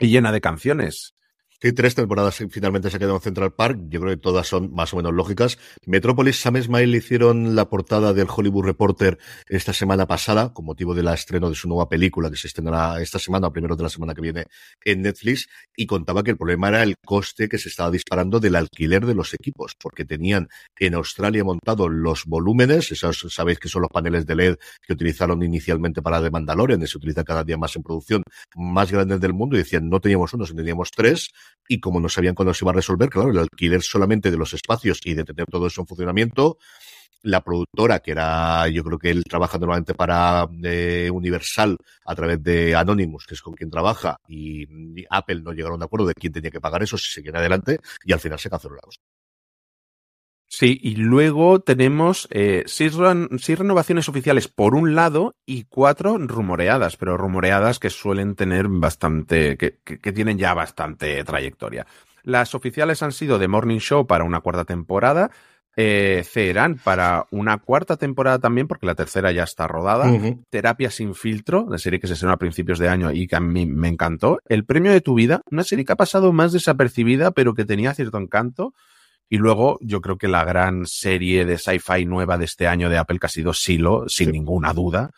y 0.00 0.06
llena 0.08 0.32
de 0.32 0.40
canciones. 0.40 1.14
Sí, 1.60 1.72
tres 1.72 1.96
temporadas 1.96 2.36
finalmente 2.50 2.88
se 2.88 3.00
quedó 3.00 3.16
en 3.16 3.20
Central 3.20 3.52
Park. 3.52 3.80
Yo 3.88 4.00
creo 4.00 4.14
que 4.14 4.20
todas 4.20 4.46
son 4.46 4.72
más 4.72 4.94
o 4.94 4.96
menos 4.96 5.12
lógicas. 5.12 5.58
Metropolis, 5.86 6.40
Sam 6.40 6.62
Smile 6.62 6.96
hicieron 6.96 7.56
la 7.56 7.68
portada 7.68 8.12
del 8.12 8.28
Hollywood 8.30 8.64
Reporter 8.64 9.18
esta 9.48 9.72
semana 9.72 10.06
pasada, 10.06 10.52
con 10.52 10.66
motivo 10.66 10.94
del 10.94 11.08
estreno 11.08 11.48
de 11.48 11.56
su 11.56 11.66
nueva 11.66 11.88
película 11.88 12.30
que 12.30 12.36
se 12.36 12.46
estrenará 12.46 13.02
esta 13.02 13.18
semana, 13.18 13.48
o 13.48 13.52
primero 13.52 13.74
de 13.74 13.82
la 13.82 13.88
semana 13.88 14.14
que 14.14 14.20
viene 14.20 14.44
en 14.84 15.02
Netflix, 15.02 15.48
y 15.74 15.86
contaba 15.86 16.22
que 16.22 16.30
el 16.30 16.36
problema 16.36 16.68
era 16.68 16.84
el 16.84 16.94
coste 17.04 17.48
que 17.48 17.58
se 17.58 17.70
estaba 17.70 17.90
disparando 17.90 18.38
del 18.38 18.54
alquiler 18.54 19.04
de 19.04 19.14
los 19.14 19.34
equipos, 19.34 19.74
porque 19.80 20.04
tenían 20.04 20.48
en 20.78 20.94
Australia 20.94 21.42
montado 21.42 21.88
los 21.88 22.24
volúmenes, 22.24 22.92
esos 22.92 23.26
sabéis 23.30 23.58
que 23.58 23.68
son 23.68 23.82
los 23.82 23.90
paneles 23.90 24.26
de 24.26 24.36
LED 24.36 24.56
que 24.80 24.92
utilizaron 24.92 25.42
inicialmente 25.42 26.02
para 26.02 26.22
The 26.22 26.30
Mandalorian, 26.30 26.80
y 26.80 26.86
se 26.86 26.98
utilizan 26.98 27.24
cada 27.24 27.42
día 27.42 27.58
más 27.58 27.74
en 27.74 27.82
producción, 27.82 28.22
más 28.54 28.92
grandes 28.92 29.20
del 29.20 29.34
mundo, 29.34 29.56
y 29.56 29.58
decían 29.58 29.88
no 29.88 30.00
teníamos 30.00 30.32
uno, 30.34 30.46
sino 30.46 30.58
teníamos 30.58 30.92
tres, 30.92 31.32
y 31.68 31.80
como 31.80 32.00
no 32.00 32.08
sabían 32.08 32.34
cuándo 32.34 32.54
se 32.54 32.64
iba 32.64 32.72
a 32.72 32.74
resolver, 32.74 33.10
claro, 33.10 33.30
el 33.30 33.38
alquiler 33.38 33.82
solamente 33.82 34.30
de 34.30 34.38
los 34.38 34.54
espacios 34.54 35.00
y 35.04 35.14
de 35.14 35.24
tener 35.24 35.46
todo 35.46 35.66
eso 35.66 35.82
en 35.82 35.86
funcionamiento, 35.86 36.58
la 37.22 37.42
productora, 37.42 37.98
que 38.00 38.12
era, 38.12 38.68
yo 38.68 38.84
creo 38.84 38.98
que 38.98 39.10
él 39.10 39.24
trabaja 39.24 39.58
normalmente 39.58 39.94
para 39.94 40.48
eh, 40.62 41.10
Universal 41.12 41.76
a 42.04 42.14
través 42.14 42.42
de 42.42 42.74
Anonymous, 42.74 43.26
que 43.26 43.34
es 43.34 43.42
con 43.42 43.54
quien 43.54 43.70
trabaja, 43.70 44.16
y, 44.28 44.66
Apple 45.10 45.42
no 45.42 45.52
llegaron 45.52 45.78
de 45.78 45.84
acuerdo 45.84 46.06
de 46.06 46.14
quién 46.14 46.32
tenía 46.32 46.50
que 46.50 46.60
pagar 46.60 46.82
eso 46.82 46.96
si 46.96 47.10
seguían 47.10 47.36
adelante, 47.36 47.80
y 48.04 48.12
al 48.12 48.20
final 48.20 48.38
se 48.38 48.50
canceló 48.50 48.76
la 48.76 48.82
cosa. 48.82 49.00
Sí, 50.50 50.78
y 50.82 50.96
luego 50.96 51.60
tenemos 51.60 52.26
eh, 52.30 52.62
seis, 52.66 52.94
ren- 52.94 53.28
seis 53.38 53.58
renovaciones 53.58 54.08
oficiales 54.08 54.48
por 54.48 54.74
un 54.74 54.94
lado 54.94 55.36
y 55.44 55.64
cuatro 55.64 56.16
rumoreadas, 56.18 56.96
pero 56.96 57.18
rumoreadas 57.18 57.78
que 57.78 57.90
suelen 57.90 58.34
tener 58.34 58.66
bastante, 58.68 59.56
que, 59.58 59.78
que- 59.84 59.98
que 60.00 60.12
tienen 60.12 60.38
ya 60.38 60.54
bastante 60.54 61.22
trayectoria. 61.22 61.86
Las 62.22 62.54
oficiales 62.54 63.02
han 63.02 63.12
sido 63.12 63.38
The 63.38 63.46
Morning 63.48 63.78
Show 63.78 64.06
para 64.06 64.24
una 64.24 64.40
cuarta 64.40 64.64
temporada, 64.64 65.30
eh, 65.76 66.24
Ceran 66.24 66.76
para 66.82 67.26
una 67.30 67.58
cuarta 67.58 67.96
temporada 67.96 68.38
también, 68.38 68.66
porque 68.66 68.86
la 68.86 68.94
tercera 68.94 69.30
ya 69.32 69.44
está 69.44 69.66
rodada. 69.68 70.10
Terapia 70.50 70.90
sin 70.90 71.14
filtro, 71.14 71.66
la 71.70 71.78
serie 71.78 72.00
que 72.00 72.06
se 72.06 72.14
estrenó 72.14 72.32
a 72.32 72.38
principios 72.38 72.78
de 72.78 72.88
año 72.88 73.12
y 73.12 73.26
que 73.28 73.36
a 73.36 73.40
mí 73.40 73.64
me 73.66 73.86
encantó. 73.88 74.40
El 74.48 74.64
premio 74.64 74.90
de 74.92 75.02
tu 75.02 75.14
vida, 75.14 75.42
una 75.50 75.62
serie 75.62 75.84
que 75.84 75.92
ha 75.92 75.96
pasado 75.96 76.32
más 76.32 76.52
desapercibida, 76.52 77.30
pero 77.32 77.54
que 77.54 77.64
tenía 77.66 77.94
cierto 77.94 78.18
encanto. 78.18 78.72
Y 79.28 79.36
luego 79.36 79.78
yo 79.82 80.00
creo 80.00 80.16
que 80.16 80.28
la 80.28 80.44
gran 80.44 80.86
serie 80.86 81.44
de 81.44 81.58
sci-fi 81.58 82.04
nueva 82.06 82.38
de 82.38 82.46
este 82.46 82.66
año 82.66 82.88
de 82.88 82.96
Apple 82.98 83.18
que 83.18 83.26
ha 83.26 83.30
sido 83.30 83.52
Silo, 83.52 84.04
sin 84.08 84.26
Sí. 84.26 84.32
ninguna 84.32 84.72
duda. 84.72 85.10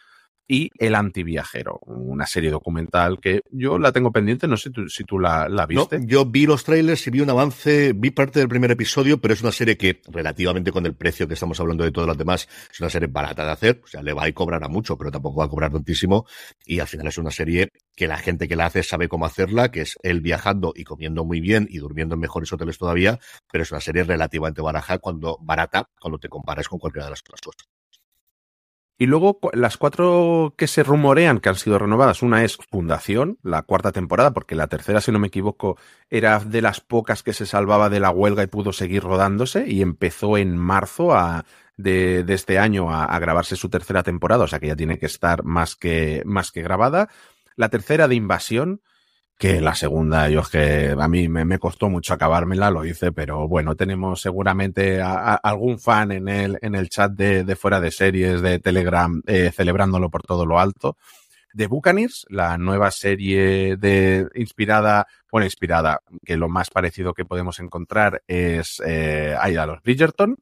Y 0.53 0.69
El 0.79 0.97
antiviajero, 0.97 1.79
una 1.87 2.27
serie 2.27 2.51
documental 2.51 3.21
que 3.21 3.43
yo 3.53 3.79
la 3.79 3.93
tengo 3.93 4.11
pendiente, 4.11 4.49
no 4.49 4.57
sé 4.57 4.71
tú- 4.71 4.89
si 4.89 5.05
tú 5.05 5.17
la, 5.21 5.49
la 5.49 5.63
No, 5.63 5.69
viste. 5.87 6.01
yo 6.05 6.25
vi 6.27 6.45
los 6.45 6.65
trailers 6.65 7.07
y 7.07 7.11
vi 7.13 7.21
un 7.21 7.31
avance, 7.31 7.93
vi 7.95 8.11
parte 8.11 8.41
del 8.41 8.49
primer 8.49 8.73
episodio, 8.73 9.21
pero 9.21 9.33
es 9.33 9.43
una 9.43 9.53
serie 9.53 9.77
que, 9.77 10.03
relativamente 10.09 10.73
con 10.73 10.85
el 10.87 10.97
precio 10.97 11.29
que 11.29 11.35
estamos 11.35 11.61
hablando 11.61 11.85
de 11.85 11.93
todas 11.93 12.09
las 12.09 12.19
demás, 12.19 12.49
es 12.69 12.81
una 12.81 12.91
serie 12.91 13.07
barata 13.07 13.45
de 13.45 13.53
hacer. 13.53 13.81
O 13.85 13.87
sea, 13.87 14.03
le 14.03 14.13
va 14.13 14.25
a 14.25 14.33
cobrar 14.33 14.65
a 14.65 14.69
mucho, 14.69 14.99
pero 14.99 15.13
tampoco 15.13 15.39
va 15.39 15.45
a 15.45 15.49
cobrar 15.49 15.71
tantísimo. 15.71 16.27
Y 16.67 16.81
al 16.81 16.89
final 16.89 17.07
es 17.07 17.19
una 17.19 17.31
serie 17.31 17.69
que 17.95 18.09
la 18.09 18.19
gente 18.19 18.49
que 18.49 18.57
la 18.57 18.67
hace 18.67 18.83
sabe 18.83 19.09
cómo 19.09 19.27
hacerla, 19.27 19.71
que 19.71 19.83
es 19.83 19.99
él 20.03 20.21
viajando 20.21 20.73
y 20.75 20.83
comiendo 20.83 21.25
muy 21.25 21.39
bien 21.41 21.69
y 21.71 21.79
durmiendo 21.79 22.17
en 22.17 22.23
mejores 22.23 22.53
hoteles 22.53 22.77
todavía, 22.77 23.21
pero 23.53 23.63
es 23.63 23.71
una 23.71 23.81
serie 23.81 24.03
relativamente 24.03 24.61
barata 24.63 24.99
cuando, 24.99 25.39
barata 25.41 25.89
cuando 26.01 26.19
te 26.19 26.29
comparas 26.29 26.67
con 26.67 26.81
cualquiera 26.81 27.05
de 27.05 27.11
las 27.11 27.21
otras 27.21 27.41
cosas. 27.41 27.70
Y 29.01 29.07
luego 29.07 29.41
las 29.55 29.79
cuatro 29.79 30.53
que 30.59 30.67
se 30.67 30.83
rumorean 30.83 31.41
que 31.41 31.49
han 31.49 31.55
sido 31.55 31.79
renovadas, 31.79 32.21
una 32.21 32.45
es 32.45 32.59
Fundación, 32.71 33.39
la 33.43 33.63
cuarta 33.63 33.93
temporada, 33.93 34.33
porque 34.35 34.55
la 34.55 34.67
tercera, 34.67 35.01
si 35.01 35.11
no 35.11 35.19
me 35.19 35.29
equivoco, 35.29 35.79
era 36.11 36.39
de 36.39 36.61
las 36.61 36.83
pocas 36.83 37.23
que 37.23 37.33
se 37.33 37.47
salvaba 37.47 37.89
de 37.89 37.99
la 37.99 38.11
huelga 38.11 38.43
y 38.43 38.49
pudo 38.49 38.75
seguir 38.75 39.03
rodándose 39.03 39.67
y 39.67 39.81
empezó 39.81 40.37
en 40.37 40.55
marzo 40.59 41.15
a, 41.15 41.47
de, 41.79 42.25
de 42.25 42.35
este 42.35 42.59
año 42.59 42.91
a, 42.91 43.07
a 43.07 43.19
grabarse 43.21 43.57
su 43.57 43.71
tercera 43.71 44.03
temporada, 44.03 44.45
o 44.45 44.49
sea 44.49 44.61
que 44.61 44.67
ya 44.67 44.77
tiene 44.77 44.99
que 44.99 45.07
estar 45.07 45.45
más 45.45 45.77
que, 45.77 46.21
más 46.27 46.53
que 46.53 46.61
grabada. 46.61 47.09
La 47.57 47.71
tercera 47.71 48.07
de 48.07 48.17
Invasión, 48.17 48.83
que 49.41 49.59
la 49.63 49.75
segunda, 49.75 50.29
yo 50.29 50.41
es 50.41 50.49
que 50.51 50.95
a 50.99 51.09
mí 51.09 51.27
me, 51.27 51.47
me 51.47 51.59
costó 51.59 51.89
mucho 51.89 52.13
acabármela, 52.13 52.71
lo 52.71 52.85
hice, 52.85 53.11
pero 53.11 53.49
bueno, 53.49 53.75
tenemos 53.75 54.21
seguramente 54.21 55.01
a- 55.01 55.35
algún 55.35 55.79
fan 55.81 56.13
en 56.13 56.29
el, 56.29 56.59
en 56.61 56.75
el 56.75 56.91
chat 56.91 57.11
de, 57.13 57.43
de 57.45 57.57
fuera 57.57 57.81
de 57.81 57.91
series 57.91 58.43
de 58.43 58.59
Telegram 58.59 59.23
eh, 59.27 59.51
celebrándolo 59.51 60.11
por 60.11 60.23
todo 60.25 60.45
lo 60.45 60.61
alto. 60.61 60.99
The 61.55 61.69
Buccaneers, 61.69 62.27
la 62.29 62.59
nueva 62.59 62.91
serie 62.91 63.77
de 63.79 64.29
inspirada, 64.35 65.07
bueno, 65.31 65.45
inspirada, 65.45 66.01
que 66.25 66.37
lo 66.37 66.49
más 66.49 66.71
parecido 66.71 67.15
que 67.15 67.25
podemos 67.25 67.61
encontrar 67.61 68.23
es 68.27 68.83
eh, 68.87 69.37
Aida 69.39 69.67
los 69.67 69.83
Bridgerton 69.83 70.37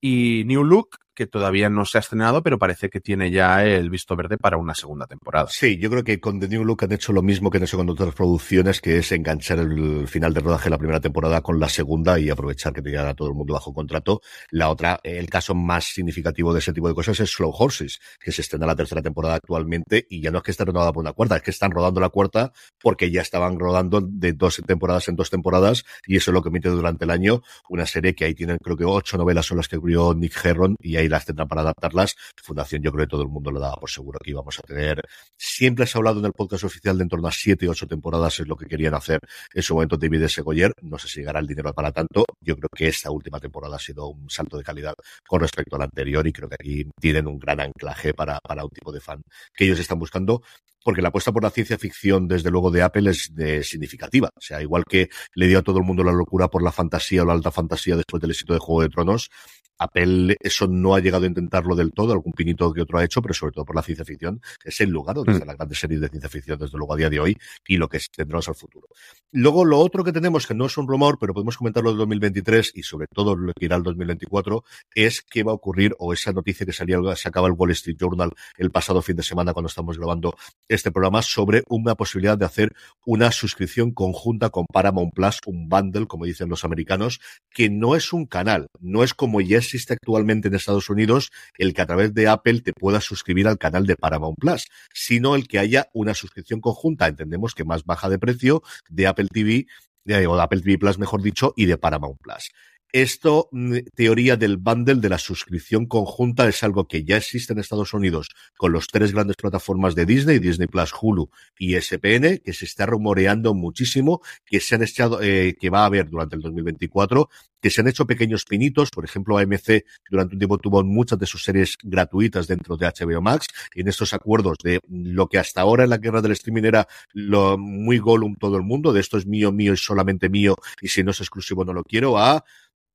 y 0.00 0.44
New 0.46 0.64
Look, 0.64 0.98
que 1.14 1.26
todavía 1.26 1.70
no 1.70 1.84
se 1.84 1.98
ha 1.98 2.00
estrenado, 2.00 2.42
pero 2.42 2.58
parece 2.58 2.90
que 2.90 3.00
tiene 3.00 3.30
ya 3.30 3.64
el 3.64 3.88
visto 3.88 4.16
verde 4.16 4.36
para 4.36 4.56
una 4.56 4.74
segunda 4.74 5.06
temporada. 5.06 5.46
Sí, 5.48 5.78
yo 5.78 5.88
creo 5.88 6.02
que 6.02 6.20
con 6.20 6.40
The 6.40 6.48
New 6.48 6.64
Look 6.64 6.84
han 6.84 6.92
hecho 6.92 7.12
lo 7.12 7.22
mismo 7.22 7.50
que 7.50 7.58
han 7.58 7.64
hecho 7.64 7.76
con 7.76 7.88
otras 7.88 8.14
producciones, 8.14 8.80
que 8.80 8.98
es 8.98 9.12
enganchar 9.12 9.60
el 9.60 10.08
final 10.08 10.34
de 10.34 10.40
rodaje 10.40 10.64
de 10.64 10.70
la 10.70 10.78
primera 10.78 11.00
temporada 11.00 11.40
con 11.40 11.60
la 11.60 11.68
segunda 11.68 12.18
y 12.18 12.30
aprovechar 12.30 12.72
que 12.72 12.82
tenían 12.82 13.06
a 13.06 13.14
todo 13.14 13.28
el 13.28 13.34
mundo 13.34 13.54
bajo 13.54 13.72
contrato. 13.72 14.20
La 14.50 14.68
otra, 14.68 14.98
el 15.02 15.30
caso 15.30 15.54
más 15.54 15.84
significativo 15.84 16.52
de 16.52 16.58
ese 16.58 16.72
tipo 16.72 16.88
de 16.88 16.94
cosas 16.94 17.20
es 17.20 17.30
Slow 17.30 17.52
Horses, 17.56 18.00
que 18.18 18.32
se 18.32 18.42
estrena 18.42 18.66
la 18.66 18.76
tercera 18.76 19.00
temporada 19.00 19.36
actualmente 19.36 20.06
y 20.08 20.20
ya 20.20 20.30
no 20.30 20.38
es 20.38 20.44
que 20.44 20.50
esté 20.50 20.64
renovada 20.64 20.92
por 20.92 21.02
una 21.02 21.12
cuarta, 21.12 21.36
es 21.36 21.42
que 21.42 21.52
están 21.52 21.70
rodando 21.70 22.00
la 22.00 22.08
cuarta 22.08 22.52
porque 22.80 23.10
ya 23.10 23.22
estaban 23.22 23.58
rodando 23.58 24.00
de 24.00 24.33
dos 24.36 24.60
temporadas 24.66 25.08
en 25.08 25.16
dos 25.16 25.30
temporadas 25.30 25.84
y 26.06 26.16
eso 26.16 26.30
es 26.30 26.34
lo 26.34 26.42
que 26.42 26.48
emite 26.48 26.68
durante 26.68 27.04
el 27.04 27.10
año 27.10 27.42
una 27.68 27.86
serie 27.86 28.14
que 28.14 28.24
ahí 28.24 28.34
tienen 28.34 28.58
creo 28.58 28.76
que 28.76 28.84
ocho 28.84 29.16
novelas 29.16 29.46
son 29.46 29.56
las 29.58 29.68
que 29.68 29.76
escribió 29.76 30.14
Nick 30.14 30.44
Herron 30.44 30.76
y 30.80 30.96
ahí 30.96 31.08
las 31.08 31.24
tendrán 31.24 31.48
para 31.48 31.62
adaptarlas. 31.62 32.16
Fundación 32.42 32.82
yo 32.82 32.92
creo 32.92 33.06
que 33.06 33.10
todo 33.10 33.22
el 33.22 33.28
mundo 33.28 33.50
lo 33.50 33.60
daba 33.60 33.76
por 33.76 33.90
seguro 33.90 34.18
que 34.22 34.30
íbamos 34.30 34.58
a 34.58 34.62
tener 34.62 35.02
Siempre 35.36 35.86
se 35.86 35.96
ha 35.96 36.00
hablado 36.00 36.20
en 36.20 36.26
el 36.26 36.32
podcast 36.32 36.64
oficial 36.64 36.96
de 36.96 37.04
en 37.04 37.08
torno 37.08 37.28
a 37.28 37.32
siete, 37.32 37.68
ocho 37.68 37.86
temporadas 37.86 38.40
es 38.40 38.48
lo 38.48 38.56
que 38.56 38.66
querían 38.66 38.94
hacer 38.94 39.20
en 39.52 39.62
su 39.62 39.74
momento 39.74 39.96
David 39.96 40.22
S. 40.22 40.40
Goyer. 40.42 40.72
No 40.82 40.98
sé 40.98 41.08
si 41.08 41.20
llegará 41.20 41.40
el 41.40 41.46
dinero 41.46 41.72
para 41.72 41.92
tanto. 41.92 42.24
Yo 42.40 42.56
creo 42.56 42.68
que 42.74 42.88
esta 42.88 43.10
última 43.10 43.38
temporada 43.40 43.76
ha 43.76 43.78
sido 43.78 44.08
un 44.08 44.28
salto 44.30 44.56
de 44.56 44.64
calidad 44.64 44.94
con 45.26 45.40
respecto 45.40 45.76
a 45.76 45.80
la 45.80 45.84
anterior 45.84 46.26
y 46.26 46.32
creo 46.32 46.48
que 46.48 46.56
aquí 46.58 46.90
tienen 47.00 47.26
un 47.26 47.38
gran 47.38 47.60
anclaje 47.60 48.14
para, 48.14 48.38
para 48.40 48.64
un 48.64 48.70
tipo 48.70 48.90
de 48.92 49.00
fan 49.00 49.22
que 49.54 49.64
ellos 49.64 49.78
están 49.78 49.98
buscando. 49.98 50.42
Porque 50.84 51.02
la 51.02 51.08
apuesta 51.08 51.32
por 51.32 51.42
la 51.42 51.50
ciencia 51.50 51.78
ficción, 51.78 52.28
desde 52.28 52.50
luego, 52.50 52.70
de 52.70 52.82
Apple 52.82 53.10
es 53.10 53.32
significativa. 53.68 54.30
O 54.36 54.40
sea, 54.40 54.62
igual 54.62 54.84
que 54.84 55.08
le 55.34 55.48
dio 55.48 55.58
a 55.58 55.62
todo 55.62 55.78
el 55.78 55.84
mundo 55.84 56.04
la 56.04 56.12
locura 56.12 56.48
por 56.48 56.62
la 56.62 56.70
fantasía 56.70 57.22
o 57.22 57.24
la 57.24 57.32
alta 57.32 57.50
fantasía 57.50 57.96
después 57.96 58.20
del 58.20 58.30
éxito 58.30 58.52
de 58.52 58.60
Juego 58.60 58.82
de 58.82 58.90
Tronos, 58.90 59.30
Apple 59.78 60.36
eso 60.40 60.66
no 60.66 60.94
ha 60.94 61.00
llegado 61.00 61.24
a 61.24 61.28
intentarlo 61.28 61.74
del 61.74 61.92
todo, 61.92 62.12
algún 62.12 62.32
pinito 62.32 62.72
que 62.72 62.82
otro 62.82 62.98
ha 62.98 63.04
hecho, 63.04 63.20
pero 63.22 63.34
sobre 63.34 63.52
todo 63.52 63.64
por 63.64 63.76
la 63.76 63.82
ciencia 63.82 64.04
ficción. 64.04 64.40
Es 64.64 64.80
el 64.80 64.90
lugar 64.90 65.16
donde 65.16 65.32
mm. 65.32 65.34
están 65.34 65.48
las 65.48 65.56
grandes 65.56 65.78
series 65.78 66.00
de 66.00 66.08
ciencia 66.08 66.28
ficción, 66.28 66.58
desde 66.58 66.78
luego 66.78 66.94
a 66.94 66.96
día 66.96 67.10
de 67.10 67.20
hoy, 67.20 67.38
y 67.66 67.76
lo 67.76 67.88
que 67.88 68.00
tendremos 68.14 68.48
al 68.48 68.54
futuro. 68.54 68.88
Luego, 69.32 69.64
lo 69.64 69.78
otro 69.78 70.04
que 70.04 70.12
tenemos, 70.12 70.46
que 70.46 70.54
no 70.54 70.66
es 70.66 70.76
un 70.76 70.86
rumor, 70.86 71.18
pero 71.18 71.34
podemos 71.34 71.56
comentarlo 71.56 71.90
del 71.90 71.98
2023 71.98 72.72
y 72.74 72.82
sobre 72.82 73.06
todo 73.08 73.34
lo 73.34 73.52
que 73.52 73.64
irá 73.64 73.76
al 73.76 73.82
2024, 73.82 74.64
es 74.94 75.22
qué 75.22 75.42
va 75.42 75.52
a 75.52 75.54
ocurrir, 75.54 75.94
o 75.98 76.12
esa 76.12 76.32
noticia 76.32 76.64
que 76.64 76.72
salía, 76.72 76.98
sacaba 77.16 77.48
el 77.48 77.54
Wall 77.54 77.72
Street 77.72 77.96
Journal 77.98 78.30
el 78.56 78.70
pasado 78.70 79.02
fin 79.02 79.16
de 79.16 79.22
semana 79.22 79.52
cuando 79.52 79.68
estamos 79.68 79.98
grabando 79.98 80.36
este 80.68 80.92
programa, 80.92 81.22
sobre 81.22 81.64
una 81.68 81.94
posibilidad 81.94 82.38
de 82.38 82.44
hacer 82.44 82.74
una 83.04 83.32
suscripción 83.32 83.92
conjunta 83.92 84.50
con 84.50 84.66
Paramount 84.66 85.14
Plus, 85.14 85.40
un 85.46 85.68
bundle, 85.68 86.06
como 86.06 86.26
dicen 86.26 86.48
los 86.48 86.64
americanos, 86.64 87.20
que 87.50 87.70
no 87.70 87.96
es 87.96 88.12
un 88.12 88.26
canal, 88.26 88.68
no 88.80 89.02
es 89.02 89.14
como 89.14 89.40
ya 89.40 89.63
existe 89.64 89.94
actualmente 89.94 90.48
en 90.48 90.54
Estados 90.54 90.88
Unidos, 90.90 91.32
el 91.58 91.74
que 91.74 91.82
a 91.82 91.86
través 91.86 92.14
de 92.14 92.28
Apple 92.28 92.60
te 92.60 92.72
puedas 92.72 93.04
suscribir 93.04 93.48
al 93.48 93.58
canal 93.58 93.86
de 93.86 93.96
Paramount 93.96 94.38
Plus, 94.38 94.68
sino 94.92 95.34
el 95.34 95.48
que 95.48 95.58
haya 95.58 95.88
una 95.92 96.14
suscripción 96.14 96.60
conjunta, 96.60 97.06
entendemos 97.06 97.54
que 97.54 97.64
más 97.64 97.84
baja 97.84 98.08
de 98.08 98.18
precio, 98.18 98.62
de 98.88 99.06
Apple 99.06 99.28
TV, 99.32 99.66
o 100.06 100.36
de 100.36 100.42
Apple 100.42 100.60
TV 100.60 100.78
Plus, 100.78 100.98
mejor 100.98 101.22
dicho, 101.22 101.54
y 101.56 101.66
de 101.66 101.78
Paramount 101.78 102.20
Plus. 102.20 102.50
Esto, 102.94 103.48
mm, 103.50 103.78
teoría 103.96 104.36
del 104.36 104.56
bundle, 104.56 105.00
de 105.00 105.08
la 105.08 105.18
suscripción 105.18 105.86
conjunta, 105.86 106.46
es 106.46 106.62
algo 106.62 106.86
que 106.86 107.02
ya 107.02 107.16
existe 107.16 107.52
en 107.52 107.58
Estados 107.58 107.92
Unidos 107.92 108.28
con 108.56 108.70
los 108.70 108.86
tres 108.86 109.12
grandes 109.12 109.34
plataformas 109.34 109.96
de 109.96 110.06
Disney, 110.06 110.38
Disney 110.38 110.68
Plus, 110.68 110.94
Hulu 111.02 111.28
y 111.58 111.74
SPN, 111.74 112.38
que 112.38 112.52
se 112.52 112.66
está 112.66 112.86
rumoreando 112.86 113.52
muchísimo, 113.52 114.20
que 114.46 114.60
se 114.60 114.76
han 114.76 114.84
echado, 114.84 115.20
eh, 115.20 115.56
que 115.58 115.70
va 115.70 115.80
a 115.80 115.86
haber 115.86 116.08
durante 116.08 116.36
el 116.36 116.42
2024, 116.42 117.28
que 117.60 117.70
se 117.70 117.80
han 117.80 117.88
hecho 117.88 118.06
pequeños 118.06 118.44
pinitos. 118.44 118.90
Por 118.90 119.04
ejemplo, 119.04 119.38
AMC 119.38 119.84
durante 120.08 120.36
un 120.36 120.38
tiempo 120.38 120.58
tuvo 120.58 120.84
muchas 120.84 121.18
de 121.18 121.26
sus 121.26 121.42
series 121.42 121.76
gratuitas 121.82 122.46
dentro 122.46 122.76
de 122.76 122.86
HBO 122.86 123.20
Max 123.20 123.48
y 123.74 123.80
en 123.80 123.88
estos 123.88 124.14
acuerdos 124.14 124.58
de 124.62 124.78
lo 124.88 125.26
que 125.28 125.38
hasta 125.38 125.62
ahora 125.62 125.82
en 125.82 125.90
la 125.90 125.98
guerra 125.98 126.22
del 126.22 126.32
streaming 126.32 126.62
era 126.62 126.86
lo 127.12 127.58
muy 127.58 127.98
Gollum 127.98 128.36
todo 128.36 128.56
el 128.56 128.62
mundo, 128.62 128.92
de 128.92 129.00
esto 129.00 129.18
es 129.18 129.26
mío, 129.26 129.50
mío 129.50 129.72
y 129.72 129.78
solamente 129.78 130.28
mío 130.28 130.54
y 130.80 130.86
si 130.86 131.02
no 131.02 131.10
es 131.10 131.20
exclusivo 131.20 131.64
no 131.64 131.72
lo 131.72 131.82
quiero, 131.82 132.18
a 132.18 132.44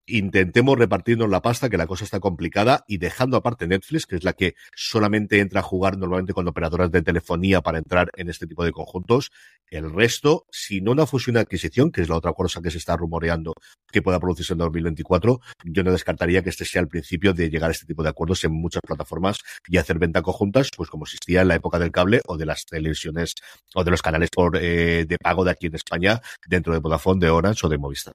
intentemos 0.09 0.77
repartirnos 0.77 1.29
la 1.29 1.41
pasta, 1.41 1.69
que 1.69 1.77
la 1.77 1.87
cosa 1.87 2.03
está 2.03 2.19
complicada, 2.19 2.83
y 2.87 2.97
dejando 2.97 3.37
aparte 3.37 3.67
Netflix, 3.67 4.05
que 4.05 4.15
es 4.15 4.23
la 4.23 4.33
que 4.33 4.55
solamente 4.75 5.39
entra 5.39 5.59
a 5.61 5.63
jugar 5.63 5.97
normalmente 5.97 6.33
con 6.33 6.47
operadoras 6.47 6.91
de 6.91 7.01
telefonía 7.01 7.61
para 7.61 7.77
entrar 7.77 8.09
en 8.15 8.29
este 8.29 8.47
tipo 8.47 8.63
de 8.63 8.71
conjuntos, 8.71 9.31
el 9.69 9.91
resto, 9.91 10.45
si 10.51 10.81
no 10.81 10.91
una 10.91 11.05
fusión 11.05 11.35
de 11.35 11.41
adquisición, 11.41 11.91
que 11.91 12.01
es 12.01 12.09
la 12.09 12.15
otra 12.15 12.33
cosa 12.33 12.61
que 12.61 12.71
se 12.71 12.77
está 12.77 12.97
rumoreando 12.97 13.53
que 13.91 14.01
pueda 14.01 14.19
producirse 14.19 14.53
en 14.53 14.59
2024, 14.59 15.39
yo 15.63 15.83
no 15.83 15.91
descartaría 15.91 16.41
que 16.43 16.49
este 16.49 16.65
sea 16.65 16.81
el 16.81 16.87
principio 16.87 17.33
de 17.33 17.49
llegar 17.49 17.69
a 17.69 17.73
este 17.73 17.85
tipo 17.85 18.03
de 18.03 18.09
acuerdos 18.09 18.43
en 18.43 18.51
muchas 18.51 18.81
plataformas 18.85 19.39
y 19.67 19.77
hacer 19.77 19.99
venta 19.99 20.21
conjuntas, 20.21 20.69
pues 20.75 20.89
como 20.89 21.05
existía 21.05 21.41
en 21.41 21.49
la 21.49 21.55
época 21.55 21.79
del 21.79 21.91
cable 21.91 22.21
o 22.25 22.37
de 22.37 22.45
las 22.45 22.65
televisiones 22.65 23.35
o 23.75 23.83
de 23.83 23.91
los 23.91 24.01
canales 24.01 24.29
por 24.29 24.57
eh, 24.57 25.05
de 25.05 25.17
pago 25.17 25.43
de 25.43 25.51
aquí 25.51 25.67
en 25.67 25.75
España 25.75 26.21
dentro 26.47 26.73
de 26.73 26.79
Vodafone, 26.79 27.19
de 27.19 27.29
Orange 27.29 27.65
o 27.65 27.69
de 27.69 27.77
Movistar. 27.77 28.13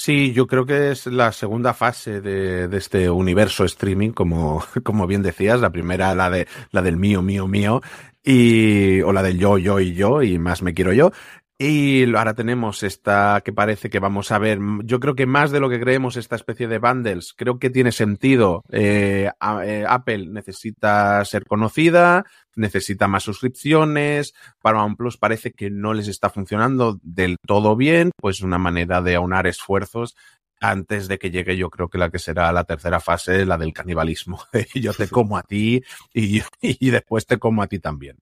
Sí, 0.00 0.32
yo 0.32 0.46
creo 0.46 0.64
que 0.64 0.92
es 0.92 1.06
la 1.06 1.32
segunda 1.32 1.74
fase 1.74 2.20
de, 2.20 2.68
de, 2.68 2.76
este 2.78 3.10
universo 3.10 3.64
streaming, 3.64 4.10
como, 4.10 4.62
como 4.84 5.08
bien 5.08 5.22
decías. 5.22 5.60
La 5.60 5.70
primera, 5.70 6.14
la 6.14 6.30
de 6.30 6.46
la 6.70 6.82
del 6.82 6.96
mío, 6.96 7.20
mío, 7.20 7.48
mío, 7.48 7.80
y 8.22 9.00
o 9.02 9.12
la 9.12 9.24
del 9.24 9.38
yo, 9.38 9.58
yo 9.58 9.80
y 9.80 9.94
yo, 9.94 10.22
y 10.22 10.38
más 10.38 10.62
me 10.62 10.72
quiero 10.72 10.92
yo. 10.92 11.10
Y 11.60 12.14
ahora 12.14 12.34
tenemos 12.34 12.84
esta 12.84 13.42
que 13.44 13.52
parece 13.52 13.90
que 13.90 13.98
vamos 13.98 14.30
a 14.30 14.38
ver, 14.38 14.60
yo 14.84 15.00
creo 15.00 15.16
que 15.16 15.26
más 15.26 15.50
de 15.50 15.58
lo 15.58 15.68
que 15.68 15.80
creemos, 15.80 16.16
esta 16.16 16.36
especie 16.36 16.68
de 16.68 16.78
bundles, 16.78 17.34
creo 17.36 17.58
que 17.58 17.68
tiene 17.68 17.90
sentido. 17.90 18.62
Eh, 18.70 19.28
eh, 19.64 19.84
Apple 19.88 20.28
necesita 20.28 21.24
ser 21.24 21.46
conocida, 21.46 22.26
necesita 22.54 23.08
más 23.08 23.24
suscripciones, 23.24 24.34
para 24.62 24.84
OnePlus 24.84 25.16
parece 25.16 25.50
que 25.50 25.68
no 25.68 25.94
les 25.94 26.06
está 26.06 26.30
funcionando 26.30 27.00
del 27.02 27.38
todo 27.44 27.74
bien, 27.74 28.12
pues 28.16 28.40
una 28.40 28.58
manera 28.58 29.02
de 29.02 29.16
aunar 29.16 29.48
esfuerzos 29.48 30.14
antes 30.60 31.08
de 31.08 31.18
que 31.18 31.32
llegue 31.32 31.56
yo 31.56 31.70
creo 31.70 31.88
que 31.88 31.98
la 31.98 32.10
que 32.10 32.20
será 32.20 32.52
la 32.52 32.64
tercera 32.64 33.00
fase, 33.00 33.44
la 33.44 33.58
del 33.58 33.72
canibalismo. 33.72 34.40
yo 34.76 34.92
te 34.92 35.08
como 35.08 35.36
a 35.36 35.42
ti 35.42 35.82
y, 36.14 36.40
y 36.60 36.90
después 36.90 37.26
te 37.26 37.38
como 37.38 37.64
a 37.64 37.66
ti 37.66 37.80
también. 37.80 38.18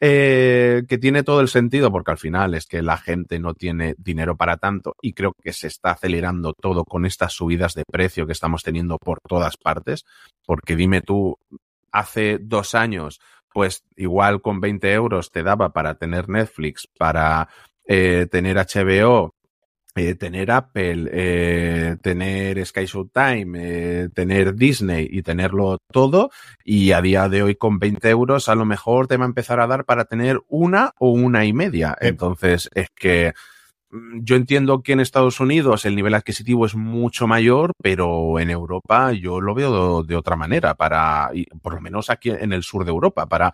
Eh, 0.00 0.84
que 0.88 0.98
tiene 0.98 1.24
todo 1.24 1.40
el 1.40 1.48
sentido 1.48 1.90
porque 1.90 2.12
al 2.12 2.18
final 2.18 2.54
es 2.54 2.66
que 2.66 2.82
la 2.82 2.98
gente 2.98 3.40
no 3.40 3.54
tiene 3.54 3.96
dinero 3.98 4.36
para 4.36 4.56
tanto 4.56 4.94
y 5.02 5.12
creo 5.12 5.32
que 5.42 5.52
se 5.52 5.66
está 5.66 5.90
acelerando 5.90 6.52
todo 6.52 6.84
con 6.84 7.04
estas 7.04 7.32
subidas 7.32 7.74
de 7.74 7.82
precio 7.90 8.26
que 8.26 8.32
estamos 8.32 8.62
teniendo 8.62 8.98
por 8.98 9.18
todas 9.26 9.56
partes, 9.56 10.04
porque 10.46 10.76
dime 10.76 11.00
tú, 11.00 11.36
hace 11.90 12.38
dos 12.40 12.74
años, 12.74 13.20
pues 13.52 13.84
igual 13.96 14.40
con 14.40 14.60
20 14.60 14.92
euros 14.92 15.32
te 15.32 15.42
daba 15.42 15.72
para 15.72 15.94
tener 15.94 16.28
Netflix, 16.28 16.86
para 16.96 17.48
eh, 17.84 18.28
tener 18.30 18.56
HBO, 18.56 19.34
eh, 19.98 20.14
tener 20.14 20.50
Apple, 20.50 21.10
eh, 21.12 21.96
tener 22.00 22.64
Sky 22.64 22.86
Showtime, 22.86 23.58
eh, 23.58 24.08
tener 24.14 24.54
Disney 24.54 25.08
y 25.10 25.22
tenerlo 25.22 25.78
todo. 25.90 26.30
Y 26.64 26.92
a 26.92 27.02
día 27.02 27.28
de 27.28 27.42
hoy 27.42 27.56
con 27.56 27.78
20 27.78 28.08
euros 28.08 28.48
a 28.48 28.54
lo 28.54 28.64
mejor 28.64 29.08
te 29.08 29.16
va 29.16 29.24
a 29.24 29.28
empezar 29.28 29.60
a 29.60 29.66
dar 29.66 29.84
para 29.84 30.04
tener 30.04 30.40
una 30.48 30.92
o 30.98 31.10
una 31.10 31.44
y 31.44 31.52
media. 31.52 31.96
Entonces 32.00 32.70
es 32.74 32.88
que 32.94 33.34
mm, 33.90 34.20
yo 34.22 34.36
entiendo 34.36 34.82
que 34.82 34.92
en 34.92 35.00
Estados 35.00 35.40
Unidos 35.40 35.84
el 35.84 35.96
nivel 35.96 36.14
adquisitivo 36.14 36.64
es 36.66 36.74
mucho 36.74 37.26
mayor, 37.26 37.72
pero 37.82 38.38
en 38.38 38.50
Europa 38.50 39.12
yo 39.12 39.40
lo 39.40 39.54
veo 39.54 40.02
de, 40.02 40.16
otra 40.16 40.36
manera, 40.36 40.74
para, 40.74 41.30
por 41.60 41.74
lo 41.74 41.80
menos 41.80 42.10
aquí 42.10 42.30
en 42.30 42.52
el 42.52 42.62
sur 42.62 42.84
de 42.84 42.90
Europa, 42.90 43.26
para 43.26 43.52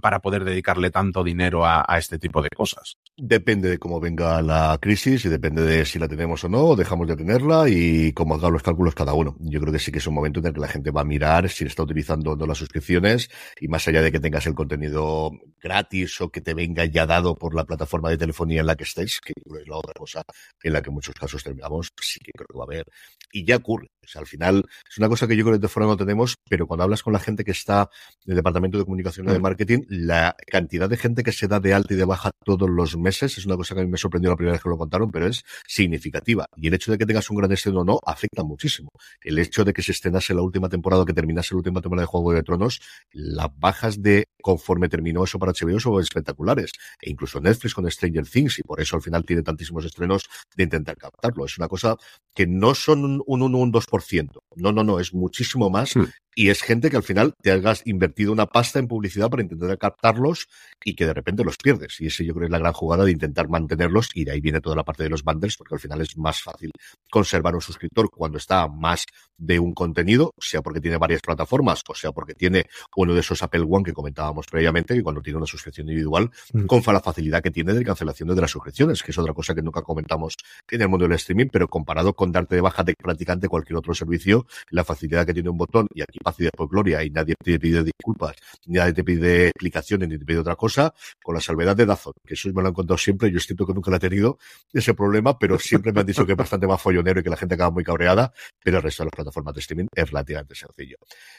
para 0.00 0.20
poder 0.20 0.44
dedicarle 0.44 0.90
tanto 0.90 1.22
dinero 1.22 1.66
a, 1.66 1.84
este 1.98 2.18
tipo 2.18 2.42
de 2.42 2.48
cosas. 2.50 2.96
Depende 3.16 3.68
de 3.68 3.78
cómo 3.78 4.00
venga 4.00 4.40
la 4.40 4.78
crisis 4.80 5.24
y 5.24 5.28
depende 5.28 5.62
de 5.62 5.84
si 5.84 5.98
la 5.98 6.08
tenemos 6.08 6.44
o 6.44 6.48
no, 6.48 6.64
o 6.64 6.76
dejamos 6.76 7.08
de 7.08 7.16
tenerla 7.16 7.68
y 7.68 8.12
cómo 8.12 8.34
hagan 8.34 8.52
los 8.52 8.62
cálculos 8.62 8.94
cada 8.94 9.14
uno. 9.14 9.36
Yo 9.40 9.60
creo 9.60 9.72
que 9.72 9.78
sí 9.78 9.92
que 9.92 9.98
es 9.98 10.06
un 10.06 10.14
momento 10.14 10.40
en 10.40 10.46
el 10.46 10.54
que 10.54 10.60
la 10.60 10.68
gente 10.68 10.90
va 10.90 11.02
a 11.02 11.04
mirar 11.04 11.48
si 11.48 11.64
está 11.64 11.82
utilizando 11.82 12.32
o 12.32 12.36
no 12.36 12.46
las 12.46 12.58
suscripciones 12.58 13.30
y 13.60 13.68
más 13.68 13.86
allá 13.88 14.02
de 14.02 14.12
que 14.12 14.20
tengas 14.20 14.46
el 14.46 14.54
contenido 14.54 15.32
gratis 15.60 16.20
o 16.20 16.30
que 16.30 16.40
te 16.40 16.54
venga 16.54 16.84
ya 16.84 17.06
dado 17.06 17.34
por 17.34 17.54
la 17.54 17.64
plataforma 17.64 18.10
de 18.10 18.18
telefonía 18.18 18.60
en 18.60 18.66
la 18.66 18.76
que 18.76 18.84
estés, 18.84 19.20
que 19.20 19.32
es 19.36 19.68
la 19.68 19.76
otra 19.76 19.94
cosa 19.94 20.22
en 20.62 20.72
la 20.72 20.82
que 20.82 20.90
en 20.90 20.94
muchos 20.94 21.14
casos 21.14 21.42
terminamos, 21.42 21.92
sí 22.00 22.20
que 22.20 22.32
creo 22.32 22.46
que 22.46 22.58
va 22.58 22.64
a 22.64 22.66
haber. 22.66 22.86
Y 23.32 23.44
ya 23.44 23.56
ocurre. 23.56 23.90
O 24.08 24.10
sea, 24.10 24.20
al 24.20 24.26
final 24.26 24.64
es 24.90 24.96
una 24.96 25.08
cosa 25.08 25.26
que 25.28 25.36
yo 25.36 25.44
creo 25.44 25.56
que 25.56 25.60
de 25.60 25.68
fuera 25.68 25.86
no 25.86 25.96
tenemos, 25.96 26.36
pero 26.48 26.66
cuando 26.66 26.84
hablas 26.84 27.02
con 27.02 27.12
la 27.12 27.18
gente 27.18 27.44
que 27.44 27.50
está 27.50 27.90
en 28.24 28.32
el 28.32 28.36
departamento 28.36 28.78
de 28.78 28.84
comunicación 28.84 29.28
y 29.28 29.32
de 29.32 29.38
mm. 29.38 29.42
marketing, 29.42 29.78
la 29.88 30.34
cantidad 30.46 30.88
de 30.88 30.96
gente 30.96 31.22
que 31.22 31.32
se 31.32 31.46
da 31.46 31.60
de 31.60 31.74
alta 31.74 31.92
y 31.92 31.96
de 31.98 32.06
baja 32.06 32.30
todos 32.42 32.70
los 32.70 32.96
meses 32.96 33.36
es 33.36 33.44
una 33.44 33.56
cosa 33.56 33.74
que 33.74 33.82
a 33.82 33.84
mí 33.84 33.90
me 33.90 33.98
sorprendió 33.98 34.30
la 34.30 34.36
primera 34.36 34.52
vez 34.52 34.62
que 34.62 34.70
lo 34.70 34.78
contaron, 34.78 35.10
pero 35.10 35.26
es 35.26 35.44
significativa. 35.66 36.46
Y 36.56 36.68
el 36.68 36.74
hecho 36.74 36.90
de 36.90 36.96
que 36.96 37.04
tengas 37.04 37.28
un 37.28 37.36
gran 37.36 37.52
estreno 37.52 37.80
o 37.80 37.84
no 37.84 38.00
afecta 38.06 38.42
muchísimo. 38.44 38.88
El 39.20 39.38
hecho 39.38 39.62
de 39.62 39.74
que 39.74 39.82
se 39.82 39.92
estrenase 39.92 40.32
la 40.32 40.40
última 40.40 40.70
temporada 40.70 41.02
o 41.02 41.04
que 41.04 41.12
terminase 41.12 41.54
la 41.54 41.58
última 41.58 41.82
temporada 41.82 42.04
de 42.04 42.06
Juego 42.06 42.32
de 42.32 42.42
Tronos, 42.42 42.80
las 43.12 43.48
bajas 43.58 44.00
de 44.00 44.24
conforme 44.40 44.88
terminó 44.88 45.24
eso 45.24 45.38
para 45.38 45.52
HBO 45.52 45.78
son 45.80 46.00
espectaculares. 46.00 46.72
E 47.02 47.10
incluso 47.10 47.40
Netflix 47.40 47.74
con 47.74 47.90
Stranger 47.90 48.26
Things, 48.26 48.58
y 48.58 48.62
por 48.62 48.80
eso 48.80 48.96
al 48.96 49.02
final 49.02 49.24
tiene 49.24 49.42
tantísimos 49.42 49.84
estrenos 49.84 50.24
de 50.56 50.64
intentar 50.64 50.96
captarlo. 50.96 51.44
Es 51.44 51.58
una 51.58 51.68
cosa 51.68 51.96
que 52.34 52.46
no 52.46 52.74
son 52.74 53.17
un 53.26 53.42
1 53.42 53.58
un 53.58 53.72
2%. 53.72 54.42
No, 54.56 54.72
no, 54.72 54.84
no, 54.84 55.00
es 55.00 55.12
muchísimo 55.12 55.70
más. 55.70 55.94
Hmm. 55.96 56.06
Y 56.38 56.50
es 56.50 56.62
gente 56.62 56.88
que 56.88 56.96
al 56.96 57.02
final 57.02 57.34
te 57.42 57.50
hagas 57.50 57.82
invertido 57.84 58.30
una 58.30 58.46
pasta 58.46 58.78
en 58.78 58.86
publicidad 58.86 59.28
para 59.28 59.42
intentar 59.42 59.76
captarlos 59.76 60.46
y 60.84 60.94
que 60.94 61.04
de 61.04 61.12
repente 61.12 61.42
los 61.42 61.56
pierdes. 61.56 62.00
Y 62.00 62.06
ese 62.06 62.24
yo 62.24 62.32
creo 62.32 62.44
es 62.46 62.52
la 62.52 62.60
gran 62.60 62.72
jugada 62.72 63.04
de 63.04 63.10
intentar 63.10 63.48
mantenerlos 63.48 64.10
y 64.14 64.24
de 64.24 64.30
ahí 64.30 64.40
viene 64.40 64.60
toda 64.60 64.76
la 64.76 64.84
parte 64.84 65.02
de 65.02 65.08
los 65.08 65.24
bundles 65.24 65.56
porque 65.56 65.74
al 65.74 65.80
final 65.80 66.00
es 66.00 66.16
más 66.16 66.40
fácil 66.40 66.70
conservar 67.10 67.56
un 67.56 67.60
suscriptor 67.60 68.08
cuando 68.08 68.38
está 68.38 68.68
más 68.68 69.04
de 69.36 69.58
un 69.58 69.74
contenido, 69.74 70.32
sea 70.38 70.62
porque 70.62 70.80
tiene 70.80 70.96
varias 70.96 71.22
plataformas 71.22 71.82
o 71.88 71.94
sea 71.94 72.12
porque 72.12 72.34
tiene 72.34 72.66
uno 72.96 73.14
de 73.14 73.20
esos 73.20 73.42
Apple 73.42 73.66
One 73.68 73.84
que 73.84 73.92
comentábamos 73.92 74.46
previamente, 74.46 74.94
que 74.94 75.02
cuando 75.02 75.20
tiene 75.20 75.38
una 75.38 75.46
suscripción 75.46 75.88
individual, 75.88 76.30
mm. 76.52 76.66
con 76.66 76.82
la 76.86 77.00
facilidad 77.00 77.42
que 77.42 77.50
tiene 77.50 77.72
de 77.72 77.84
cancelación 77.84 78.28
de 78.28 78.40
las 78.40 78.50
suscripciones, 78.52 79.02
que 79.02 79.10
es 79.10 79.18
otra 79.18 79.34
cosa 79.34 79.56
que 79.56 79.62
nunca 79.62 79.82
comentamos 79.82 80.34
en 80.70 80.82
el 80.82 80.88
mundo 80.88 81.06
del 81.06 81.16
streaming, 81.16 81.48
pero 81.50 81.66
comparado 81.66 82.14
con 82.14 82.30
darte 82.30 82.54
de 82.54 82.60
baja 82.60 82.84
de 82.84 82.94
prácticamente 82.94 83.48
cualquier 83.48 83.76
otro 83.78 83.92
servicio, 83.92 84.46
la 84.70 84.84
facilidad 84.84 85.26
que 85.26 85.34
tiene 85.34 85.50
un 85.50 85.58
botón, 85.58 85.88
y 85.92 86.02
aquí 86.02 86.18
y 86.38 86.44
después 86.44 86.68
gloria, 86.68 87.02
y 87.04 87.10
nadie 87.10 87.34
te 87.42 87.58
pide 87.58 87.82
disculpas, 87.82 88.36
nadie 88.66 88.92
te 88.92 89.04
pide 89.04 89.48
explicaciones, 89.48 90.08
ni 90.08 90.18
te 90.18 90.24
pide 90.24 90.38
otra 90.38 90.56
cosa, 90.56 90.92
con 91.22 91.34
la 91.34 91.40
salvedad 91.40 91.76
de 91.76 91.86
Dazón, 91.86 92.14
que 92.26 92.34
eso 92.34 92.48
me 92.52 92.62
lo 92.62 92.68
han 92.68 92.74
contado 92.74 92.98
siempre, 92.98 93.30
yo 93.30 93.40
siento 93.40 93.66
que 93.66 93.72
nunca 93.72 93.90
la 93.90 93.96
he 93.96 94.00
tenido 94.00 94.38
ese 94.72 94.94
problema, 94.94 95.38
pero 95.38 95.58
siempre 95.58 95.92
me 95.92 96.00
han 96.00 96.06
dicho 96.06 96.26
que 96.26 96.32
es 96.32 96.38
bastante 96.38 96.66
más 96.66 96.80
follonero 96.80 97.20
y 97.20 97.22
que 97.22 97.30
la 97.30 97.36
gente 97.36 97.54
acaba 97.54 97.70
muy 97.70 97.84
cabreada, 97.84 98.32
pero 98.62 98.78
el 98.78 98.82
resto 98.82 99.02
de 99.02 99.06
las 99.06 99.16
plataformas 99.16 99.54
de 99.54 99.60
streaming 99.60 99.86
es 99.94 100.10
relativamente 100.10 100.54
sencillo. 100.54 100.96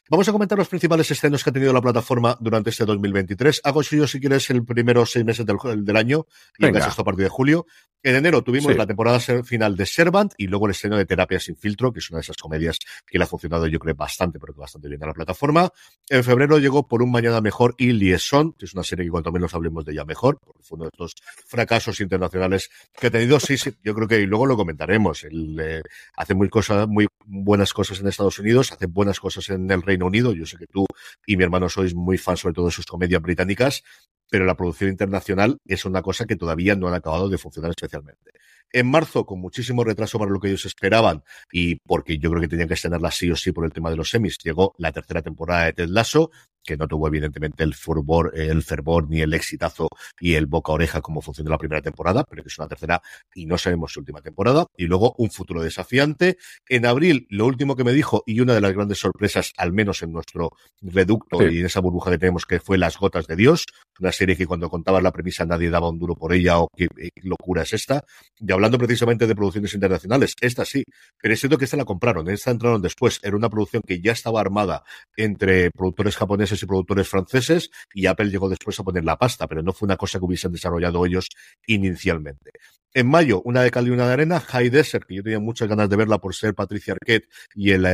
Vamos 0.10 0.28
a 0.28 0.32
comentar 0.32 0.58
los 0.58 0.68
principales 0.68 1.10
escenos 1.12 1.44
que 1.44 1.50
ha 1.50 1.54
tenido 1.54 1.74
la 1.74 1.82
plataforma 1.82 2.38
durante 2.40 2.70
este 2.70 2.86
2023. 2.86 3.62
Hago 3.64 3.82
yo, 3.82 4.08
si 4.08 4.20
quieres, 4.20 4.50
el 4.50 4.66
primero 4.66 5.06
seis 5.06 5.26
meses 5.26 5.46
del, 5.46 5.58
del 5.84 5.98
año 5.98 6.26
y 6.58 6.66
en 6.66 6.74
caso 6.74 6.90
esto 6.90 7.02
a 7.02 7.06
partir 7.06 7.24
de 7.24 7.30
julio. 7.30 7.66
En 8.02 8.16
enero 8.16 8.42
tuvimos 8.42 8.76
la 8.78 8.88
temporada 8.88 9.20
final 9.20 9.76
de 9.76 9.86
Servant 9.86 10.34
y 10.38 10.48
luego 10.48 10.68
el 10.68 10.72
estreno 10.72 10.98
de 10.98 11.06
Terapia 11.06 11.38
sin 11.38 11.58
filtro, 11.58 11.92
que 11.92 12.00
es 12.00 12.10
una 12.10 12.20
de 12.20 12.22
esas 12.22 12.38
comedias 12.38 12.78
que 13.06 13.18
le 13.18 13.26
ha 13.26 13.28
funcionado 13.28 13.68
yo 13.68 13.78
creo 13.78 13.94
bastante, 13.94 14.40
pero 14.40 14.54
que 14.54 14.62
bastante 14.62 14.79
bien 14.88 15.04
a 15.04 15.08
la 15.08 15.14
plataforma. 15.14 15.70
En 16.08 16.24
febrero 16.24 16.58
llegó 16.60 16.88
Por 16.88 17.04
un 17.04 17.12
Mañana 17.12 17.42
Mejor 17.42 17.76
y 17.78 17.92
Liaison, 17.92 18.54
que 18.54 18.66
es 18.66 18.74
una 18.74 18.84
serie 18.84 19.06
que 19.06 19.12
cuanto 19.12 19.32
menos 19.32 19.54
hablemos 19.54 19.84
de 19.84 19.92
ella 19.92 20.06
mejor, 20.06 20.40
porque 20.40 20.64
fue 20.64 20.78
uno 20.78 20.86
de 20.86 20.92
estos 20.94 21.16
fracasos 21.46 22.00
internacionales 22.00 22.70
que 22.98 23.08
ha 23.08 23.12
tenido, 23.12 23.40
sí, 23.40 23.58
sí, 23.58 23.72
yo 23.84 23.94
creo 23.94 24.08
que 24.08 24.20
luego 24.26 24.46
lo 24.46 24.56
comentaremos. 24.56 25.24
Él 25.24 25.60
eh, 25.60 25.82
hace 26.16 26.34
muy, 26.34 26.50
cosas, 26.50 26.88
muy 26.88 27.08
buenas 27.26 27.74
cosas 27.74 28.00
en 28.00 28.08
Estados 28.08 28.40
Unidos, 28.40 28.72
hace 28.72 28.86
buenas 28.86 29.20
cosas 29.20 29.50
en 29.50 29.70
el 29.70 29.82
Reino 29.82 30.06
Unido. 30.06 30.34
Yo 30.34 30.46
sé 30.46 30.58
que 30.58 30.68
tú 30.68 30.86
y 31.26 31.36
mi 31.36 31.44
hermano 31.44 31.68
sois 31.68 31.94
muy 31.94 32.18
fans 32.18 32.40
sobre 32.40 32.54
todo 32.54 32.68
de 32.68 32.72
sus 32.72 32.86
comedias 32.86 33.22
británicas, 33.22 33.84
pero 34.30 34.46
la 34.46 34.56
producción 34.56 34.90
internacional 34.90 35.58
es 35.66 35.86
una 35.86 36.02
cosa 36.02 36.26
que 36.26 36.36
todavía 36.36 36.76
no 36.76 36.88
han 36.88 36.94
acabado 36.94 37.30
de 37.30 37.38
funcionar 37.38 37.72
especialmente. 37.72 38.32
En 38.72 38.88
marzo, 38.88 39.26
con 39.26 39.40
muchísimo 39.40 39.84
retraso 39.84 40.20
para 40.20 40.32
lo 40.32 40.40
que 40.40 40.50
ellos 40.50 40.66
esperaban, 40.66 41.24
y 41.52 41.76
porque 41.76 42.20
yo 42.20 42.30
creo 42.30 42.42
que 42.42 42.48
tenían 42.48 42.68
que 42.68 42.76
estrenarla 42.76 43.10
sí 43.10 43.30
o 43.32 43.36
sí 43.36 43.52
por 43.52 43.66
el 43.66 43.74
tema 43.74 43.90
de 43.90 43.96
los 43.96 44.10
semis, 44.10 44.38
llegó 44.38 44.76
la 44.78 44.92
tercera 44.92 45.22
temporada 45.22 45.66
de 45.66 45.74
Ted 45.74 45.90
Lasso, 45.90 46.32
que 46.70 46.78
no 46.78 46.88
tuvo 46.88 47.08
evidentemente 47.08 47.64
el 47.64 47.74
fervor, 47.74 48.32
el 48.36 48.62
fervor 48.62 49.10
ni 49.10 49.22
el 49.22 49.34
exitazo 49.34 49.90
y 50.20 50.36
el 50.36 50.46
boca 50.46 50.72
oreja 50.72 51.02
como 51.02 51.20
funcionó 51.20 51.50
la 51.50 51.58
primera 51.58 51.82
temporada, 51.82 52.24
pero 52.24 52.44
que 52.44 52.50
es 52.50 52.60
una 52.60 52.68
tercera 52.68 53.02
y 53.34 53.48
no 53.48 53.58
sabemos 53.58 53.92
su 53.92 54.02
última 54.02 54.22
temporada. 54.22 54.68
Y 54.78 54.86
luego 54.86 55.16
un 55.18 55.32
futuro 55.32 55.64
desafiante. 55.64 56.38
En 56.68 56.86
abril, 56.86 57.26
lo 57.32 57.48
último 57.48 57.76
que 57.76 57.84
me 57.84 57.92
dijo 57.92 58.24
y 58.28 58.40
una 58.40 58.54
de 58.54 58.62
las 58.62 58.74
grandes 58.74 59.00
sorpresas, 59.00 59.52
al 59.58 59.74
menos 59.74 60.04
en 60.04 60.12
nuestro 60.12 60.52
reducto 60.80 61.42
y 61.42 61.60
en 61.60 61.66
esa 61.66 61.80
burbuja 61.80 62.12
que 62.12 62.20
tenemos, 62.20 62.46
que 62.46 62.60
fue 62.60 62.78
Las 62.78 63.00
Gotas 63.00 63.26
de 63.26 63.36
Dios, 63.36 63.66
una 64.00 64.12
serie 64.12 64.36
que 64.36 64.46
cuando 64.46 64.70
contabas 64.70 65.02
la 65.02 65.12
premisa 65.12 65.46
nadie 65.46 65.72
daba 65.72 65.90
un 65.90 65.98
duro 65.98 66.14
por 66.14 66.34
ella 66.34 66.60
o 66.60 66.70
qué, 66.76 66.88
locura 67.24 67.64
es 67.64 67.74
esta. 67.74 68.04
Y 68.38 68.52
hablando 68.52 68.78
precisamente 68.78 69.26
de 69.26 69.36
producciones 69.36 69.74
internacionales, 69.74 70.36
esta 70.40 70.66
sí, 70.66 70.84
pero 71.20 71.34
es 71.34 71.40
cierto 71.40 71.58
que 71.58 71.66
esta 71.66 71.78
la 71.78 71.86
compraron, 71.86 72.30
esta 72.30 72.52
entraron 72.52 72.82
después, 72.82 73.20
era 73.24 73.36
una 73.36 73.50
producción 73.50 73.82
que 73.86 74.00
ya 74.02 74.12
estaba 74.12 74.40
armada 74.40 74.84
entre 75.18 75.72
productores 75.72 76.16
japoneses 76.16 76.59
y 76.64 76.66
productores 76.66 77.08
franceses 77.08 77.70
y 77.94 78.06
Apple 78.06 78.30
llegó 78.30 78.50
después 78.50 78.80
a 78.80 78.84
poner 78.84 79.04
la 79.04 79.18
pasta, 79.18 79.48
pero 79.48 79.62
no 79.62 79.74
fue 79.74 79.86
una 79.86 79.98
cosa 79.98 80.20
que 80.20 80.26
hubiesen 80.26 80.52
desarrollado 80.52 81.06
ellos 81.06 81.28
inicialmente. 81.68 82.52
En 82.94 83.08
mayo, 83.08 83.42
una 83.46 83.62
de 83.62 83.72
cal 83.72 83.88
y 83.88 83.92
una 83.92 84.08
de 84.08 84.14
arena, 84.14 84.40
High 84.40 84.70
Desert, 84.70 85.06
que 85.08 85.16
yo 85.16 85.24
tenía 85.24 85.40
muchas 85.40 85.68
ganas 85.68 85.90
de 85.90 85.96
verla 85.96 86.18
por 86.18 86.34
ser 86.34 86.56
Patricia 86.56 86.94
Arquette 86.94 87.30
y, 87.54 87.72
el, 87.72 87.86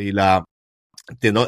y 0.00 0.12
la 0.12 0.44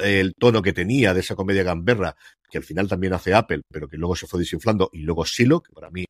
el 0.03 0.35
tono 0.35 0.63
que 0.63 0.73
tenía 0.73 1.15
de 1.15 1.21
esa 1.21 1.35
comedia 1.35 1.63
gamberra, 1.63 2.17
que 2.51 2.59
al 2.59 2.65
final 2.65 2.89
también 2.89 3.13
hace 3.13 3.35
Apple, 3.35 3.63
pero 3.71 3.89
que 3.89 3.97
luego 3.97 4.17
se 4.17 4.27
fue 4.27 4.41
desinflando, 4.41 4.91
y 4.93 5.03
luego 5.03 5.25
Silo, 5.25 5.61
que 5.61 5.73
para 5.73 5.91
mí, 5.91 6.05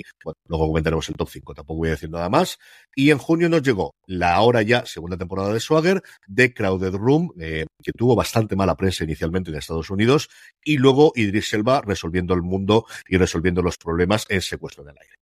luego 0.48 0.66
comentaremos 0.68 1.08
el 1.08 1.16
top 1.16 1.28
5, 1.30 1.54
tampoco 1.54 1.78
voy 1.78 1.88
a 1.88 1.92
decir 1.92 2.10
nada 2.10 2.28
más. 2.28 2.58
Y 2.94 3.10
en 3.10 3.18
junio 3.18 3.48
nos 3.48 3.62
llegó 3.62 3.94
la 4.06 4.34
ahora 4.34 4.62
ya 4.62 4.86
segunda 4.86 5.16
temporada 5.16 5.52
de 5.52 5.60
Swagger, 5.60 6.02
de 6.26 6.54
Crowded 6.54 6.94
Room, 6.94 7.32
eh, 7.40 7.66
que 7.82 7.92
tuvo 7.92 8.14
bastante 8.14 8.56
mala 8.56 8.76
prensa 8.76 9.04
inicialmente 9.04 9.50
en 9.50 9.56
Estados 9.56 9.90
Unidos, 9.90 10.28
y 10.64 10.78
luego 10.78 11.12
Idris 11.14 11.52
Elba 11.54 11.82
resolviendo 11.82 12.34
el 12.34 12.42
mundo 12.42 12.86
y 13.08 13.16
resolviendo 13.16 13.62
los 13.62 13.76
problemas 13.76 14.26
en 14.28 14.42
Secuestro 14.42 14.82
en 14.84 14.90
el 14.90 14.96
Aire. 15.00 15.16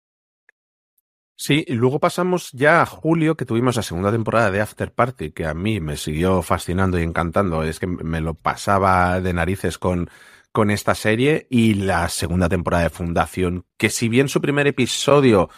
Sí, 1.43 1.66
y 1.68 1.74
luego 1.74 1.99
pasamos 1.99 2.51
ya 2.51 2.84
a 2.84 2.86
julio, 2.86 3.36
que 3.36 3.45
tuvimos 3.47 3.76
la 3.76 3.82
segunda 3.82 4.12
temporada 4.12 4.51
de 4.51 4.62
After 4.62 4.93
Party, 4.93 5.32
que 5.32 5.47
a 5.47 5.55
mí 5.55 5.80
me 5.80 5.97
siguió 5.97 6.43
fascinando 6.43 6.99
y 6.99 7.01
encantando. 7.01 7.64
Es 7.64 7.80
que 7.80 7.88
me 7.88 8.22
lo 8.22 8.36
pasaba 8.36 9.20
de 9.22 9.34
narices 9.34 9.80
con, 9.80 10.07
con 10.52 10.70
esta 10.72 10.95
serie. 10.95 11.47
Y 11.49 11.76
la 11.76 12.10
segunda 12.10 12.49
temporada 12.49 12.84
de 12.84 12.89
Fundación, 12.89 13.66
que 13.78 13.89
si 13.89 14.10
bien 14.10 14.28
su 14.28 14.41
primer 14.41 14.68
episodio 14.68 15.49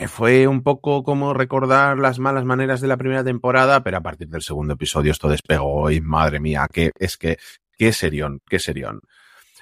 eh, 0.00 0.08
fue 0.08 0.46
un 0.46 0.62
poco 0.62 1.02
como 1.02 1.34
recordar 1.34 1.98
las 1.98 2.18
malas 2.18 2.44
maneras 2.44 2.80
de 2.80 2.88
la 2.88 2.96
primera 2.96 3.24
temporada, 3.24 3.82
pero 3.82 3.98
a 3.98 4.02
partir 4.02 4.28
del 4.28 4.42
segundo 4.42 4.74
episodio 4.74 5.12
esto 5.12 5.28
despegó 5.28 5.90
y 5.90 6.00
madre 6.00 6.40
mía, 6.40 6.68
que 6.72 6.92
es 6.98 7.16
que, 7.16 7.38
qué 7.76 7.92
serión, 7.92 8.40
qué 8.48 8.58
serión. 8.58 9.00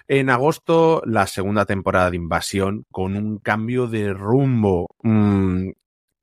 En 0.08 0.30
agosto, 0.30 1.02
la 1.06 1.26
segunda 1.26 1.64
temporada 1.64 2.10
de 2.10 2.16
Invasión, 2.16 2.84
con 2.90 3.16
un 3.16 3.38
cambio 3.38 3.86
de 3.86 4.12
rumbo 4.12 4.88
mmm, 5.02 5.70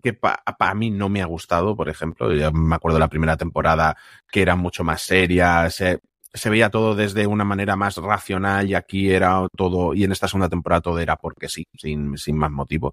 que 0.02 0.14
para 0.14 0.74
mí 0.76 0.92
no 0.92 1.10
me 1.10 1.22
ha 1.22 1.26
gustado, 1.26 1.76
por 1.76 1.90
ejemplo. 1.90 2.30
Me 2.54 2.76
acuerdo 2.76 2.98
de 2.98 3.02
la 3.02 3.10
primera 3.10 3.38
temporada 3.38 3.98
que 4.32 4.42
era 4.42 4.56
mucho 4.56 4.84
más 4.84 5.02
seria, 5.02 5.70
se, 5.70 6.00
se, 6.34 6.50
veía 6.50 6.70
todo 6.70 6.96
desde 6.96 7.28
una 7.28 7.44
manera 7.44 7.76
más 7.76 7.98
racional 7.98 8.70
y 8.70 8.76
aquí 8.76 9.12
era 9.12 9.48
todo, 9.56 9.94
y 9.94 10.04
en 10.04 10.12
esta 10.12 10.28
segunda 10.28 10.50
temporada 10.50 10.82
todo 10.82 11.00
era 11.00 11.16
porque 11.16 11.50
sí, 11.50 11.68
sin, 11.78 12.18
sin 12.18 12.38
más 12.38 12.52
motivo. 12.52 12.92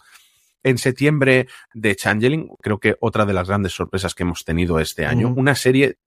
En 0.63 0.79
septiembre 0.79 1.47
de 1.75 1.95
Changeling, 1.95 2.49
creo 2.61 2.79
que 2.79 2.97
otra 3.01 3.25
de 3.25 3.33
las 3.33 3.49
grandes 3.49 3.73
sorpresas 3.73 4.15
que 4.15 4.25
hemos 4.25 4.45
tenido 4.45 4.81
este 4.81 5.07
año, 5.07 5.29
uh 5.29 5.31
-huh. 5.31 5.39
una 5.39 5.55
serie 5.55 5.99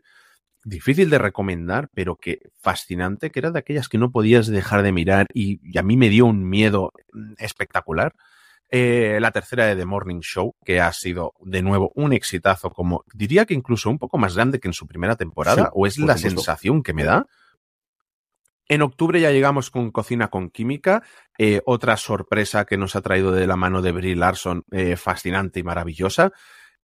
difícil 0.63 1.09
de 1.09 1.17
recomendar, 1.17 1.89
pero 1.93 2.15
que 2.15 2.39
fascinante, 2.57 3.31
que 3.31 3.39
era 3.39 3.51
de 3.51 3.59
aquellas 3.59 3.87
que 3.87 3.97
no 3.97 4.11
podías 4.11 4.47
dejar 4.47 4.83
de 4.83 4.91
mirar 4.91 5.27
y, 5.33 5.59
y 5.63 5.77
a 5.77 5.83
mí 5.83 5.97
me 5.97 6.09
dio 6.09 6.25
un 6.25 6.47
miedo 6.47 6.91
mm, 7.13 7.33
espectacular. 7.37 8.13
Eh, 8.71 9.17
la 9.19 9.31
tercera 9.31 9.65
de 9.65 9.75
The 9.75 9.85
Morning 9.85 10.19
Show, 10.19 10.55
que 10.63 10.79
ha 10.79 10.93
sido 10.93 11.33
de 11.41 11.63
nuevo 11.63 11.91
un 11.95 12.13
exitazo, 12.13 12.69
como 12.69 13.03
diría 13.13 13.45
que 13.45 13.55
incluso 13.55 13.89
un 13.89 13.97
poco 13.97 14.19
más 14.19 14.35
grande 14.35 14.59
que 14.59 14.67
en 14.67 14.73
su 14.73 14.85
primera 14.85 15.15
temporada, 15.15 15.63
sí, 15.63 15.69
o 15.73 15.87
es 15.87 15.97
la 15.97 16.15
supuesto. 16.15 16.29
sensación 16.41 16.83
que 16.83 16.93
me 16.93 17.03
da. 17.03 17.25
En 18.67 18.83
octubre 18.83 19.19
ya 19.19 19.31
llegamos 19.31 19.71
con 19.71 19.89
Cocina 19.89 20.27
con 20.27 20.51
Química, 20.51 21.01
eh, 21.39 21.61
otra 21.65 21.97
sorpresa 21.97 22.65
que 22.65 22.77
nos 22.77 22.95
ha 22.95 23.01
traído 23.01 23.31
de 23.31 23.47
la 23.47 23.55
mano 23.55 23.81
de 23.81 23.91
Brie 23.91 24.15
Larson, 24.15 24.63
eh, 24.69 24.95
fascinante 24.95 25.59
y 25.59 25.63
maravillosa. 25.63 26.31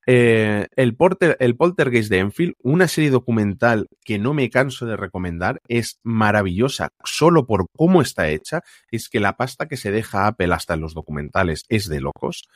Eh, 0.08 0.68
el, 0.76 0.96
porter, 0.96 1.36
el 1.40 1.56
Poltergeist 1.56 2.10
de 2.10 2.20
Enfield, 2.20 2.54
una 2.62 2.88
serie 2.88 3.10
documental 3.10 3.88
que 4.04 4.20
no 4.20 4.34
me 4.34 4.50
canso 4.50 4.86
de 4.86 4.98
recomendar, 4.98 5.62
es 5.68 6.00
maravillosa 6.04 6.90
solo 7.04 7.48
por 7.48 7.68
cómo 7.76 8.02
está 8.02 8.30
hecha. 8.30 8.62
Es 8.92 9.10
que 9.10 9.20
la 9.20 9.38
pasta 9.38 9.68
que 9.68 9.78
se 9.78 9.92
deja 9.92 10.28
Apple 10.28 10.54
hasta 10.54 10.76
en 10.76 10.82
los 10.82 10.94
documentales 10.94 11.64
es 11.70 11.90
de 11.90 12.02
locos. 12.02 12.48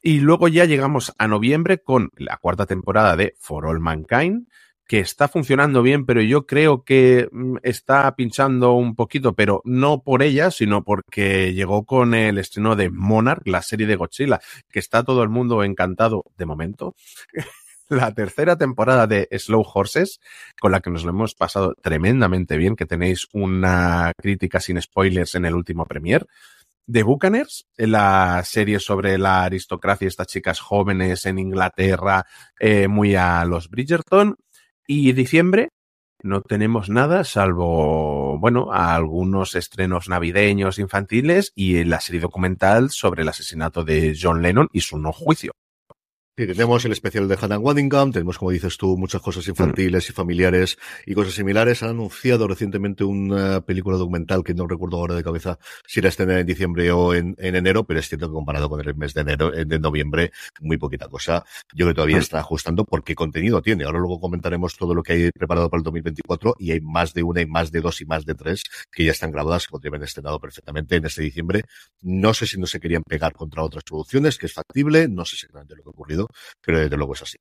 Y 0.00 0.20
luego 0.20 0.48
ya 0.48 0.64
llegamos 0.64 1.12
a 1.18 1.26
noviembre 1.26 1.78
con 1.78 2.10
la 2.16 2.36
cuarta 2.36 2.66
temporada 2.66 3.16
de 3.16 3.34
For 3.38 3.66
All 3.66 3.80
Mankind, 3.80 4.48
que 4.88 5.00
está 5.00 5.28
funcionando 5.28 5.82
bien, 5.82 6.06
pero 6.06 6.22
yo 6.22 6.46
creo 6.46 6.82
que 6.82 7.28
mm, 7.30 7.58
está 7.62 8.16
pinchando 8.16 8.72
un 8.72 8.96
poquito, 8.96 9.34
pero 9.34 9.60
no 9.64 10.02
por 10.02 10.22
ella, 10.22 10.50
sino 10.50 10.82
porque 10.82 11.52
llegó 11.52 11.84
con 11.84 12.14
el 12.14 12.38
estreno 12.38 12.74
de 12.74 12.88
Monarch, 12.90 13.46
la 13.46 13.60
serie 13.60 13.86
de 13.86 13.96
Godzilla, 13.96 14.40
que 14.70 14.78
está 14.78 15.04
todo 15.04 15.22
el 15.22 15.28
mundo 15.28 15.62
encantado 15.62 16.24
de 16.38 16.46
momento. 16.46 16.96
la 17.90 18.12
tercera 18.14 18.56
temporada 18.56 19.06
de 19.06 19.28
Slow 19.30 19.64
Horses, 19.74 20.20
con 20.58 20.72
la 20.72 20.80
que 20.80 20.90
nos 20.90 21.04
lo 21.04 21.10
hemos 21.10 21.34
pasado 21.34 21.74
tremendamente 21.80 22.56
bien, 22.56 22.74
que 22.74 22.86
tenéis 22.86 23.28
una 23.32 24.12
crítica 24.16 24.58
sin 24.58 24.80
spoilers 24.80 25.34
en 25.34 25.44
el 25.44 25.54
último 25.54 25.84
premier. 25.84 26.26
The 26.90 27.02
Buccaneers, 27.02 27.66
la 27.76 28.42
serie 28.44 28.80
sobre 28.80 29.18
la 29.18 29.44
aristocracia 29.44 30.08
estas 30.08 30.26
chicas 30.26 30.58
jóvenes 30.58 31.26
en 31.26 31.38
Inglaterra, 31.38 32.24
eh, 32.58 32.88
muy 32.88 33.14
a 33.14 33.44
los 33.44 33.68
Bridgerton. 33.68 34.36
Y 34.90 35.12
diciembre 35.12 35.68
no 36.22 36.40
tenemos 36.40 36.88
nada 36.88 37.22
salvo, 37.22 38.38
bueno, 38.38 38.72
algunos 38.72 39.54
estrenos 39.54 40.08
navideños 40.08 40.78
infantiles 40.78 41.52
y 41.54 41.84
la 41.84 42.00
serie 42.00 42.22
documental 42.22 42.88
sobre 42.88 43.20
el 43.20 43.28
asesinato 43.28 43.84
de 43.84 44.16
John 44.18 44.40
Lennon 44.40 44.68
y 44.72 44.80
su 44.80 44.98
no 44.98 45.12
juicio. 45.12 45.52
Sí, 46.38 46.46
tenemos 46.46 46.84
el 46.84 46.92
especial 46.92 47.26
de 47.26 47.36
Hannah 47.36 47.58
Waddingham, 47.58 48.12
tenemos, 48.12 48.38
como 48.38 48.52
dices 48.52 48.76
tú, 48.76 48.96
muchas 48.96 49.20
cosas 49.20 49.48
infantiles 49.48 50.08
mm. 50.08 50.12
y 50.12 50.14
familiares 50.14 50.78
y 51.04 51.14
cosas 51.14 51.34
similares. 51.34 51.82
Han 51.82 51.88
anunciado 51.90 52.46
recientemente 52.46 53.02
una 53.02 53.60
película 53.62 53.96
documental 53.96 54.44
que 54.44 54.54
no 54.54 54.68
recuerdo 54.68 54.98
ahora 54.98 55.16
de 55.16 55.24
cabeza 55.24 55.58
si 55.84 55.98
era 55.98 56.10
estrenada 56.10 56.38
en 56.38 56.46
diciembre 56.46 56.92
o 56.92 57.12
en, 57.12 57.34
en, 57.38 57.56
enero, 57.56 57.82
pero 57.82 57.98
es 57.98 58.08
cierto 58.08 58.28
que 58.28 58.34
comparado 58.34 58.68
con 58.68 58.80
el 58.80 58.94
mes 58.94 59.14
de 59.14 59.22
enero, 59.22 59.52
eh, 59.52 59.64
de 59.64 59.80
noviembre, 59.80 60.30
muy 60.60 60.76
poquita 60.76 61.08
cosa. 61.08 61.44
Yo 61.74 61.86
creo 61.86 61.88
que 61.88 61.94
todavía 61.94 62.18
mm. 62.18 62.20
está 62.20 62.38
ajustando 62.38 62.84
porque 62.84 63.16
contenido 63.16 63.60
tiene. 63.60 63.82
Ahora 63.82 63.98
luego 63.98 64.20
comentaremos 64.20 64.76
todo 64.76 64.94
lo 64.94 65.02
que 65.02 65.14
hay 65.14 65.30
preparado 65.32 65.68
para 65.68 65.80
el 65.80 65.84
2024 65.86 66.54
y 66.60 66.70
hay 66.70 66.80
más 66.80 67.14
de 67.14 67.24
una 67.24 67.40
y 67.40 67.46
más 67.46 67.72
de 67.72 67.80
dos 67.80 68.00
y 68.00 68.06
más 68.06 68.24
de 68.24 68.36
tres 68.36 68.62
que 68.92 69.04
ya 69.04 69.10
están 69.10 69.32
grabadas, 69.32 69.66
que 69.66 69.72
podrían 69.72 69.94
haber 69.94 70.06
estrenado 70.06 70.38
perfectamente 70.38 70.94
en 70.94 71.04
este 71.04 71.20
diciembre. 71.20 71.64
No 72.00 72.32
sé 72.32 72.46
si 72.46 72.60
no 72.60 72.68
se 72.68 72.78
querían 72.78 73.02
pegar 73.02 73.32
contra 73.32 73.64
otras 73.64 73.82
producciones, 73.82 74.38
que 74.38 74.46
es 74.46 74.52
factible, 74.52 75.08
no 75.08 75.24
sé 75.24 75.34
exactamente 75.34 75.74
lo 75.74 75.82
que 75.82 75.88
ha 75.88 75.90
ocurrido 75.90 76.27
pero 76.64 76.80
desde 76.80 76.96
luego 76.96 77.14
es 77.14 77.22
así. 77.22 77.38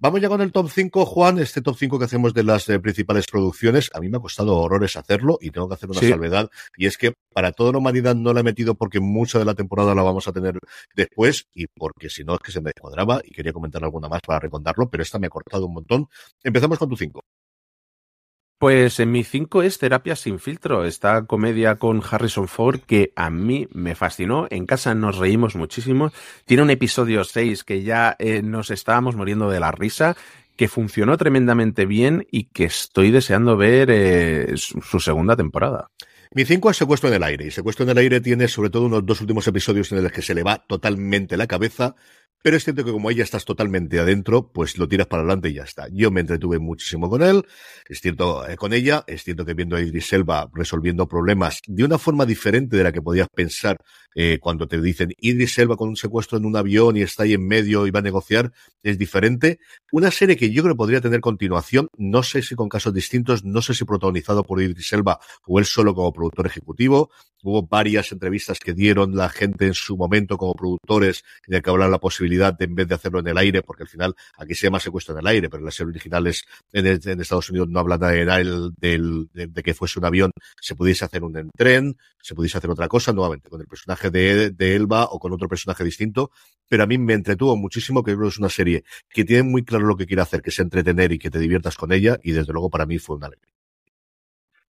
Vamos 0.00 0.20
ya 0.20 0.28
con 0.28 0.40
el 0.40 0.52
top 0.52 0.70
5, 0.70 1.06
Juan, 1.06 1.40
este 1.40 1.60
top 1.60 1.76
5 1.76 1.98
que 1.98 2.04
hacemos 2.04 2.32
de 2.32 2.44
las 2.44 2.68
eh, 2.68 2.78
principales 2.78 3.26
producciones. 3.26 3.90
A 3.94 4.00
mí 4.00 4.08
me 4.08 4.18
ha 4.18 4.20
costado 4.20 4.56
horrores 4.56 4.96
hacerlo 4.96 5.38
y 5.40 5.50
tengo 5.50 5.68
que 5.68 5.74
hacer 5.74 5.90
una 5.90 5.98
sí. 5.98 6.08
salvedad. 6.08 6.48
Y 6.76 6.86
es 6.86 6.96
que 6.96 7.14
para 7.32 7.50
toda 7.50 7.72
la 7.72 7.78
humanidad 7.78 8.14
no 8.14 8.32
la 8.32 8.40
he 8.40 8.44
metido 8.44 8.76
porque 8.76 9.00
mucha 9.00 9.40
de 9.40 9.44
la 9.44 9.54
temporada 9.54 9.96
la 9.96 10.02
vamos 10.02 10.28
a 10.28 10.32
tener 10.32 10.56
después 10.94 11.48
y 11.52 11.66
porque 11.66 12.10
si 12.10 12.22
no 12.22 12.34
es 12.34 12.40
que 12.40 12.52
se 12.52 12.60
me 12.60 12.70
descuadraba 12.70 13.20
y 13.24 13.32
quería 13.32 13.52
comentar 13.52 13.82
alguna 13.82 14.08
más 14.08 14.20
para 14.20 14.38
recontarlo, 14.38 14.88
pero 14.88 15.02
esta 15.02 15.18
me 15.18 15.26
ha 15.26 15.30
cortado 15.30 15.66
un 15.66 15.74
montón. 15.74 16.06
Empezamos 16.44 16.78
con 16.78 16.88
tu 16.88 16.96
5. 16.96 17.20
Pues 18.58 18.98
en 18.98 19.12
mi 19.12 19.22
5 19.22 19.62
es 19.62 19.78
Terapia 19.78 20.16
sin 20.16 20.40
filtro, 20.40 20.84
esta 20.84 21.26
comedia 21.26 21.76
con 21.76 22.02
Harrison 22.02 22.48
Ford 22.48 22.80
que 22.80 23.12
a 23.14 23.30
mí 23.30 23.68
me 23.72 23.94
fascinó. 23.94 24.48
En 24.50 24.66
casa 24.66 24.96
nos 24.96 25.16
reímos 25.16 25.54
muchísimo. 25.54 26.10
Tiene 26.44 26.64
un 26.64 26.70
episodio 26.70 27.22
6 27.22 27.62
que 27.62 27.84
ya 27.84 28.16
eh, 28.18 28.42
nos 28.42 28.72
estábamos 28.72 29.14
muriendo 29.14 29.48
de 29.48 29.60
la 29.60 29.70
risa 29.70 30.16
que 30.56 30.66
funcionó 30.66 31.16
tremendamente 31.16 31.86
bien 31.86 32.26
y 32.32 32.46
que 32.46 32.64
estoy 32.64 33.12
deseando 33.12 33.56
ver 33.56 33.90
eh, 33.92 34.54
su 34.56 34.98
segunda 34.98 35.36
temporada. 35.36 35.90
Mi 36.34 36.44
5 36.44 36.70
es 36.70 36.76
Secuestro 36.76 37.08
en 37.08 37.14
el 37.14 37.22
aire. 37.22 37.46
Y 37.46 37.50
Secuestro 37.50 37.84
en 37.84 37.90
el 37.90 37.98
aire 37.98 38.20
tiene 38.20 38.48
sobre 38.48 38.70
todo 38.70 38.84
unos 38.84 39.06
dos 39.06 39.20
últimos 39.20 39.46
episodios 39.46 39.90
en 39.92 40.02
los 40.02 40.12
que 40.12 40.20
se 40.20 40.34
le 40.34 40.42
va 40.42 40.58
totalmente 40.66 41.36
la 41.36 41.46
cabeza. 41.46 41.94
Pero 42.42 42.56
es 42.56 42.64
cierto 42.64 42.84
que 42.84 42.92
como 42.92 43.10
ella 43.10 43.24
estás 43.24 43.44
totalmente 43.44 43.98
adentro, 43.98 44.52
pues 44.52 44.78
lo 44.78 44.88
tiras 44.88 45.08
para 45.08 45.22
adelante 45.22 45.48
y 45.48 45.54
ya 45.54 45.64
está. 45.64 45.88
Yo 45.92 46.10
me 46.10 46.20
entretuve 46.20 46.58
muchísimo 46.58 47.10
con 47.10 47.22
él, 47.22 47.44
es 47.88 48.00
cierto 48.00 48.48
eh, 48.48 48.56
con 48.56 48.72
ella, 48.72 49.04
es 49.06 49.24
cierto 49.24 49.44
que 49.44 49.54
viendo 49.54 49.76
a 49.76 49.80
Idris 49.80 50.12
Elba 50.12 50.48
resolviendo 50.54 51.08
problemas 51.08 51.60
de 51.66 51.84
una 51.84 51.98
forma 51.98 52.26
diferente 52.26 52.76
de 52.76 52.84
la 52.84 52.92
que 52.92 53.02
podías 53.02 53.28
pensar 53.28 53.78
eh, 54.14 54.38
cuando 54.40 54.66
te 54.66 54.80
dicen 54.80 55.14
Idris 55.18 55.58
Elba 55.58 55.76
con 55.76 55.88
un 55.88 55.96
secuestro 55.96 56.38
en 56.38 56.44
un 56.44 56.56
avión 56.56 56.96
y 56.96 57.02
está 57.02 57.24
ahí 57.24 57.34
en 57.34 57.46
medio 57.46 57.86
y 57.86 57.90
va 57.90 58.00
a 58.00 58.02
negociar, 58.02 58.52
es 58.82 58.98
diferente. 58.98 59.58
Una 59.92 60.10
serie 60.10 60.36
que 60.36 60.50
yo 60.50 60.62
creo 60.62 60.74
que 60.74 60.78
podría 60.78 61.00
tener 61.00 61.20
continuación, 61.20 61.88
no 61.96 62.22
sé 62.22 62.42
si 62.42 62.54
con 62.54 62.68
casos 62.68 62.94
distintos, 62.94 63.44
no 63.44 63.62
sé 63.62 63.74
si 63.74 63.84
protagonizado 63.84 64.44
por 64.44 64.62
Idris 64.62 64.92
Elba 64.92 65.18
o 65.46 65.58
él 65.58 65.64
solo 65.64 65.94
como 65.94 66.12
productor 66.12 66.46
ejecutivo. 66.46 67.10
Hubo 67.42 67.66
varias 67.66 68.10
entrevistas 68.12 68.58
que 68.58 68.74
dieron 68.74 69.14
la 69.16 69.28
gente 69.28 69.66
en 69.66 69.74
su 69.74 69.96
momento 69.96 70.36
como 70.36 70.54
productores 70.54 71.24
de 71.46 71.62
que 71.62 71.70
hablar 71.70 71.90
la 71.90 71.98
posibilidad 71.98 72.27
en 72.32 72.74
vez 72.74 72.88
de 72.88 72.94
hacerlo 72.94 73.20
en 73.20 73.28
el 73.28 73.38
aire, 73.38 73.62
porque 73.62 73.82
al 73.82 73.88
final 73.88 74.14
aquí 74.36 74.54
se 74.54 74.66
llama 74.66 74.80
secuestro 74.80 75.14
en 75.14 75.20
el 75.20 75.26
aire, 75.26 75.48
pero 75.48 75.60
en 75.60 75.66
las 75.66 75.74
series 75.74 75.90
originales 75.90 76.44
en, 76.72 76.86
en, 76.86 77.20
Estados 77.20 77.50
Unidos 77.50 77.68
no 77.68 77.80
habla 77.80 77.98
de, 77.98 78.24
de, 78.78 79.48
de, 79.48 79.62
que 79.62 79.74
fuese 79.74 79.98
un 79.98 80.04
avión, 80.04 80.30
se 80.60 80.74
pudiese 80.74 81.04
hacer 81.04 81.24
un 81.24 81.36
en 81.36 81.50
tren, 81.50 81.96
se 82.22 82.34
pudiese 82.34 82.58
hacer 82.58 82.70
otra 82.70 82.88
cosa, 82.88 83.12
nuevamente 83.12 83.48
con 83.48 83.60
el 83.60 83.66
personaje 83.66 84.10
de, 84.10 84.50
de 84.50 84.76
Elba 84.76 85.04
o 85.04 85.18
con 85.18 85.32
otro 85.32 85.48
personaje 85.48 85.84
distinto, 85.84 86.30
pero 86.68 86.82
a 86.82 86.86
mí 86.86 86.98
me 86.98 87.14
entretuvo 87.14 87.56
muchísimo, 87.56 88.02
que 88.02 88.12
es 88.12 88.38
una 88.38 88.48
serie 88.48 88.84
que 89.08 89.24
tiene 89.24 89.42
muy 89.42 89.64
claro 89.64 89.86
lo 89.86 89.96
que 89.96 90.06
quiere 90.06 90.22
hacer, 90.22 90.42
que 90.42 90.50
es 90.50 90.58
entretener 90.58 91.12
y 91.12 91.18
que 91.18 91.30
te 91.30 91.38
diviertas 91.38 91.76
con 91.76 91.92
ella, 91.92 92.18
y 92.22 92.32
desde 92.32 92.52
luego 92.52 92.70
para 92.70 92.86
mí 92.86 92.98
fue 92.98 93.16
una 93.16 93.26
alegría. 93.26 93.57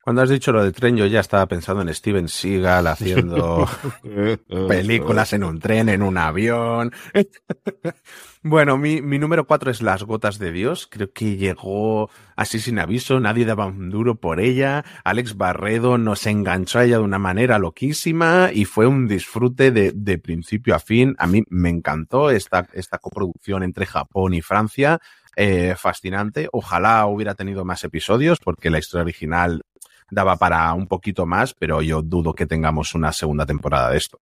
Cuando 0.02 0.22
has 0.22 0.30
dicho 0.30 0.54
lo 0.54 0.64
del 0.64 0.72
tren, 0.72 0.96
yo 0.96 1.06
ya 1.06 1.20
estaba 1.20 1.46
pensando 1.46 1.82
en 1.82 1.94
Steven 1.94 2.30
Seagal 2.30 2.88
haciendo 2.88 3.68
películas 4.68 5.34
en 5.34 5.44
un 5.44 5.60
tren, 5.60 5.90
en 5.90 6.02
un 6.02 6.18
avión. 6.18 6.94
bueno, 8.42 8.78
mi, 8.78 9.02
mi 9.02 9.20
número 9.20 9.46
cuatro 9.46 9.70
es 9.70 9.82
Las 9.82 10.04
Gotas 10.04 10.40
de 10.40 10.54
Dios. 10.54 10.88
Creo 10.90 11.12
que 11.12 11.36
llegó 11.36 12.10
así 12.38 12.60
sin 12.60 12.80
aviso, 12.80 13.20
nadie 13.20 13.44
daba 13.44 13.66
un 13.66 13.90
duro 13.90 14.16
por 14.16 14.40
ella. 14.40 14.86
Alex 15.04 15.36
Barredo 15.36 15.98
nos 15.98 16.26
enganchó 16.26 16.80
a 16.80 16.86
ella 16.86 16.98
de 16.98 17.04
una 17.04 17.20
manera 17.20 17.60
loquísima 17.60 18.52
y 18.54 18.64
fue 18.64 18.88
un 18.88 19.06
disfrute 19.08 19.72
de, 19.72 19.92
de 19.94 20.18
principio 20.18 20.76
a 20.76 20.80
fin. 20.80 21.14
A 21.20 21.28
mí 21.28 21.44
me 21.50 21.70
encantó 21.70 22.32
esta, 22.32 22.68
esta 22.72 23.00
coproducción 23.00 23.64
entre 23.64 23.86
Japón 23.86 24.34
y 24.34 24.42
Francia. 24.42 25.00
Eh, 25.42 25.76
fascinante. 25.78 26.50
Ojalá 26.52 27.06
hubiera 27.06 27.34
tenido 27.34 27.64
más 27.64 27.84
episodios 27.86 28.40
porque 28.40 28.70
la 28.70 28.80
historia 28.80 29.04
original 29.04 29.62
daba 30.12 30.38
para 30.38 30.74
un 30.74 30.88
poquito 30.88 31.26
más, 31.26 31.54
pero 31.54 31.82
yo 31.82 32.02
dudo 32.02 32.34
que 32.34 32.46
tengamos 32.46 32.96
una 32.96 33.12
segunda 33.14 33.46
temporada 33.46 33.90
de 33.92 33.98
esto. 33.98 34.20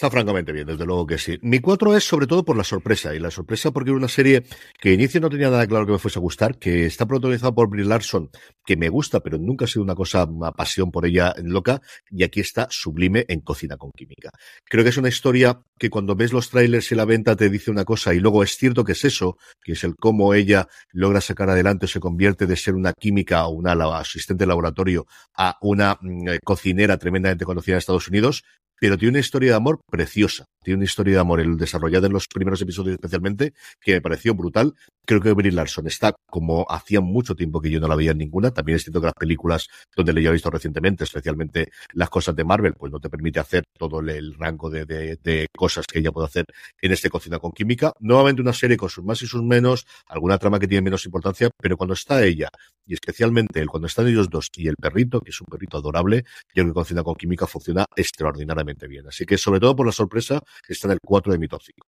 Está 0.00 0.10
francamente 0.10 0.50
bien, 0.50 0.66
desde 0.66 0.86
luego 0.86 1.06
que 1.06 1.18
sí. 1.18 1.38
Mi 1.42 1.58
cuatro 1.58 1.94
es 1.94 2.04
sobre 2.04 2.26
todo 2.26 2.42
por 2.42 2.56
la 2.56 2.64
sorpresa, 2.64 3.14
y 3.14 3.18
la 3.18 3.30
sorpresa 3.30 3.70
porque 3.70 3.90
era 3.90 3.98
una 3.98 4.08
serie 4.08 4.44
que 4.80 4.94
inicio 4.94 5.20
no 5.20 5.28
tenía 5.28 5.50
nada 5.50 5.66
claro 5.66 5.84
que 5.84 5.92
me 5.92 5.98
fuese 5.98 6.18
a 6.18 6.22
gustar, 6.22 6.56
que 6.58 6.86
está 6.86 7.04
protagonizada 7.04 7.52
por 7.52 7.68
Brie 7.68 7.84
Larson, 7.84 8.30
que 8.64 8.78
me 8.78 8.88
gusta, 8.88 9.20
pero 9.20 9.36
nunca 9.36 9.66
ha 9.66 9.68
sido 9.68 9.82
una 9.82 9.94
cosa, 9.94 10.24
una 10.24 10.52
pasión 10.52 10.90
por 10.90 11.04
ella 11.04 11.34
loca, 11.42 11.82
y 12.08 12.22
aquí 12.22 12.40
está 12.40 12.66
sublime 12.70 13.26
en 13.28 13.42
Cocina 13.42 13.76
con 13.76 13.90
Química. 13.90 14.30
Creo 14.64 14.84
que 14.84 14.88
es 14.88 14.96
una 14.96 15.10
historia 15.10 15.60
que 15.78 15.90
cuando 15.90 16.16
ves 16.16 16.32
los 16.32 16.48
trailers 16.48 16.90
y 16.92 16.94
la 16.94 17.04
venta 17.04 17.36
te 17.36 17.50
dice 17.50 17.70
una 17.70 17.84
cosa, 17.84 18.14
y 18.14 18.20
luego 18.20 18.42
es 18.42 18.56
cierto 18.56 18.84
que 18.84 18.92
es 18.92 19.04
eso, 19.04 19.36
que 19.62 19.72
es 19.72 19.84
el 19.84 19.96
cómo 19.96 20.32
ella 20.32 20.66
logra 20.92 21.20
sacar 21.20 21.50
adelante, 21.50 21.86
se 21.86 22.00
convierte 22.00 22.46
de 22.46 22.56
ser 22.56 22.74
una 22.74 22.94
química 22.94 23.46
o 23.46 23.50
una 23.50 23.72
asistente 23.98 24.44
de 24.44 24.48
laboratorio 24.48 25.06
a 25.36 25.58
una 25.60 25.98
mm, 26.00 26.38
cocinera 26.42 26.96
tremendamente 26.96 27.44
conocida 27.44 27.74
en 27.74 27.80
Estados 27.80 28.08
Unidos, 28.08 28.44
pero 28.80 28.98
tiene 28.98 29.10
una 29.10 29.20
historia 29.20 29.50
de 29.50 29.56
amor 29.56 29.80
preciosa. 29.88 30.46
Tiene 30.62 30.76
una 30.76 30.84
historia 30.84 31.14
de 31.14 31.20
amor 31.20 31.40
el 31.40 31.56
desarrollada 31.56 32.06
en 32.06 32.12
los 32.12 32.28
primeros 32.28 32.60
episodios 32.60 32.94
especialmente, 32.94 33.54
que 33.80 33.94
me 33.94 34.02
pareció 34.02 34.34
brutal. 34.34 34.74
Creo 35.06 35.20
que 35.22 35.32
Brie 35.32 35.52
Larson 35.52 35.86
está 35.86 36.14
como 36.26 36.66
hacía 36.68 37.00
mucho 37.00 37.34
tiempo 37.34 37.62
que 37.62 37.70
yo 37.70 37.80
no 37.80 37.88
la 37.88 37.96
veía 37.96 38.10
en 38.10 38.18
ninguna. 38.18 38.50
También 38.50 38.76
es 38.76 38.82
cierto 38.82 39.00
que 39.00 39.06
las 39.06 39.14
películas 39.14 39.68
donde 39.96 40.12
le 40.12 40.22
he 40.22 40.30
visto 40.30 40.50
recientemente, 40.50 41.04
especialmente 41.04 41.70
las 41.94 42.10
cosas 42.10 42.36
de 42.36 42.44
Marvel, 42.44 42.74
pues 42.74 42.92
no 42.92 43.00
te 43.00 43.08
permite 43.08 43.40
hacer 43.40 43.64
todo 43.78 44.00
el 44.00 44.34
rango 44.34 44.68
de, 44.68 44.84
de, 44.84 45.46
cosas 45.56 45.86
que 45.86 46.00
ella 46.00 46.12
puede 46.12 46.26
hacer 46.26 46.44
en 46.80 46.92
este 46.92 47.08
Cocina 47.08 47.38
con 47.38 47.52
Química. 47.52 47.94
Nuevamente 47.98 48.42
una 48.42 48.52
serie 48.52 48.76
con 48.76 48.90
sus 48.90 49.02
más 49.02 49.22
y 49.22 49.26
sus 49.26 49.42
menos, 49.42 49.86
alguna 50.08 50.36
trama 50.36 50.58
que 50.58 50.68
tiene 50.68 50.82
menos 50.82 51.06
importancia, 51.06 51.48
pero 51.56 51.78
cuando 51.78 51.94
está 51.94 52.22
ella, 52.22 52.50
y 52.86 52.94
especialmente 52.94 53.60
él, 53.60 53.68
cuando 53.68 53.86
están 53.86 54.08
ellos 54.08 54.28
dos 54.28 54.50
y 54.56 54.68
el 54.68 54.76
perrito, 54.76 55.20
que 55.20 55.30
es 55.30 55.40
un 55.40 55.46
perrito 55.46 55.78
adorable, 55.78 56.24
yo 56.54 56.62
creo 56.62 56.66
que 56.66 56.72
Cocina 56.72 57.02
con 57.02 57.14
Química 57.14 57.46
funciona 57.46 57.86
extraordinariamente 57.96 58.86
bien. 58.86 59.06
Así 59.06 59.24
que 59.24 59.38
sobre 59.38 59.60
todo 59.60 59.74
por 59.76 59.86
la 59.86 59.92
sorpresa, 59.92 60.42
está 60.68 60.88
en 60.88 60.92
el 60.92 60.98
4 61.00 61.32
de 61.32 61.38
mi 61.38 61.48
top 61.48 61.62
5. 61.62 61.86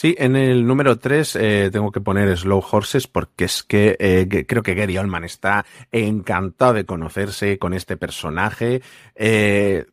Sí, 0.00 0.14
en 0.16 0.36
el 0.36 0.64
número 0.64 0.96
3 0.96 1.36
eh, 1.36 1.70
tengo 1.72 1.90
que 1.90 2.00
poner 2.00 2.36
Slow 2.38 2.62
Horses 2.70 3.08
porque 3.08 3.46
es 3.46 3.64
que 3.64 3.96
eh, 3.98 4.46
creo 4.46 4.62
que 4.62 4.74
Gary 4.74 4.96
Oldman 4.96 5.24
está 5.24 5.66
encantado 5.90 6.74
de 6.74 6.84
conocerse 6.84 7.58
con 7.58 7.74
este 7.74 7.96
personaje. 7.96 8.80
Eh, 9.16 9.86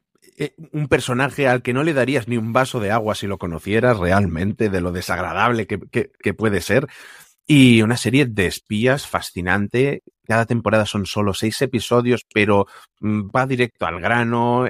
un 0.73 0.87
personaje 0.89 1.47
al 1.47 1.63
que 1.63 1.73
no 1.73 1.81
le 1.81 1.95
darías 1.95 2.27
ni 2.27 2.37
un 2.37 2.53
vaso 2.53 2.79
de 2.79 2.91
agua 2.91 3.15
si 3.15 3.25
lo 3.25 3.39
conocieras 3.39 3.97
realmente, 3.97 4.69
de 4.69 4.81
lo 4.81 4.91
desagradable 4.91 5.65
que, 5.65 5.79
que, 5.79 6.11
que 6.19 6.33
puede 6.35 6.61
ser. 6.61 6.87
Y 7.47 7.81
una 7.81 7.97
serie 7.97 8.27
de 8.27 8.45
espías 8.45 9.07
fascinante. 9.07 10.03
Cada 10.27 10.45
temporada 10.45 10.85
son 10.85 11.07
solo 11.07 11.33
seis 11.33 11.59
episodios, 11.63 12.27
pero 12.31 12.67
mm, 12.99 13.29
va 13.35 13.47
directo 13.47 13.87
al 13.87 13.99
grano. 13.99 14.67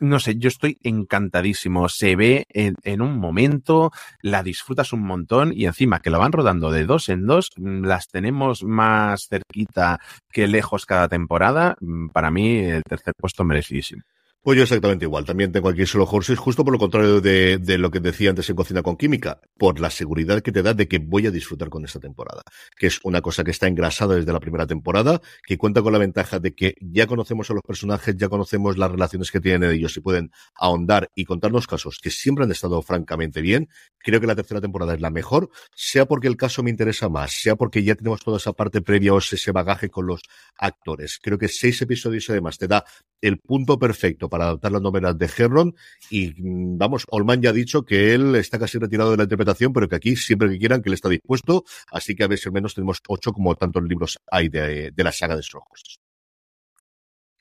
No 0.00 0.18
sé, 0.18 0.36
yo 0.36 0.48
estoy 0.48 0.78
encantadísimo. 0.82 1.88
Se 1.88 2.16
ve 2.16 2.46
en, 2.50 3.02
un 3.02 3.18
momento, 3.18 3.92
la 4.22 4.42
disfrutas 4.42 4.92
un 4.92 5.02
montón 5.02 5.52
y 5.54 5.66
encima 5.66 6.00
que 6.00 6.10
la 6.10 6.18
van 6.18 6.32
rodando 6.32 6.70
de 6.70 6.84
dos 6.84 7.08
en 7.08 7.26
dos, 7.26 7.50
mm, 7.56 7.84
las 7.84 8.08
tenemos 8.08 8.64
más 8.64 9.28
cerquita 9.28 10.00
que 10.32 10.48
lejos 10.48 10.86
cada 10.86 11.08
temporada. 11.08 11.76
Mm, 11.80 12.08
para 12.08 12.30
mí, 12.30 12.58
el 12.58 12.82
tercer 12.82 13.14
puesto 13.16 13.44
merecidísimo. 13.44 14.02
Pues 14.42 14.56
yo 14.56 14.62
exactamente 14.62 15.04
igual. 15.04 15.26
También 15.26 15.52
tengo 15.52 15.68
aquí 15.68 15.84
solo 15.84 16.08
Horses, 16.10 16.38
justo 16.38 16.64
por 16.64 16.72
lo 16.72 16.78
contrario 16.78 17.20
de, 17.20 17.58
de, 17.58 17.76
lo 17.76 17.90
que 17.90 18.00
decía 18.00 18.30
antes 18.30 18.48
en 18.48 18.56
Cocina 18.56 18.82
con 18.82 18.96
Química, 18.96 19.38
por 19.58 19.80
la 19.80 19.90
seguridad 19.90 20.40
que 20.40 20.50
te 20.50 20.62
da 20.62 20.72
de 20.72 20.88
que 20.88 20.98
voy 20.98 21.26
a 21.26 21.30
disfrutar 21.30 21.68
con 21.68 21.84
esta 21.84 22.00
temporada. 22.00 22.40
Que 22.74 22.86
es 22.86 23.00
una 23.04 23.20
cosa 23.20 23.44
que 23.44 23.50
está 23.50 23.66
engrasada 23.66 24.14
desde 24.14 24.32
la 24.32 24.40
primera 24.40 24.66
temporada, 24.66 25.20
que 25.44 25.58
cuenta 25.58 25.82
con 25.82 25.92
la 25.92 25.98
ventaja 25.98 26.38
de 26.38 26.54
que 26.54 26.74
ya 26.80 27.06
conocemos 27.06 27.50
a 27.50 27.54
los 27.54 27.62
personajes, 27.62 28.16
ya 28.16 28.30
conocemos 28.30 28.78
las 28.78 28.90
relaciones 28.90 29.30
que 29.30 29.40
tienen 29.40 29.70
ellos 29.70 29.94
y 29.98 30.00
pueden 30.00 30.30
ahondar 30.54 31.10
y 31.14 31.26
contarnos 31.26 31.66
casos 31.66 31.98
que 32.02 32.08
siempre 32.10 32.46
han 32.46 32.50
estado 32.50 32.80
francamente 32.80 33.42
bien. 33.42 33.68
Creo 33.98 34.22
que 34.22 34.26
la 34.26 34.36
tercera 34.36 34.62
temporada 34.62 34.94
es 34.94 35.02
la 35.02 35.10
mejor, 35.10 35.50
sea 35.74 36.06
porque 36.06 36.28
el 36.28 36.38
caso 36.38 36.62
me 36.62 36.70
interesa 36.70 37.10
más, 37.10 37.32
sea 37.32 37.56
porque 37.56 37.82
ya 37.82 37.94
tenemos 37.94 38.22
toda 38.24 38.38
esa 38.38 38.54
parte 38.54 38.80
previa 38.80 39.12
o 39.12 39.18
ese 39.18 39.52
bagaje 39.52 39.90
con 39.90 40.06
los 40.06 40.22
actores. 40.56 41.18
Creo 41.22 41.36
que 41.36 41.48
seis 41.48 41.82
episodios 41.82 42.30
además 42.30 42.56
te 42.56 42.68
da 42.68 42.86
el 43.20 43.38
punto 43.38 43.78
perfecto 43.78 44.29
para 44.30 44.44
adaptar 44.44 44.72
las 44.72 44.80
novelas 44.80 45.18
de 45.18 45.28
Herron 45.36 45.74
y 46.08 46.34
vamos, 46.38 47.04
Olman 47.10 47.42
ya 47.42 47.50
ha 47.50 47.52
dicho 47.52 47.84
que 47.84 48.14
él 48.14 48.34
está 48.36 48.58
casi 48.58 48.78
retirado 48.78 49.10
de 49.10 49.18
la 49.18 49.24
interpretación, 49.24 49.72
pero 49.72 49.88
que 49.88 49.96
aquí 49.96 50.16
siempre 50.16 50.48
que 50.48 50.58
quieran 50.58 50.80
que 50.80 50.88
él 50.88 50.94
está 50.94 51.10
dispuesto, 51.10 51.64
así 51.90 52.14
que 52.14 52.24
a 52.24 52.28
ver 52.28 52.38
si 52.38 52.48
al 52.48 52.54
menos 52.54 52.74
tenemos 52.74 53.02
ocho 53.08 53.32
como 53.32 53.54
tantos 53.56 53.82
libros 53.82 54.18
hay 54.30 54.48
de, 54.48 54.92
de 54.92 55.04
la 55.04 55.12
saga 55.12 55.36
de 55.36 55.42
Strongholds. 55.42 56.00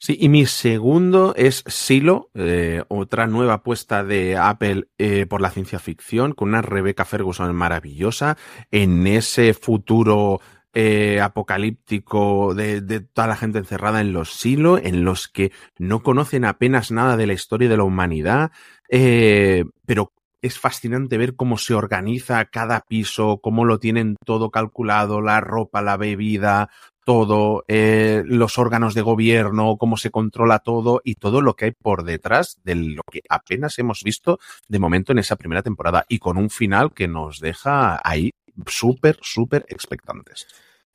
Sí, 0.01 0.17
y 0.17 0.29
mi 0.29 0.45
segundo 0.45 1.33
es 1.35 1.61
Silo, 1.67 2.31
eh, 2.33 2.83
otra 2.87 3.27
nueva 3.27 3.55
apuesta 3.55 4.01
de 4.05 4.37
Apple 4.37 4.87
eh, 4.97 5.25
por 5.25 5.41
la 5.41 5.51
ciencia 5.51 5.77
ficción, 5.77 6.31
con 6.31 6.49
una 6.49 6.61
Rebecca 6.61 7.03
Ferguson 7.03 7.53
maravillosa 7.53 8.37
en 8.71 9.05
ese 9.07 9.53
futuro 9.53 10.39
eh, 10.73 11.19
apocalíptico 11.21 12.53
de, 12.53 12.81
de, 12.81 12.99
toda 12.99 13.27
la 13.27 13.35
gente 13.35 13.59
encerrada 13.59 14.01
en 14.01 14.13
los 14.13 14.33
silos, 14.33 14.81
en 14.83 15.03
los 15.03 15.27
que 15.27 15.51
no 15.77 16.03
conocen 16.03 16.45
apenas 16.45 16.91
nada 16.91 17.17
de 17.17 17.27
la 17.27 17.33
historia 17.33 17.69
de 17.69 17.77
la 17.77 17.83
humanidad, 17.83 18.51
eh, 18.89 19.65
pero 19.85 20.13
es 20.41 20.59
fascinante 20.59 21.17
ver 21.17 21.35
cómo 21.35 21.57
se 21.57 21.73
organiza 21.73 22.45
cada 22.45 22.81
piso, 22.81 23.39
cómo 23.41 23.65
lo 23.65 23.79
tienen 23.79 24.15
todo 24.25 24.51
calculado, 24.51 25.21
la 25.21 25.41
ropa, 25.41 25.81
la 25.81 25.97
bebida, 25.97 26.69
todo, 27.03 27.65
eh, 27.67 28.23
los 28.25 28.57
órganos 28.57 28.93
de 28.93 29.01
gobierno, 29.01 29.77
cómo 29.77 29.97
se 29.97 30.11
controla 30.11 30.59
todo 30.59 31.01
y 31.03 31.15
todo 31.15 31.41
lo 31.41 31.55
que 31.55 31.65
hay 31.65 31.71
por 31.71 32.03
detrás 32.03 32.59
de 32.63 32.75
lo 32.75 33.01
que 33.11 33.21
apenas 33.29 33.79
hemos 33.79 34.03
visto 34.03 34.39
de 34.67 34.79
momento 34.79 35.11
en 35.11 35.19
esa 35.19 35.35
primera 35.35 35.63
temporada 35.63 36.05
y 36.07 36.19
con 36.19 36.37
un 36.37 36.49
final 36.49 36.93
que 36.93 37.07
nos 37.07 37.39
deja 37.39 37.99
ahí 38.03 38.31
súper, 38.67 39.17
súper 39.21 39.65
expectantes. 39.69 40.47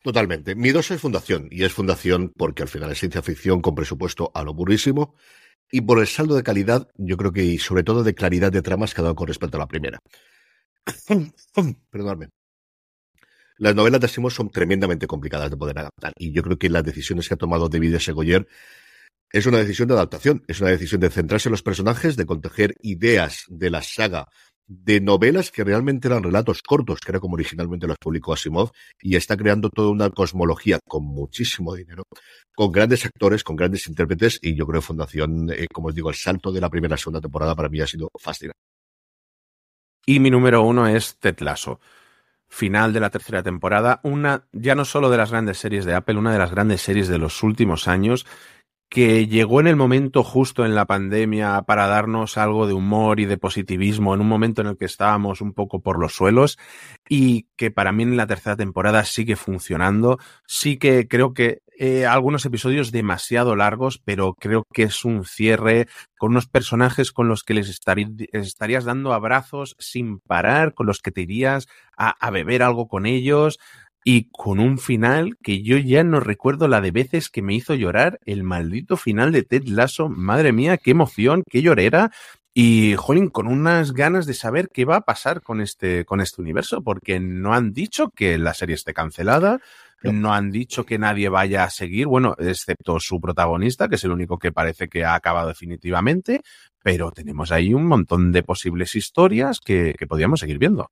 Totalmente. 0.03 0.55
Mi 0.55 0.71
dos 0.71 0.91
es 0.91 1.01
Fundación, 1.01 1.49
y 1.51 1.65
es 1.65 1.73
Fundación 1.73 2.33
porque 2.37 2.63
al 2.63 2.69
final 2.69 2.93
es 2.93 2.99
ciencia 2.99 3.23
ficción 3.23 3.63
con 3.63 3.75
presupuesto 3.75 4.31
a 4.35 4.43
lo 4.43 4.53
burísimo, 4.53 5.15
y 5.71 5.81
por 5.81 5.99
el 5.99 6.07
saldo 6.07 6.37
de 6.37 6.43
calidad, 6.43 6.89
yo 6.97 7.17
creo 7.17 7.33
que, 7.33 7.43
y 7.43 7.59
sobre 7.59 7.85
todo 7.85 8.05
de 8.05 8.15
claridad 8.15 8.53
de 8.53 8.63
tramas 8.63 8.93
que 8.93 9.01
ha 9.01 9.05
dado 9.05 9.15
con 9.15 9.29
respecto 9.29 9.57
a 9.57 9.61
la 9.61 9.67
primera. 9.67 9.99
Perdóname. 11.91 12.29
las 13.57 13.75
novelas 13.75 14.01
de 14.01 14.07
Asimov 14.07 14.31
son 14.31 14.51
tremendamente 14.51 15.07
complicadas 15.07 15.51
de 15.51 15.57
poder 15.57 15.79
adaptar. 15.79 16.13
Y 16.19 16.33
yo 16.33 16.43
creo 16.43 16.59
que 16.59 16.69
las 16.69 16.85
decisiones 16.85 17.27
que 17.27 17.35
ha 17.35 17.39
tomado 17.39 17.69
David 17.69 17.95
S. 17.95 18.13
Goyer 18.13 18.47
es 19.33 19.47
una 19.47 19.59
decisión 19.59 19.89
de 19.89 19.95
adaptación, 19.95 20.45
es 20.47 20.61
una 20.61 20.71
decisión 20.71 21.01
de 21.01 21.11
centrarse 21.11 21.49
en 21.49 21.53
los 21.53 21.63
personajes, 21.63 22.17
de 22.17 22.27
conteger 22.27 22.75
ideas 22.83 23.45
de 23.49 23.71
la 23.71 23.83
saga 23.83 24.29
de 24.67 25.01
novelas 25.01 25.51
que 25.51 25.65
realmente 25.65 26.09
eran 26.09 26.23
relatos 26.23 26.63
cortos, 26.63 27.01
que 27.01 27.13
era 27.13 27.21
como 27.21 27.35
originalmente 27.35 27.87
los 27.87 27.99
publicó 27.99 28.33
Asimov, 28.33 28.71
y 29.01 29.17
está 29.17 29.37
creando 29.37 29.71
toda 29.71 29.91
una 29.91 30.11
cosmología 30.11 30.81
con 30.87 31.05
muchísimo 31.05 31.75
dinero, 31.75 32.05
con 32.55 32.73
grandes 32.73 33.05
actores, 33.05 33.45
con 33.45 33.57
grandes 33.57 33.87
intérpretes, 33.87 34.39
y 34.43 34.55
yo 34.55 34.67
creo 34.67 34.81
que 34.81 34.87
Fundación, 34.87 35.51
eh, 35.51 35.67
como 35.73 35.89
os 35.89 35.95
digo, 35.95 36.11
el 36.11 36.17
salto 36.17 36.53
de 36.53 36.61
la 36.61 36.71
primera 36.71 36.95
a 36.95 36.99
segunda 36.99 37.21
temporada 37.21 37.55
para 37.55 37.69
mí 37.69 37.81
ha 37.81 37.87
sido 37.87 38.09
fascinante. 38.19 38.59
Y 40.07 40.21
mi 40.21 40.31
número 40.31 40.63
uno 40.63 40.87
es 40.87 41.19
Ted 41.19 41.41
Lasso. 41.41 41.81
Final 42.49 42.93
de 42.93 43.01
la 43.01 43.11
tercera 43.11 43.43
temporada, 43.43 44.01
una 44.05 44.47
ya 44.53 44.75
no 44.75 44.85
solo 44.85 45.11
de 45.11 45.17
las 45.17 45.31
grandes 45.31 45.59
series 45.59 45.85
de 45.85 45.95
Apple, 45.95 46.19
una 46.19 46.33
de 46.33 46.39
las 46.39 46.51
grandes 46.51 46.83
series 46.83 47.09
de 47.09 47.19
los 47.19 47.43
últimos 47.43 47.89
años 47.89 48.27
que 48.89 49.27
llegó 49.27 49.61
en 49.61 49.67
el 49.67 49.77
momento 49.77 50.23
justo 50.23 50.65
en 50.65 50.75
la 50.75 50.87
pandemia 50.87 51.63
para 51.63 51.87
darnos 51.87 52.39
algo 52.39 52.67
de 52.67 52.75
humor 52.75 53.19
y 53.19 53.25
de 53.25 53.39
positivismo 53.39 54.15
en 54.15 54.21
un 54.21 54.29
momento 54.29 54.61
en 54.61 54.69
el 54.69 54.77
que 54.77 54.85
estábamos 54.85 55.41
un 55.41 55.53
poco 55.53 55.81
por 55.81 55.99
los 55.99 56.15
suelos 56.15 56.59
y 57.09 57.49
que 57.57 57.71
para 57.71 57.93
mí 57.93 58.05
en 58.05 58.17
la 58.17 58.27
tercera 58.27 58.57
temporada 58.57 59.05
sigue 59.05 59.37
funcionando. 59.37 60.19
Sí 60.47 60.77
que 60.77 61.09
creo 61.09 61.35
que 61.35 61.63
eh, 61.77 62.07
algunos 62.07 62.47
episodios 62.47 62.93
demasiado 62.93 63.57
largos, 63.57 63.99
pero 63.99 64.35
creo 64.35 64.65
que 64.73 64.85
es 64.85 65.05
un 65.05 65.25
cierre 65.25 65.89
con 66.17 66.31
unos 66.31 66.47
personajes 66.47 67.11
con 67.11 67.27
los 67.27 67.43
que 67.43 67.55
les, 67.55 67.69
estarías 68.33 68.85
dando 68.85 69.13
abrazos 69.13 69.75
sin 69.81 70.21
parar, 70.21 70.73
con 70.73 70.87
los 70.87 71.01
que 71.01 71.11
te 71.11 71.23
irías 71.23 71.67
a 71.97 72.31
beber 72.31 72.63
algo 72.63 72.87
con 72.89 73.07
ellos 73.07 73.59
y 74.05 74.29
con 74.31 74.61
un 74.61 74.79
final 74.79 75.39
que 75.43 75.63
yo 75.63 75.79
ya 75.79 76.05
no 76.05 76.21
recuerdo 76.21 76.69
la 76.69 76.83
de 76.83 76.91
veces 76.91 77.31
que 77.31 77.41
me 77.41 77.55
hizo 77.55 77.75
llorar, 77.75 78.21
el 78.27 78.43
maldito 78.43 78.99
final 78.99 79.33
de 79.33 79.43
Ted 79.43 79.65
Lasso, 79.65 80.11
madre 80.11 80.53
mía, 80.53 80.77
qué 80.77 80.91
emoción, 80.91 81.43
qué 81.49 81.63
llorera. 81.63 82.13
Y, 82.53 82.95
jolín, 82.97 83.31
con 83.31 83.49
unas 83.49 83.95
ganas 83.95 84.27
de 84.27 84.35
saber 84.35 84.69
qué 84.73 84.85
va 84.85 84.97
a 84.97 85.01
pasar 85.01 85.41
con 85.41 85.61
este, 85.61 86.05
con 86.05 86.21
este 86.21 86.41
universo, 86.41 86.83
porque 86.83 87.19
no 87.19 87.55
han 87.55 87.73
dicho 87.73 88.11
que 88.11 88.39
la 88.39 88.55
serie 88.55 88.77
esté 88.77 88.93
cancelada, 88.93 89.61
no 90.03 90.35
han 90.35 90.51
dicho 90.51 90.85
que 90.85 90.99
nadie 90.99 91.31
vaya 91.31 91.65
a 91.65 91.71
seguir, 91.71 92.07
bueno, 92.07 92.37
excepto 92.39 93.01
su 93.01 93.21
protagonista, 93.21 93.89
que 93.89 93.95
es 93.95 94.05
el 94.05 94.13
único 94.13 94.39
que 94.39 94.53
parece 94.53 94.89
que 94.89 95.05
ha 95.05 95.15
acabado 95.15 95.49
definitivamente, 95.49 96.43
pero 96.83 97.11
tenemos 97.11 97.51
ahí 97.51 97.73
un 97.73 97.87
montón 97.87 98.31
de 98.31 98.43
posibles 98.43 98.95
historias 98.95 99.61
que, 99.61 99.95
que 99.99 100.07
podríamos 100.07 100.41
seguir 100.41 100.59
viendo. 100.59 100.91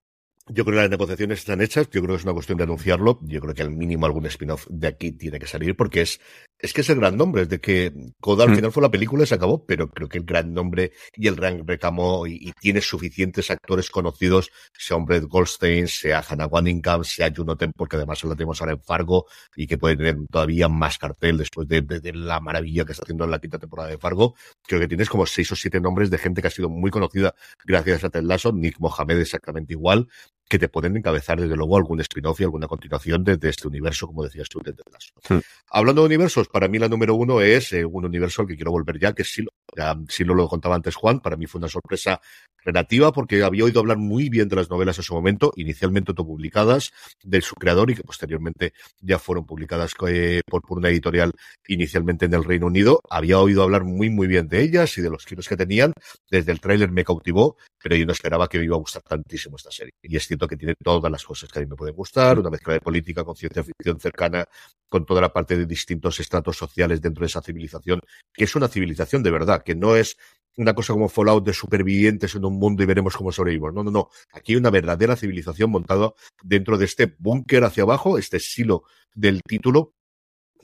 Yo 0.49 0.65
creo 0.65 0.75
que 0.75 0.83
las 0.83 0.91
negociaciones 0.91 1.39
están 1.39 1.61
hechas, 1.61 1.89
yo 1.91 2.03
creo 2.03 2.17
que 2.17 2.19
es 2.19 2.25
una 2.25 2.33
cuestión 2.33 2.59
de 2.59 2.65
anunciarlo, 2.65 3.21
yo 3.23 3.41
creo 3.41 3.55
que 3.55 3.63
al 3.63 3.71
mínimo 3.71 4.07
algún 4.07 4.27
spin-off 4.27 4.67
de 4.69 4.89
aquí 4.89 5.13
tiene 5.13 5.39
que 5.39 5.47
salir 5.47 5.77
porque 5.77 6.01
es, 6.01 6.21
es 6.59 6.73
que 6.73 6.81
es 6.81 6.91
el 6.91 6.97
gran 6.97 7.17
nombre, 7.17 7.43
es 7.43 7.49
de 7.49 7.61
que 7.61 7.93
Coda 8.21 8.43
al 8.43 8.51
mm. 8.51 8.55
final 8.57 8.73
fue 8.73 8.83
la 8.83 8.91
película 8.91 9.23
y 9.23 9.27
se 9.27 9.37
acabó, 9.37 9.65
pero 9.65 9.89
creo 9.89 10.09
que 10.09 10.19
el 10.19 10.25
gran 10.25 10.53
nombre 10.53 10.93
y 11.15 11.29
el 11.29 11.37
gran 11.37 11.65
recamo 11.65 12.27
y, 12.27 12.53
tiene 12.61 12.81
suficientes 12.81 13.53
actores 13.53 13.89
conocidos, 13.89 14.51
sea 14.77 14.97
Brett 14.97 15.25
Goldstein, 15.25 15.87
sea 15.87 16.25
Hannah 16.29 16.47
Waddingham, 16.47 17.05
sea 17.05 17.33
Juno 17.35 17.57
Temple, 17.57 17.77
porque 17.77 17.97
además 17.97 18.23
lo 18.25 18.35
tenemos 18.35 18.61
ahora 18.61 18.73
en 18.73 18.83
Fargo 18.83 19.27
y 19.55 19.69
que 19.69 19.79
puede 19.79 19.97
tener 19.97 20.17
todavía 20.29 20.69
más 20.69 20.99
cartel 20.99 21.39
después 21.39 21.69
de, 21.69 21.83
de, 21.83 22.13
la 22.13 22.41
maravilla 22.41 22.85
que 22.85 22.93
está 22.93 23.05
haciendo 23.05 23.25
en 23.25 23.31
la 23.31 23.39
quinta 23.39 23.61
temporada 23.61 23.91
de 23.91 23.99
Fargo. 23.99 24.35
Creo 24.67 24.81
que 24.81 24.89
tienes 24.89 25.09
como 25.09 25.25
seis 25.25 25.51
o 25.53 25.57
siete 25.57 25.81
nombres 25.81 26.11
de 26.11 26.19
gente 26.19 26.43
que 26.43 26.49
ha 26.49 26.51
sido 26.51 26.69
muy 26.69 26.91
conocida 26.91 27.35
gracias 27.65 28.05
a 28.05 28.11
Ted 28.11 28.23
Lasso, 28.23 28.53
Nick 28.53 28.79
Mohamed 28.81 29.19
exactamente 29.19 29.73
igual, 29.73 30.09
que 30.49 30.59
te 30.59 30.69
pueden 30.69 30.97
encabezar 30.97 31.41
desde 31.41 31.57
luego 31.57 31.77
algún 31.77 32.01
spin-off 32.01 32.41
y 32.41 32.45
alguna 32.45 32.67
continuación 32.67 33.25
de, 33.25 33.39
este 33.43 33.69
universo, 33.69 34.07
como 34.07 34.23
decías 34.23 34.49
tú, 34.49 34.61
de 34.61 34.73
hmm. 34.73 35.41
Hablando 35.71 36.03
de 36.03 36.07
universos, 36.07 36.49
para 36.49 36.69
mí 36.69 36.79
la 36.79 36.89
número 36.89 37.15
uno 37.15 37.41
es 37.41 37.73
eh, 37.73 37.85
un 37.85 38.05
universo 38.05 38.43
al 38.43 38.49
que 38.49 38.57
quiero 38.57 38.71
volver 38.71 38.99
ya, 38.99 39.15
que 39.15 39.23
es 39.23 39.33
Silo. 39.33 39.51
Ya, 39.75 39.97
Silo 40.09 40.35
lo 40.35 40.49
contaba 40.49 40.75
antes 40.75 40.95
Juan, 40.95 41.21
para 41.21 41.37
mí 41.37 41.47
fue 41.47 41.59
una 41.59 41.69
sorpresa 41.69 42.21
relativa 42.65 43.13
porque 43.13 43.43
había 43.43 43.65
oído 43.65 43.81
hablar 43.81 43.97
muy 43.97 44.29
bien 44.29 44.49
de 44.49 44.57
las 44.57 44.71
novelas 44.71 44.99
en 44.99 45.05
su 45.05 45.15
momento, 45.15 45.53
inicialmente 45.57 46.11
autopublicadas 46.11 46.93
de 47.23 47.41
su 47.41 47.55
creador 47.55 47.91
y 47.91 47.95
que 47.95 48.03
posteriormente 48.03 48.73
ya 49.01 49.19
fueron 49.19 49.47
publicadas 49.47 49.95
eh, 50.07 50.43
por, 50.47 50.63
por, 50.63 50.79
una 50.79 50.91
editorial 50.91 51.33
inicialmente 51.67 52.27
en 52.27 52.35
el 52.35 52.45
Reino 52.45 52.67
Unido. 52.67 53.01
Había 53.11 53.39
oído 53.39 53.63
hablar 53.63 53.85
muy 53.85 54.11
muy 54.11 54.27
bien 54.27 54.49
de 54.49 54.63
ellas 54.63 54.97
y 54.99 55.03
de 55.03 55.11
los 55.11 55.25
giros 55.25 55.49
que 55.49 55.57
tenían. 55.57 55.93
Desde 56.31 56.53
el 56.53 56.61
tráiler 56.61 56.91
me 56.91 57.05
cautivó, 57.05 57.57
pero 57.83 57.97
yo 57.97 58.07
no 58.07 58.13
esperaba 58.13 58.49
que 58.49 58.59
me 58.59 58.65
iba 58.65 58.77
a 58.77 58.79
gustar 58.79 59.03
tantísimo 59.03 59.57
esta 59.57 59.71
serie. 59.71 59.93
Y 60.03 60.17
es 60.17 60.27
cierto 60.27 60.47
que 60.47 60.57
tiene 60.57 60.75
todas 60.83 61.11
las 61.11 61.25
cosas 61.25 61.51
que 61.51 61.59
a 61.59 61.63
mí 61.63 61.69
me 61.69 61.77
pueden 61.77 61.95
gustar, 61.95 62.39
una 62.39 62.51
mezcla 62.51 62.75
de 62.75 62.81
política 62.81 63.25
con 63.25 63.35
ciencia 63.35 63.63
ficción 63.65 63.99
cercana, 63.99 64.45
con 64.89 65.05
toda 65.05 65.21
la 65.21 65.33
parte 65.33 65.57
de 65.57 65.67
distintos 65.67 66.21
estratos 66.21 66.57
sociales 66.57 67.01
dentro 67.01 67.23
de 67.23 67.27
esa 67.27 67.43
civilización, 67.43 68.01
que 68.33 68.45
es 68.45 68.55
una 68.55 68.69
civilización 68.69 69.23
de 69.23 69.31
verdad, 69.31 69.63
que 69.63 69.75
no 69.75 69.97
es 69.97 70.17
una 70.57 70.75
cosa 70.75 70.93
como 70.93 71.09
Fallout 71.09 71.45
de 71.45 71.53
supervivientes 71.53 72.35
en 72.35 72.45
un 72.45 72.59
mundo 72.59 72.83
y 72.83 72.87
veremos 72.87 73.17
cómo 73.17 73.33
sobrevivimos. 73.33 73.73
No, 73.73 73.83
no, 73.83 73.91
no. 73.91 74.09
Aquí 74.33 74.53
hay 74.53 74.57
una 74.57 74.71
verdadera 74.71 75.17
civilización 75.17 75.71
montada 75.71 76.13
dentro 76.43 76.77
de 76.79 76.85
este 76.85 77.15
búnker 77.19 77.65
hacia 77.65 77.85
abajo, 77.85 78.19
este 78.19 78.39
silo 78.39 78.85
del 79.15 79.41
título, 79.43 79.95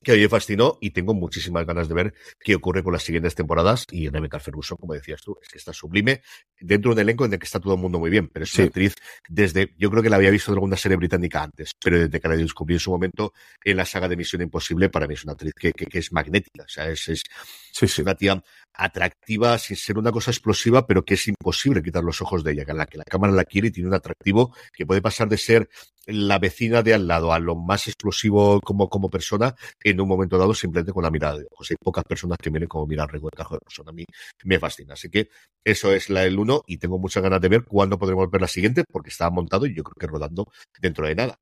que 0.09 0.13
a 0.13 0.17
mí 0.17 0.23
me 0.23 0.29
fascinó 0.31 0.79
y 0.81 0.91
tengo 0.91 1.13
muchísimas 1.13 1.67
ganas 1.67 1.87
de 1.87 1.95
ver 1.95 2.15
qué 2.41 2.55
ocurre 2.55 2.83
con 2.83 2.95
las 2.95 3.03
siguientes 3.03 3.35
temporadas. 3.35 3.85
Y 3.91 4.09
Rebecca 4.09 4.41
Ferguson, 4.41 4.79
como 4.79 4.95
decías 4.95 5.21
tú, 5.21 5.37
es 5.43 5.49
que 5.49 5.59
está 5.59 5.75
sublime 5.75 6.23
dentro 6.59 6.91
de 6.91 6.95
un 6.95 7.01
elenco 7.01 7.27
en 7.27 7.35
el 7.35 7.39
que 7.39 7.45
está 7.45 7.61
todo 7.61 7.75
el 7.75 7.81
mundo 7.81 7.99
muy 7.99 8.09
bien, 8.09 8.29
pero 8.29 8.45
es 8.45 8.55
una 8.55 8.69
actriz 8.69 8.95
desde, 9.29 9.75
yo 9.77 9.91
creo 9.91 10.03
que 10.03 10.09
la 10.09 10.17
había 10.17 10.31
visto 10.31 10.51
en 10.51 10.57
alguna 10.57 10.79
serie 10.79 10.97
británica 10.97 11.43
antes, 11.43 11.73
pero 11.79 11.99
desde 11.99 12.21
que 12.21 12.27
la 12.27 12.37
descubrí 12.37 12.77
en 12.77 12.81
su 12.81 12.91
momento 12.91 13.35
en 13.63 13.77
la 13.77 13.85
saga 13.85 14.09
de 14.09 14.17
Misión 14.17 14.41
Imposible, 14.41 14.89
para 14.89 15.07
mí 15.07 15.13
es 15.13 15.25
una 15.25 15.35
actriz 15.35 15.53
que, 15.55 15.73
que, 15.73 15.99
es 15.99 16.11
magnética, 16.11 16.63
o 16.63 16.69
sea, 16.69 16.89
es, 16.89 17.07
es, 17.09 17.99
una 17.99 18.15
tía 18.15 18.43
atractiva 18.75 19.59
sin 19.59 19.77
ser 19.77 19.99
una 19.99 20.13
cosa 20.13 20.31
explosiva, 20.31 20.87
pero 20.87 21.05
que 21.05 21.15
es 21.15 21.29
imposible 21.29 21.83
quitar 21.83 22.05
los 22.05 22.23
ojos 22.23 22.45
de 22.45 22.53
ella, 22.53 22.65
que 22.65 22.73
la, 22.73 22.87
que 22.87 22.99
la 22.99 23.05
cámara 23.05 23.33
la 23.33 23.45
quiere 23.45 23.69
y 23.69 23.71
tiene 23.71 23.89
un 23.89 23.95
atractivo 23.95 24.55
que 24.73 24.87
puede 24.87 25.03
pasar 25.03 25.29
de 25.29 25.37
ser 25.37 25.69
la 26.07 26.39
vecina 26.39 26.83
de 26.83 26.95
al 26.95 27.07
lado 27.07 27.33
a 27.33 27.39
lo 27.39 27.55
más 27.55 27.87
explosivo 27.87 28.61
como, 28.61 28.89
como 28.89 29.11
persona 29.11 29.55
en 29.83 30.01
un 30.01 30.09
momento 30.09 30.39
dado 30.39 30.55
simplemente 30.55 30.93
con 30.93 31.03
la 31.03 31.11
mirada 31.11 31.39
de 31.39 31.47
ojos. 31.51 31.71
Hay 31.71 31.77
pocas 31.83 32.05
personas 32.05 32.39
que 32.41 32.51
miren 32.51 32.69
como 32.69 32.87
mirar 32.87 33.11
recuerda 33.13 33.47
de 33.51 33.59
persona. 33.59 33.91
A 33.91 33.93
mí 33.93 34.05
me 34.45 34.59
fascina. 34.59 34.95
Así 34.95 35.11
que 35.11 35.29
eso 35.65 35.93
es 35.93 36.09
la 36.09 36.21
del 36.21 36.39
uno 36.39 36.63
y 36.67 36.79
tengo 36.79 36.99
muchas 36.99 37.23
ganas 37.23 37.41
de 37.41 37.49
ver 37.49 37.65
cuándo 37.65 37.99
podremos 37.99 38.31
ver 38.31 38.41
la 38.41 38.49
siguiente 38.49 38.85
porque 38.91 39.11
está 39.11 39.29
montado 39.29 39.67
y 39.67 39.75
yo 39.75 39.83
creo 39.83 39.95
que 39.99 40.07
rodando 40.07 40.47
dentro 40.81 41.07
de 41.07 41.15
nada. 41.15 41.39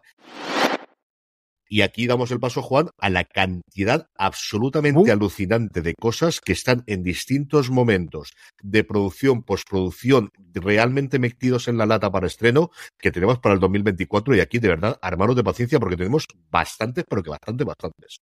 Y 1.68 1.82
aquí 1.82 2.06
damos 2.06 2.30
el 2.30 2.40
paso, 2.40 2.62
Juan, 2.62 2.90
a 2.98 3.10
la 3.10 3.24
cantidad 3.24 4.08
absolutamente 4.16 5.10
uh. 5.10 5.12
alucinante 5.12 5.82
de 5.82 5.94
cosas 5.94 6.40
que 6.40 6.52
están 6.52 6.84
en 6.86 7.02
distintos 7.02 7.70
momentos 7.70 8.32
de 8.62 8.84
producción, 8.84 9.42
postproducción, 9.42 10.30
realmente 10.54 11.18
metidos 11.18 11.68
en 11.68 11.78
la 11.78 11.86
lata 11.86 12.10
para 12.10 12.26
estreno, 12.26 12.70
que 12.98 13.10
tenemos 13.10 13.38
para 13.38 13.54
el 13.54 13.60
2024. 13.60 14.34
Y 14.36 14.40
aquí, 14.40 14.58
de 14.58 14.68
verdad, 14.68 14.98
armaros 15.02 15.36
de 15.36 15.44
paciencia 15.44 15.80
porque 15.80 15.96
tenemos 15.96 16.26
bastantes, 16.50 17.04
pero 17.08 17.22
que 17.22 17.30
bastante, 17.30 17.64
bastantes. 17.64 18.20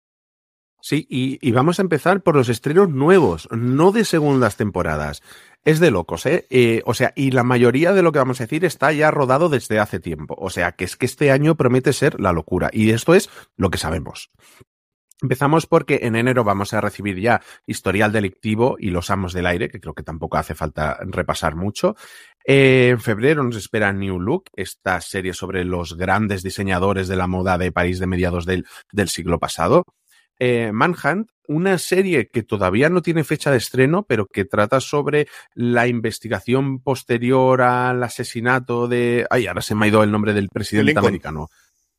Sí, 0.84 1.06
y, 1.08 1.52
vamos 1.52 1.78
a 1.78 1.82
empezar 1.82 2.24
por 2.24 2.34
los 2.34 2.48
estrenos 2.48 2.88
nuevos, 2.88 3.48
no 3.52 3.92
de 3.92 4.04
segundas 4.04 4.56
temporadas. 4.56 5.22
Es 5.64 5.78
de 5.78 5.92
locos, 5.92 6.26
¿eh? 6.26 6.46
¿eh? 6.50 6.82
O 6.86 6.94
sea, 6.94 7.12
y 7.14 7.30
la 7.30 7.44
mayoría 7.44 7.92
de 7.92 8.02
lo 8.02 8.10
que 8.10 8.18
vamos 8.18 8.40
a 8.40 8.44
decir 8.44 8.64
está 8.64 8.90
ya 8.92 9.12
rodado 9.12 9.48
desde 9.48 9.78
hace 9.78 10.00
tiempo. 10.00 10.34
O 10.38 10.50
sea, 10.50 10.72
que 10.72 10.84
es 10.84 10.96
que 10.96 11.06
este 11.06 11.30
año 11.30 11.54
promete 11.56 11.92
ser 11.92 12.18
la 12.18 12.32
locura. 12.32 12.68
Y 12.72 12.90
esto 12.90 13.14
es 13.14 13.30
lo 13.56 13.70
que 13.70 13.78
sabemos. 13.78 14.30
Empezamos 15.22 15.66
porque 15.66 16.00
en 16.02 16.16
enero 16.16 16.42
vamos 16.42 16.72
a 16.72 16.80
recibir 16.80 17.20
ya 17.20 17.42
historial 17.64 18.10
delictivo 18.10 18.74
y 18.76 18.90
los 18.90 19.08
amos 19.08 19.32
del 19.32 19.46
aire, 19.46 19.68
que 19.68 19.78
creo 19.78 19.94
que 19.94 20.02
tampoco 20.02 20.36
hace 20.36 20.56
falta 20.56 20.98
repasar 21.02 21.54
mucho. 21.54 21.94
Eh, 22.44 22.88
en 22.88 23.00
febrero 23.00 23.44
nos 23.44 23.54
espera 23.54 23.92
New 23.92 24.18
Look, 24.18 24.46
esta 24.56 25.00
serie 25.00 25.32
sobre 25.32 25.64
los 25.64 25.96
grandes 25.96 26.42
diseñadores 26.42 27.06
de 27.06 27.14
la 27.14 27.28
moda 27.28 27.56
de 27.56 27.70
París 27.70 28.00
de 28.00 28.08
mediados 28.08 28.46
del, 28.46 28.66
del 28.90 29.08
siglo 29.08 29.38
pasado. 29.38 29.84
Eh, 30.44 30.72
Manhunt, 30.72 31.30
una 31.46 31.78
serie 31.78 32.28
que 32.28 32.42
todavía 32.42 32.88
no 32.88 33.00
tiene 33.00 33.22
fecha 33.22 33.52
de 33.52 33.58
estreno, 33.58 34.02
pero 34.02 34.26
que 34.26 34.44
trata 34.44 34.80
sobre 34.80 35.28
la 35.54 35.86
investigación 35.86 36.80
posterior 36.80 37.62
al 37.62 38.02
asesinato 38.02 38.88
de. 38.88 39.24
Ay, 39.30 39.46
ahora 39.46 39.62
se 39.62 39.76
me 39.76 39.84
ha 39.84 39.88
ido 39.88 40.02
el 40.02 40.10
nombre 40.10 40.34
del 40.34 40.48
presidente 40.48 40.98
americano. 40.98 41.48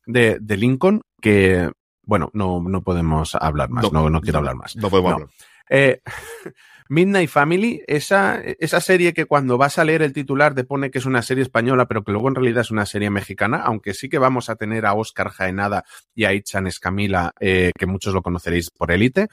De, 0.04 0.36
de, 0.42 0.56
Lincoln, 0.58 1.00
que. 1.22 1.70
Bueno, 2.02 2.28
no, 2.34 2.60
no 2.60 2.82
podemos 2.82 3.34
hablar 3.34 3.70
más, 3.70 3.90
no, 3.90 4.10
no, 4.10 4.20
quiero 4.20 4.40
hablar 4.40 4.56
más. 4.56 4.76
No 4.76 4.90
podemos 4.90 5.14
hablar. 5.14 5.28
Eh, 5.70 6.02
Midnight 6.88 7.30
Family, 7.30 7.82
esa, 7.86 8.40
esa 8.40 8.80
serie 8.80 9.14
que 9.14 9.24
cuando 9.24 9.56
vas 9.56 9.78
a 9.78 9.84
leer 9.84 10.02
el 10.02 10.12
titular 10.12 10.54
te 10.54 10.64
pone 10.64 10.90
que 10.90 10.98
es 10.98 11.06
una 11.06 11.22
serie 11.22 11.42
española, 11.42 11.86
pero 11.86 12.04
que 12.04 12.12
luego 12.12 12.28
en 12.28 12.34
realidad 12.34 12.60
es 12.60 12.70
una 12.70 12.84
serie 12.84 13.10
mexicana, 13.10 13.62
aunque 13.64 13.94
sí 13.94 14.08
que 14.08 14.18
vamos 14.18 14.50
a 14.50 14.56
tener 14.56 14.84
a 14.84 14.94
Oscar 14.94 15.30
Jaenada 15.30 15.84
y 16.14 16.24
a 16.24 16.34
Ichan 16.34 16.66
Escamila, 16.66 17.32
eh, 17.40 17.70
que 17.78 17.86
muchos 17.86 18.12
lo 18.12 18.22
conoceréis 18.22 18.70
por 18.70 18.92
élite. 18.92 19.28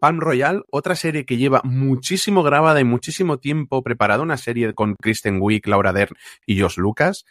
Palm 0.00 0.20
Royal, 0.20 0.64
otra 0.70 0.94
serie 0.94 1.24
que 1.24 1.36
lleva 1.36 1.60
muchísimo 1.64 2.42
grabada 2.42 2.80
y 2.80 2.84
muchísimo 2.84 3.38
tiempo 3.38 3.82
preparada, 3.82 4.22
una 4.22 4.36
serie 4.36 4.72
con 4.74 4.94
Kristen 4.94 5.38
Wiig, 5.40 5.66
Laura 5.66 5.92
Dern 5.92 6.14
y 6.46 6.60
Josh 6.60 6.78
Lucas. 6.78 7.24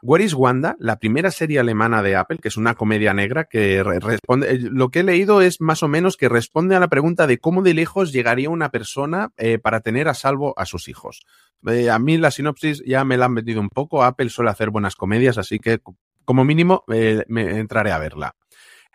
Where 0.00 0.22
is 0.24 0.34
Wanda, 0.34 0.76
la 0.78 1.00
primera 1.00 1.32
serie 1.32 1.58
alemana 1.58 2.04
de 2.04 2.14
Apple, 2.14 2.38
que 2.38 2.48
es 2.48 2.56
una 2.56 2.76
comedia 2.76 3.14
negra 3.14 3.44
que 3.44 3.82
responde, 3.82 4.52
eh, 4.52 4.58
lo 4.60 4.90
que 4.90 5.00
he 5.00 5.02
leído 5.02 5.42
es 5.42 5.60
más 5.60 5.82
o 5.82 5.88
menos 5.88 6.16
que 6.16 6.28
responde 6.28 6.76
a 6.76 6.80
la 6.80 6.86
pregunta 6.86 7.26
de 7.26 7.38
cómo 7.38 7.62
de 7.62 7.74
lejos 7.74 8.12
llegaría 8.12 8.48
una 8.48 8.70
persona 8.70 9.32
eh, 9.36 9.58
para 9.58 9.80
tener 9.80 10.06
a 10.06 10.14
salvo 10.14 10.54
a 10.56 10.66
sus 10.66 10.86
hijos. 10.86 11.22
Eh, 11.66 11.90
a 11.90 11.98
mí 11.98 12.16
la 12.16 12.30
sinopsis 12.30 12.80
ya 12.86 13.04
me 13.04 13.16
la 13.16 13.24
han 13.24 13.32
metido 13.32 13.60
un 13.60 13.70
poco, 13.70 14.04
Apple 14.04 14.30
suele 14.30 14.50
hacer 14.50 14.70
buenas 14.70 14.94
comedias, 14.94 15.36
así 15.36 15.58
que 15.58 15.80
como 16.24 16.44
mínimo 16.44 16.84
me 16.86 17.58
entraré 17.58 17.90
a 17.90 17.98
verla. 17.98 18.36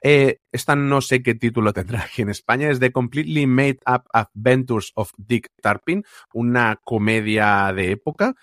esta 0.01 0.75
no 0.75 1.01
sé 1.01 1.21
qué 1.21 1.35
título 1.35 1.73
tendrá 1.73 2.03
aquí 2.03 2.21
en 2.21 2.29
España, 2.29 2.69
es 2.69 2.79
The 2.79 2.93
Completely 2.93 3.45
Made 3.45 3.79
Up 3.87 4.03
Adventures 4.13 4.93
of 4.95 5.11
Dick 5.17 5.49
Tarpin, 5.61 6.05
una 6.33 6.79
comedia 6.81 7.73
de 7.73 7.91
época. 7.91 8.35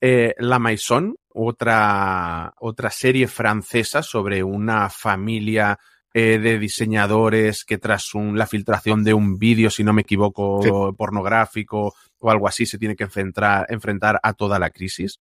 La 0.00 0.60
Maison, 0.60 1.16
otra, 1.40 2.52
otra 2.58 2.90
serie 2.90 3.28
francesa 3.28 4.02
sobre 4.02 4.42
una 4.42 4.90
familia 4.90 5.78
eh, 6.12 6.38
de 6.38 6.58
diseñadores 6.58 7.64
que 7.64 7.78
tras 7.78 8.12
un, 8.14 8.36
la 8.36 8.46
filtración 8.46 9.04
de 9.04 9.14
un 9.14 9.38
vídeo, 9.38 9.70
si 9.70 9.84
no 9.84 9.92
me 9.92 10.02
equivoco, 10.02 10.94
pornográfico 10.96 11.94
o 12.18 12.30
algo 12.30 12.48
así, 12.48 12.66
se 12.66 12.78
tiene 12.78 12.96
que 12.96 13.04
enfrentar, 13.04 13.66
enfrentar 13.68 14.18
a 14.22 14.32
toda 14.32 14.58
la 14.58 14.70
crisis. 14.70 15.20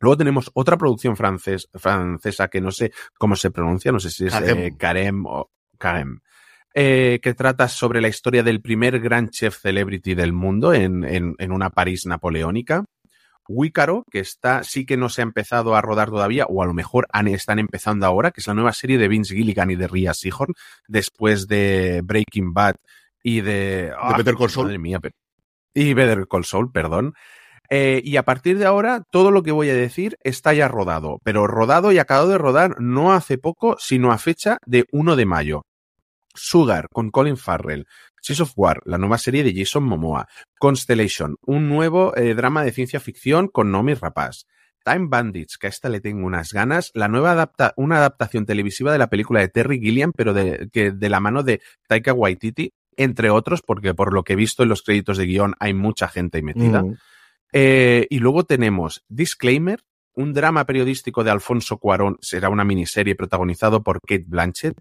Luego 0.00 0.16
tenemos 0.16 0.50
otra 0.54 0.78
producción 0.78 1.16
francesa 1.16 2.48
que 2.48 2.60
no 2.60 2.70
sé 2.70 2.90
cómo 3.18 3.36
se 3.36 3.50
pronuncia, 3.50 3.92
no 3.92 4.00
sé 4.00 4.10
si 4.10 4.26
es 4.26 4.34
eh, 4.34 4.74
Carem 4.78 5.26
o 5.26 5.50
Carem. 5.78 6.20
Eh, 6.74 7.20
que 7.22 7.34
trata 7.34 7.68
sobre 7.68 8.00
la 8.00 8.08
historia 8.08 8.42
del 8.42 8.62
primer 8.62 8.98
gran 9.00 9.28
chef 9.28 9.60
celebrity 9.60 10.14
del 10.14 10.32
mundo 10.32 10.72
en, 10.72 11.04
en, 11.04 11.34
en 11.38 11.52
una 11.52 11.68
París 11.68 12.06
napoleónica. 12.06 12.86
Wícaro, 13.48 14.04
que 14.10 14.20
está, 14.20 14.64
sí 14.64 14.86
que 14.86 14.96
no 14.96 15.08
se 15.08 15.22
ha 15.22 15.24
empezado 15.24 15.74
a 15.74 15.80
rodar 15.80 16.10
todavía, 16.10 16.46
o 16.46 16.62
a 16.62 16.66
lo 16.66 16.74
mejor 16.74 17.06
están 17.26 17.58
empezando 17.58 18.06
ahora, 18.06 18.30
que 18.30 18.40
es 18.40 18.46
la 18.46 18.54
nueva 18.54 18.72
serie 18.72 18.98
de 18.98 19.08
Vince 19.08 19.34
Gilligan 19.34 19.70
y 19.70 19.76
de 19.76 19.88
Ria 19.88 20.14
Seahorn, 20.14 20.54
después 20.88 21.46
de 21.48 22.00
Breaking 22.04 22.52
Bad 22.52 22.76
y 23.22 23.40
de... 23.40 23.52
de 23.52 23.92
ah, 23.98 24.16
Better 24.16 24.36
Call 24.36 24.50
Saul. 24.50 24.66
Madre 24.66 24.78
mía, 24.78 25.00
y 25.74 25.94
Better 25.94 26.26
Call 26.28 26.44
Saul, 26.44 26.70
perdón. 26.70 27.14
Eh, 27.70 28.02
y 28.04 28.16
a 28.16 28.22
partir 28.24 28.58
de 28.58 28.66
ahora, 28.66 29.02
todo 29.10 29.30
lo 29.30 29.42
que 29.42 29.52
voy 29.52 29.70
a 29.70 29.74
decir 29.74 30.18
está 30.22 30.52
ya 30.52 30.68
rodado, 30.68 31.20
pero 31.24 31.46
rodado 31.46 31.90
y 31.92 31.98
acabado 31.98 32.28
de 32.28 32.38
rodar 32.38 32.80
no 32.80 33.14
hace 33.14 33.38
poco, 33.38 33.76
sino 33.78 34.12
a 34.12 34.18
fecha 34.18 34.58
de 34.66 34.84
1 34.92 35.16
de 35.16 35.26
mayo. 35.26 35.62
Sugar 36.34 36.88
con 36.92 37.10
Colin 37.10 37.36
Farrell, 37.36 37.86
Seas 38.20 38.40
of 38.40 38.52
War, 38.56 38.82
la 38.84 38.98
nueva 38.98 39.18
serie 39.18 39.42
de 39.42 39.54
Jason 39.54 39.84
Momoa, 39.84 40.28
Constellation, 40.58 41.36
un 41.44 41.68
nuevo 41.68 42.16
eh, 42.16 42.34
drama 42.34 42.64
de 42.64 42.72
ciencia 42.72 43.00
ficción 43.00 43.48
con 43.48 43.70
Nomi 43.72 43.94
Rapaz, 43.94 44.46
Time 44.84 45.06
Bandits, 45.08 45.58
que 45.58 45.66
a 45.66 45.70
esta 45.70 45.88
le 45.88 46.00
tengo 46.00 46.26
unas 46.26 46.52
ganas, 46.52 46.90
la 46.94 47.08
nueva 47.08 47.32
adapta 47.32 47.72
una 47.76 47.98
adaptación 47.98 48.46
televisiva 48.46 48.92
de 48.92 48.98
la 48.98 49.08
película 49.08 49.40
de 49.40 49.48
Terry 49.48 49.80
Gilliam, 49.80 50.12
pero 50.16 50.34
de, 50.34 50.68
que, 50.72 50.92
de 50.92 51.08
la 51.08 51.20
mano 51.20 51.42
de 51.42 51.60
Taika 51.88 52.12
Waititi, 52.12 52.72
entre 52.96 53.30
otros, 53.30 53.62
porque 53.62 53.94
por 53.94 54.12
lo 54.12 54.22
que 54.22 54.34
he 54.34 54.36
visto 54.36 54.62
en 54.62 54.68
los 54.68 54.82
créditos 54.82 55.16
de 55.16 55.26
guion 55.26 55.54
hay 55.58 55.74
mucha 55.74 56.08
gente 56.08 56.42
metida. 56.42 56.82
Mm. 56.82 56.96
Eh, 57.52 58.06
y 58.10 58.18
luego 58.18 58.44
tenemos 58.44 59.04
Disclaimer, 59.08 59.80
un 60.14 60.32
drama 60.32 60.66
periodístico 60.66 61.24
de 61.24 61.30
Alfonso 61.30 61.78
Cuarón, 61.78 62.18
será 62.20 62.48
una 62.48 62.64
miniserie 62.64 63.14
protagonizado 63.14 63.82
por 63.82 64.00
Kate 64.00 64.24
Blanchett, 64.26 64.76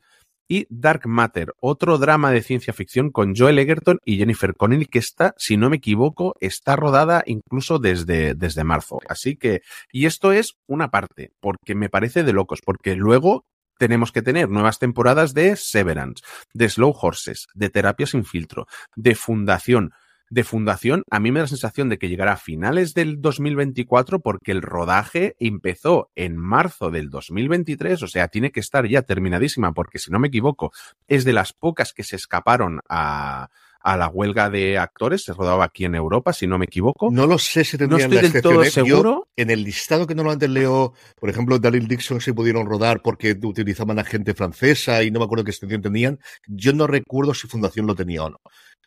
y 0.51 0.67
Dark 0.69 1.07
Matter, 1.07 1.53
otro 1.61 1.97
drama 1.97 2.29
de 2.29 2.41
ciencia 2.41 2.73
ficción 2.73 3.09
con 3.09 3.33
Joel 3.37 3.57
Egerton 3.57 3.99
y 4.03 4.17
Jennifer 4.17 4.53
Connelly 4.53 4.85
que 4.85 4.99
está, 4.99 5.33
si 5.37 5.55
no 5.55 5.69
me 5.69 5.77
equivoco, 5.77 6.35
está 6.41 6.75
rodada 6.75 7.23
incluso 7.25 7.79
desde, 7.79 8.33
desde 8.33 8.65
marzo. 8.65 8.99
Así 9.07 9.37
que, 9.37 9.61
y 9.93 10.07
esto 10.07 10.33
es 10.33 10.57
una 10.67 10.91
parte, 10.91 11.31
porque 11.39 11.73
me 11.73 11.87
parece 11.87 12.25
de 12.25 12.33
locos, 12.33 12.59
porque 12.65 12.97
luego 12.97 13.45
tenemos 13.77 14.11
que 14.11 14.21
tener 14.21 14.49
nuevas 14.49 14.77
temporadas 14.77 15.33
de 15.33 15.55
Severance, 15.55 16.21
de 16.53 16.67
Slow 16.67 16.93
Horses, 17.01 17.47
de 17.53 17.69
Terapia 17.69 18.05
sin 18.05 18.25
filtro, 18.25 18.67
de 18.97 19.15
Fundación, 19.15 19.93
de 20.31 20.45
fundación, 20.45 21.03
a 21.11 21.19
mí 21.19 21.29
me 21.29 21.39
da 21.39 21.43
la 21.43 21.49
sensación 21.49 21.89
de 21.89 21.99
que 21.99 22.07
llegará 22.07 22.31
a 22.33 22.37
finales 22.37 22.93
del 22.93 23.21
2024 23.21 24.21
porque 24.21 24.53
el 24.53 24.61
rodaje 24.61 25.35
empezó 25.39 26.09
en 26.15 26.37
marzo 26.37 26.89
del 26.89 27.09
2023, 27.09 28.01
o 28.01 28.07
sea, 28.07 28.29
tiene 28.29 28.51
que 28.51 28.61
estar 28.61 28.87
ya 28.87 29.01
terminadísima 29.01 29.73
porque 29.73 29.99
si 29.99 30.09
no 30.09 30.19
me 30.19 30.29
equivoco, 30.29 30.71
es 31.09 31.25
de 31.25 31.33
las 31.33 31.51
pocas 31.51 31.91
que 31.91 32.03
se 32.03 32.15
escaparon 32.15 32.79
a, 32.87 33.49
a 33.83 33.97
la 33.97 34.07
huelga 34.07 34.49
de 34.49 34.77
actores, 34.77 35.23
se 35.23 35.33
rodaba 35.33 35.65
aquí 35.65 35.85
en 35.85 35.95
Europa, 35.95 36.33
si 36.33 36.47
no 36.47 36.57
me 36.57 36.65
equivoco. 36.65 37.09
No 37.11 37.27
lo 37.27 37.37
sé 37.37 37.63
si 37.63 37.77
tendrían 37.77 38.09
no 38.09 38.15
estoy 38.15 38.31
del 38.31 38.41
todo 38.41 38.63
seguro. 38.65 39.27
en 39.35 39.49
el 39.49 39.63
listado 39.63 40.07
que 40.07 40.15
normalmente 40.15 40.47
leo, 40.47 40.93
por 41.19 41.29
ejemplo, 41.29 41.59
Daryl 41.59 41.87
Dixon 41.87 42.21
se 42.21 42.33
pudieron 42.33 42.65
rodar 42.65 43.01
porque 43.01 43.37
utilizaban 43.43 43.99
a 43.99 44.03
gente 44.03 44.33
francesa 44.33 45.03
y 45.03 45.11
no 45.11 45.19
me 45.19 45.25
acuerdo 45.25 45.43
qué 45.43 45.51
extensión 45.51 45.81
tenían. 45.81 46.19
Yo 46.47 46.73
no 46.73 46.87
recuerdo 46.87 47.33
si 47.33 47.47
Fundación 47.47 47.87
lo 47.87 47.95
tenía 47.95 48.23
o 48.23 48.29
no. 48.29 48.39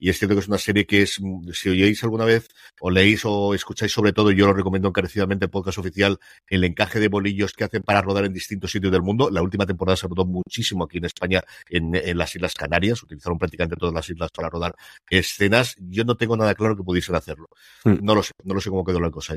Y 0.04 0.10
es 0.10 0.18
cierto 0.18 0.34
que 0.34 0.40
es 0.40 0.48
una 0.48 0.58
serie 0.58 0.84
que 0.84 1.00
es, 1.00 1.18
si 1.54 1.68
oyeis 1.70 2.04
alguna 2.04 2.26
vez, 2.26 2.48
o 2.78 2.90
leéis 2.90 3.22
o 3.24 3.54
escucháis 3.54 3.90
sobre 3.90 4.12
todo, 4.12 4.32
yo 4.32 4.46
lo 4.46 4.52
recomiendo 4.52 4.86
encarecidamente 4.86 5.46
el 5.46 5.50
podcast 5.50 5.78
oficial, 5.78 6.18
el 6.46 6.62
encaje 6.64 7.00
de 7.00 7.08
bolillos 7.08 7.54
que 7.54 7.64
hacen 7.64 7.82
para 7.82 8.02
rodar 8.02 8.26
en 8.26 8.34
distintos 8.34 8.70
sitios 8.70 8.92
del 8.92 9.00
mundo. 9.00 9.30
La 9.30 9.40
última 9.40 9.64
temporada 9.64 9.96
se 9.96 10.06
rodó 10.06 10.26
muchísimo 10.26 10.84
aquí 10.84 10.98
en 10.98 11.06
España, 11.06 11.42
en, 11.70 11.94
en 11.94 12.18
las 12.18 12.36
Islas 12.36 12.52
Canarias, 12.52 13.02
utilizaron 13.02 13.38
prácticamente 13.38 13.76
todas 13.76 13.94
las 13.94 14.06
islas 14.10 14.30
para 14.30 14.50
rodar 14.50 14.74
escenas. 15.08 15.74
Yo 15.78 16.04
no 16.04 16.18
tengo 16.18 16.36
nada 16.36 16.54
claro 16.54 16.76
que 16.76 16.82
pudiesen 16.82 17.14
hacerlo. 17.14 17.48
Hmm. 17.82 17.96
No 18.02 18.14
lo 18.14 18.22
sé, 18.22 18.32
no 18.44 18.52
lo 18.52 18.60
sé 18.60 18.68
cómo 18.68 18.84
quedó 18.84 19.00
la 19.00 19.10
cosa 19.10 19.32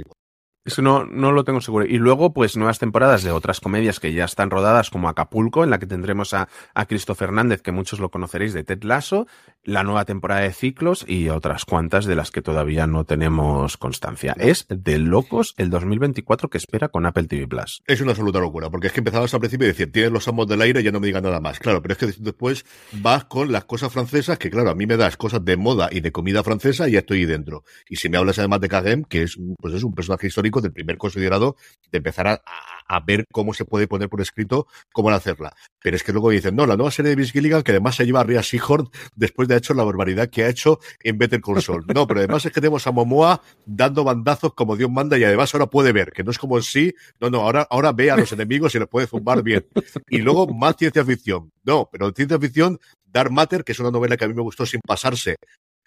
ahí. 0.67 0.71
Eso 0.71 0.81
no, 0.81 1.05
no 1.05 1.31
lo 1.31 1.43
tengo 1.43 1.61
seguro. 1.61 1.85
Y 1.85 1.97
luego, 1.97 2.33
pues, 2.33 2.57
nuevas 2.57 2.79
temporadas 2.79 3.23
de 3.23 3.31
otras 3.31 3.59
comedias 3.59 3.99
que 3.99 4.13
ya 4.13 4.25
están 4.25 4.49
rodadas, 4.49 4.89
como 4.89 5.09
Acapulco, 5.09 5.63
en 5.63 5.69
la 5.69 5.79
que 5.79 5.87
tendremos 5.87 6.33
a, 6.33 6.49
a 6.73 6.85
Cristo 6.85 7.15
Fernández, 7.15 7.61
que 7.61 7.71
muchos 7.71 7.99
lo 7.99 8.09
conoceréis 8.09 8.53
de 8.53 8.63
Ted 8.63 8.83
Lasso, 8.83 9.27
la 9.63 9.83
nueva 9.83 10.05
temporada 10.05 10.41
de 10.41 10.53
Ciclos 10.53 11.05
y 11.07 11.29
otras 11.29 11.65
cuantas 11.65 12.05
de 12.05 12.15
las 12.15 12.31
que 12.31 12.41
todavía 12.41 12.87
no 12.87 13.03
tenemos 13.03 13.75
constancia. 13.77 14.33
Es 14.39 14.65
de 14.69 14.97
locos 14.97 15.53
el 15.57 15.69
2024 15.69 16.49
que 16.49 16.57
espera 16.57 16.87
con 16.87 17.05
Apple 17.05 17.25
TV 17.25 17.47
Plus. 17.47 17.83
Es 17.85 17.99
una 17.99 18.11
absoluta 18.11 18.39
locura, 18.39 18.69
porque 18.69 18.87
es 18.87 18.93
que 18.93 19.01
empezabas 19.01 19.33
al 19.33 19.41
principio 19.41 19.65
y 19.65 19.69
decir, 19.69 19.91
tienes 19.91 20.11
los 20.11 20.27
amos 20.27 20.47
del 20.47 20.61
aire 20.61 20.81
ya 20.83 20.91
no 20.91 20.99
me 20.99 21.07
digan 21.07 21.23
nada 21.23 21.41
más. 21.41 21.59
Claro, 21.59 21.81
pero 21.81 21.93
es 21.93 21.97
que 21.97 22.21
después 22.21 22.65
vas 22.93 23.25
con 23.25 23.51
las 23.51 23.65
cosas 23.65 23.91
francesas, 23.91 24.37
que 24.37 24.49
claro, 24.49 24.69
a 24.69 24.75
mí 24.75 24.85
me 24.85 24.95
das 24.95 25.17
cosas 25.17 25.43
de 25.43 25.57
moda 25.57 25.89
y 25.91 25.99
de 25.99 26.11
comida 26.13 26.43
francesa 26.43 26.87
y 26.87 26.93
ya 26.93 26.99
estoy 26.99 27.25
dentro. 27.25 27.63
Y 27.89 27.97
si 27.97 28.07
me 28.07 28.17
hablas 28.17 28.39
además 28.39 28.61
de 28.61 28.69
Kagem, 28.69 29.03
que 29.03 29.23
es, 29.23 29.37
pues 29.59 29.73
es 29.73 29.83
un 29.83 29.93
personaje 29.93 30.27
histórico 30.27 30.56
del 30.61 30.71
primer 30.73 30.97
considerado 30.97 31.55
de 31.91 31.97
empezar 31.97 32.27
a, 32.27 32.99
ver 33.05 33.25
cómo 33.31 33.53
se 33.53 33.65
puede 33.65 33.87
poner 33.87 34.09
por 34.09 34.21
escrito 34.21 34.67
cómo 34.93 35.09
hacerla. 35.09 35.53
Pero 35.81 35.95
es 35.95 36.03
que 36.03 36.11
luego 36.11 36.29
dicen, 36.29 36.55
no, 36.55 36.65
la 36.65 36.75
nueva 36.75 36.91
serie 36.91 37.09
de 37.09 37.15
Vince 37.15 37.31
Gilligan, 37.31 37.61
que 37.61 37.71
además 37.71 37.95
se 37.95 38.05
lleva 38.05 38.21
a 38.21 38.23
Ria 38.23 38.41
Seahorn 38.41 38.89
después 39.15 39.47
de 39.47 39.53
haber 39.53 39.63
hecho 39.63 39.73
la 39.73 39.83
barbaridad 39.83 40.29
que 40.29 40.43
ha 40.43 40.49
hecho 40.49 40.79
en 41.01 41.17
Better 41.17 41.41
Call. 41.41 41.57
No, 41.93 42.07
pero 42.07 42.19
además 42.19 42.45
es 42.45 42.51
que 42.51 42.61
tenemos 42.61 42.87
a 42.87 42.91
Momoa 42.91 43.41
dando 43.65 44.03
bandazos 44.03 44.53
como 44.53 44.75
Dios 44.75 44.89
manda 44.89 45.17
y 45.17 45.23
además 45.23 45.53
ahora 45.53 45.67
puede 45.67 45.91
ver, 45.91 46.11
que 46.11 46.23
no 46.23 46.31
es 46.31 46.39
como 46.39 46.57
en 46.57 46.63
sí, 46.63 46.93
no, 47.19 47.29
no, 47.29 47.41
ahora, 47.41 47.67
ahora 47.69 47.91
ve 47.91 48.11
a 48.11 48.17
los 48.17 48.31
enemigos 48.31 48.73
y 48.75 48.79
los 48.79 48.87
puede 48.87 49.07
zumbar 49.07 49.43
bien. 49.43 49.65
Y 50.09 50.19
luego 50.19 50.47
más 50.47 50.75
ciencia 50.77 51.03
ficción. 51.03 51.51
No, 51.63 51.89
pero 51.91 52.11
ciencia 52.11 52.39
ficción, 52.39 52.79
Dark 53.05 53.31
Matter, 53.31 53.63
que 53.63 53.73
es 53.73 53.79
una 53.79 53.91
novela 53.91 54.17
que 54.17 54.25
a 54.25 54.27
mí 54.27 54.33
me 54.33 54.41
gustó 54.41 54.65
sin 54.65 54.79
pasarse 54.85 55.35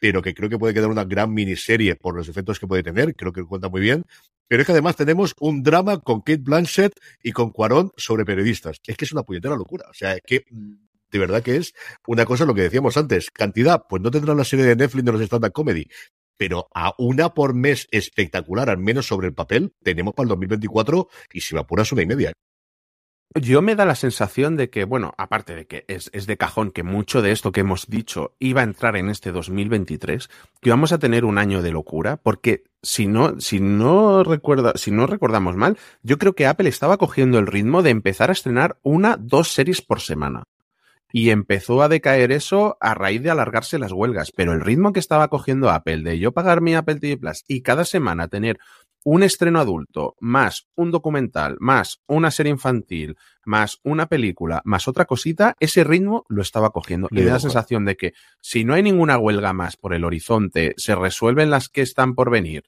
pero 0.01 0.23
que 0.23 0.35
creo 0.35 0.49
que 0.49 0.59
puede 0.59 0.75
quedar 0.75 0.91
una 0.91 1.05
gran 1.05 1.33
miniserie 1.33 1.95
por 1.95 2.17
los 2.17 2.29
efectos 2.29 2.59
que 2.59 2.67
puede 2.67 2.83
tener, 2.83 3.15
creo 3.15 3.33
que 3.33 3.45
cuenta 3.45 3.69
muy 3.69 3.81
bien. 3.81 4.05
Pero 4.49 4.63
es 4.63 4.67
que 4.67 4.73
además 4.73 4.97
tenemos 4.97 5.35
un 5.39 5.63
drama 5.63 6.01
con 6.01 6.23
Kate 6.23 6.43
Blanchett 6.43 6.93
y 7.23 7.31
con 7.33 7.51
Cuarón 7.51 7.93
sobre 7.97 8.25
periodistas. 8.25 8.81
Es 8.85 8.97
que 8.97 9.05
es 9.05 9.13
una 9.13 9.23
puñetera 9.23 9.55
locura. 9.55 9.85
O 9.89 9.95
sea, 9.95 10.15
es 10.15 10.23
que 10.27 10.45
de 11.11 11.19
verdad 11.19 11.43
que 11.43 11.57
es 11.57 11.75
una 12.07 12.25
cosa 12.25 12.45
lo 12.45 12.55
que 12.55 12.63
decíamos 12.63 12.97
antes. 12.97 13.31
Cantidad, 13.31 13.85
pues 13.89 14.03
no 14.03 14.11
tendrán 14.11 14.37
la 14.37 14.45
serie 14.45 14.65
de 14.65 14.77
Netflix 14.77 15.05
de 15.05 15.13
los 15.13 15.21
stand-up 15.21 15.53
comedy, 15.53 15.87
pero 16.37 16.69
a 16.75 16.95
una 16.99 17.35
por 17.35 17.55
mes 17.55 17.87
espectacular, 17.91 18.71
al 18.71 18.79
menos 18.79 19.07
sobre 19.07 19.29
el 19.29 19.35
papel, 19.35 19.75
tenemos 19.83 20.15
para 20.15 20.25
el 20.25 20.31
2024 20.31 21.09
y 21.33 21.41
si 21.41 21.55
me 21.55 21.61
apuras 21.61 21.93
una 21.93 22.03
y 22.03 22.07
media. 22.07 22.33
Yo 23.37 23.63
me 23.63 23.77
da 23.77 23.85
la 23.85 23.95
sensación 23.95 24.57
de 24.57 24.71
que, 24.71 24.85
bueno, 24.85 25.15
aparte 25.17 25.55
de 25.55 25.67
que 25.69 25.85
es, 25.87 26.11
es, 26.13 26.27
de 26.27 26.37
cajón 26.37 26.73
que 26.73 26.83
mucho 26.83 27.23
de 27.23 27.31
esto 27.31 27.53
que 27.53 27.61
hemos 27.61 27.87
dicho 27.87 28.35
iba 28.41 28.61
a 28.61 28.65
entrar 28.65 28.97
en 28.97 29.09
este 29.09 29.31
2023, 29.31 30.29
que 30.61 30.71
vamos 30.71 30.91
a 30.91 30.99
tener 30.99 31.25
un 31.25 31.39
año 31.39 31.63
de 31.63 31.71
locura, 31.71 32.17
porque 32.17 32.65
si 32.83 33.07
no, 33.07 33.41
si 33.41 33.61
no 33.61 34.25
si 34.75 34.91
no 34.91 35.07
recordamos 35.07 35.55
mal, 35.55 35.79
yo 36.03 36.19
creo 36.19 36.35
que 36.35 36.49
Apple 36.49 36.69
estaba 36.69 36.97
cogiendo 36.97 37.39
el 37.39 37.47
ritmo 37.47 37.83
de 37.83 37.91
empezar 37.91 38.31
a 38.31 38.33
estrenar 38.33 38.79
una, 38.83 39.17
dos 39.17 39.53
series 39.53 39.81
por 39.81 40.01
semana. 40.01 40.43
Y 41.13 41.31
empezó 41.31 41.83
a 41.83 41.89
decaer 41.89 42.33
eso 42.33 42.77
a 42.81 42.95
raíz 42.95 43.23
de 43.23 43.31
alargarse 43.31 43.79
las 43.79 43.93
huelgas. 43.93 44.33
Pero 44.33 44.53
el 44.53 44.61
ritmo 44.61 44.93
que 44.93 45.01
estaba 45.01 45.29
cogiendo 45.29 45.71
Apple 45.71 46.03
de 46.03 46.19
yo 46.19 46.33
pagar 46.33 46.61
mi 46.61 46.75
Apple 46.75 46.97
TV 46.97 47.17
Plus 47.17 47.45
y 47.49 47.63
cada 47.63 47.85
semana 47.85 48.29
tener 48.29 48.59
un 49.05 49.23
estreno 49.23 49.61
adulto, 49.61 50.15
más 50.21 50.67
un 50.75 50.91
documental, 50.91 51.57
más 51.61 52.01
una 52.07 52.31
serie 52.31 52.53
infantil, 52.53 53.17
más 53.45 53.79
una 53.83 54.07
película, 54.07 54.61
más 54.65 54.89
otra 54.89 55.07
cosita, 55.07 55.55
ese 55.61 55.85
ritmo 55.85 56.25
lo 56.29 56.43
estaba 56.43 56.71
cogiendo. 56.71 57.09
Y 57.11 57.17
me 57.17 57.25
da 57.25 57.35
la 57.35 57.41
sensación 57.41 57.85
de 57.85 57.97
que 57.97 58.13
si 58.41 58.65
no 58.65 58.75
hay 58.75 58.83
ninguna 58.83 59.19
huelga 59.19 59.53
más 59.53 59.77
por 59.77 59.95
el 59.95 60.05
horizonte, 60.05 60.75
se 60.77 60.95
resuelven 60.95 61.51
las 61.51 61.69
que 61.69 61.83
están 61.83 62.15
por 62.15 62.31
venir, 62.31 62.65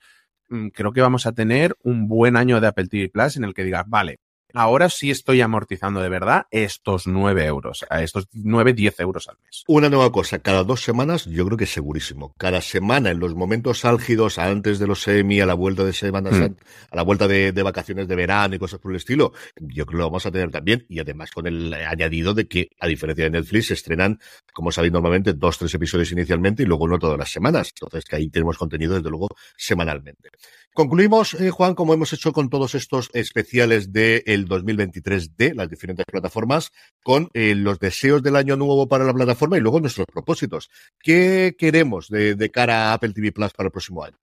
mm, 0.49 0.69
creo 0.69 0.93
que 0.93 1.01
vamos 1.01 1.27
a 1.27 1.33
tener 1.33 1.77
un 1.83 2.09
buen 2.09 2.37
año 2.37 2.61
de 2.61 2.69
Apple 2.69 2.89
TV 2.89 3.09
Plus 3.09 3.37
en 3.37 3.45
el 3.45 3.55
que 3.55 3.65
digas, 3.65 3.85
vale, 3.87 4.21
ahora 4.55 4.89
sí 4.89 5.11
estoy 5.11 5.41
amortizando 5.41 6.01
de 6.01 6.09
verdad 6.09 6.47
estos 6.51 7.07
9 7.07 7.45
euros, 7.45 7.85
a 7.91 8.03
estos 8.03 8.29
9, 8.33 8.75
10 8.75 9.01
euros 9.01 9.29
al 9.29 9.37
mes. 9.45 9.65
Una 9.67 9.89
nueva 9.89 10.11
cosa, 10.13 10.39
cada 10.39 10.65
dos 10.65 10.83
semanas 10.83 11.25
yo 11.27 11.45
creo 11.47 11.59
que 11.59 11.65
es 11.65 11.73
segurísimo. 11.73 12.35
Cada 12.39 12.61
semana 12.61 13.11
en 13.11 13.19
los 13.19 13.35
momentos 13.35 13.85
álgidos, 13.85 14.39
antes 14.39 14.79
de 14.79 14.87
los 14.87 15.03
semi, 15.03 15.41
a 15.41 15.47
la 15.47 15.55
vuelta 15.55 15.85
de 15.85 15.93
Semana 15.93 16.31
mm. 16.31 16.57
a 16.91 16.97
la 16.97 17.03
vuelta 17.03 17.29
de, 17.29 17.53
de, 17.53 17.63
vacaciones 17.63 18.09
de 18.09 18.17
verano 18.17 18.55
y 18.55 18.59
cosas 18.59 18.81
por 18.81 18.93
el 18.93 18.97
estilo, 18.97 19.33
yo 19.57 19.87
creo 19.87 19.99
que 19.99 19.99
lo 19.99 20.05
vamos 20.05 20.27
a 20.27 20.31
tener 20.31 20.51
también 20.51 20.87
y 20.89 20.99
además 20.99 21.31
con 21.31 21.47
el 21.47 21.73
añadido 21.75 22.35
de 22.35 22.49
que, 22.49 22.71
a 22.81 22.87
diferencia 22.87 23.25
de 23.25 23.31
Netflix, 23.31 23.69
se 23.69 23.75
estrenan, 23.75 24.19
como 24.53 24.73
sabéis 24.73 24.93
normalmente, 24.93 25.33
dos, 25.33 25.59
tres 25.59 25.75
episodios 25.75 26.13
inicialmente 26.13 26.63
y 26.63 26.67
luego 26.67 26.85
uno 26.85 26.99
todas 26.99 27.19
las 27.19 27.31
semanas. 27.31 27.73
Entonces 27.75 28.05
que 28.05 28.17
ahí 28.17 28.29
tenemos 28.29 28.59
contenido 28.59 28.95
desde 28.95 29.11
luego 29.11 29.29
semanalmente. 29.57 30.31
Concluimos, 30.75 31.35
eh, 31.35 31.51
Juan, 31.51 31.75
como 31.75 31.93
hemos 31.93 32.15
hecho 32.15 32.33
con 32.33 32.49
todos 32.49 32.75
estos 32.75 33.11
especiales 33.13 33.93
del 33.93 34.47
2023 34.47 35.37
de 35.37 35.55
las 35.55 35.69
diferentes 35.69 36.07
plataformas, 36.07 36.73
con 37.03 37.29
eh, 37.35 37.55
los 37.55 37.79
deseos 37.79 38.23
del 38.23 38.37
año 38.37 38.57
nuevo 38.57 38.89
para 38.89 39.05
la 39.05 39.13
plataforma 39.13 39.59
y 39.59 39.61
luego 39.61 39.81
nuestros 39.81 40.07
propósitos. 40.07 40.71
¿Qué 40.99 41.55
queremos 41.59 42.09
de, 42.09 42.37
de 42.37 42.51
cara 42.51 42.91
a 42.91 42.95
Apple 42.95 43.13
TV 43.13 43.33
Plus 43.33 43.53
para 43.53 43.67
el 43.67 43.73
próximo 43.73 44.03
año? 44.03 44.17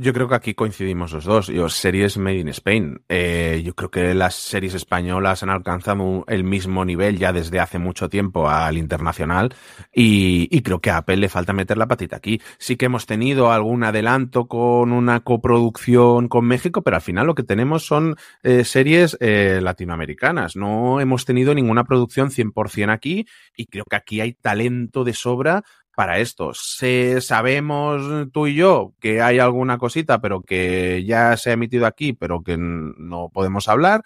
Yo 0.00 0.12
creo 0.12 0.28
que 0.28 0.36
aquí 0.36 0.54
coincidimos 0.54 1.12
los 1.12 1.24
dos. 1.24 1.48
Yo, 1.48 1.68
series 1.68 2.18
Made 2.18 2.38
in 2.38 2.48
Spain. 2.48 3.02
Eh, 3.08 3.62
yo 3.64 3.74
creo 3.74 3.90
que 3.90 4.14
las 4.14 4.36
series 4.36 4.74
españolas 4.74 5.42
han 5.42 5.50
alcanzado 5.50 6.24
el 6.28 6.44
mismo 6.44 6.84
nivel 6.84 7.18
ya 7.18 7.32
desde 7.32 7.58
hace 7.58 7.80
mucho 7.80 8.08
tiempo 8.08 8.48
al 8.48 8.78
internacional 8.78 9.52
y, 9.92 10.62
creo 10.62 10.80
que 10.80 10.90
a 10.90 10.98
Apple 10.98 11.16
le 11.16 11.28
falta 11.28 11.52
meter 11.52 11.78
la 11.78 11.88
patita 11.88 12.16
aquí. 12.16 12.40
Sí 12.58 12.76
que 12.76 12.86
hemos 12.86 13.06
tenido 13.06 13.50
algún 13.50 13.82
adelanto 13.82 14.46
con 14.46 14.92
una 14.92 15.20
coproducción 15.20 16.28
con 16.28 16.44
México, 16.44 16.82
pero 16.82 16.96
al 16.96 17.02
final 17.02 17.26
lo 17.26 17.34
que 17.34 17.42
tenemos 17.42 17.84
son 17.84 18.14
eh, 18.44 18.64
series 18.64 19.16
eh, 19.20 19.58
latinoamericanas. 19.60 20.54
No 20.54 21.00
hemos 21.00 21.24
tenido 21.24 21.54
ninguna 21.54 21.82
producción 21.82 22.30
100% 22.30 22.92
aquí 22.92 23.26
y 23.56 23.66
creo 23.66 23.84
que 23.84 23.96
aquí 23.96 24.20
hay 24.20 24.34
talento 24.34 25.02
de 25.02 25.14
sobra 25.14 25.64
para 25.98 26.20
esto. 26.20 26.52
Se, 26.54 27.20
sabemos 27.20 28.30
tú 28.30 28.46
y 28.46 28.54
yo 28.54 28.94
que 29.00 29.20
hay 29.20 29.40
alguna 29.40 29.78
cosita, 29.78 30.20
pero 30.20 30.42
que 30.42 31.02
ya 31.04 31.36
se 31.36 31.50
ha 31.50 31.54
emitido 31.54 31.86
aquí, 31.86 32.12
pero 32.12 32.44
que 32.44 32.56
no 32.56 33.30
podemos 33.34 33.66
hablar, 33.66 34.04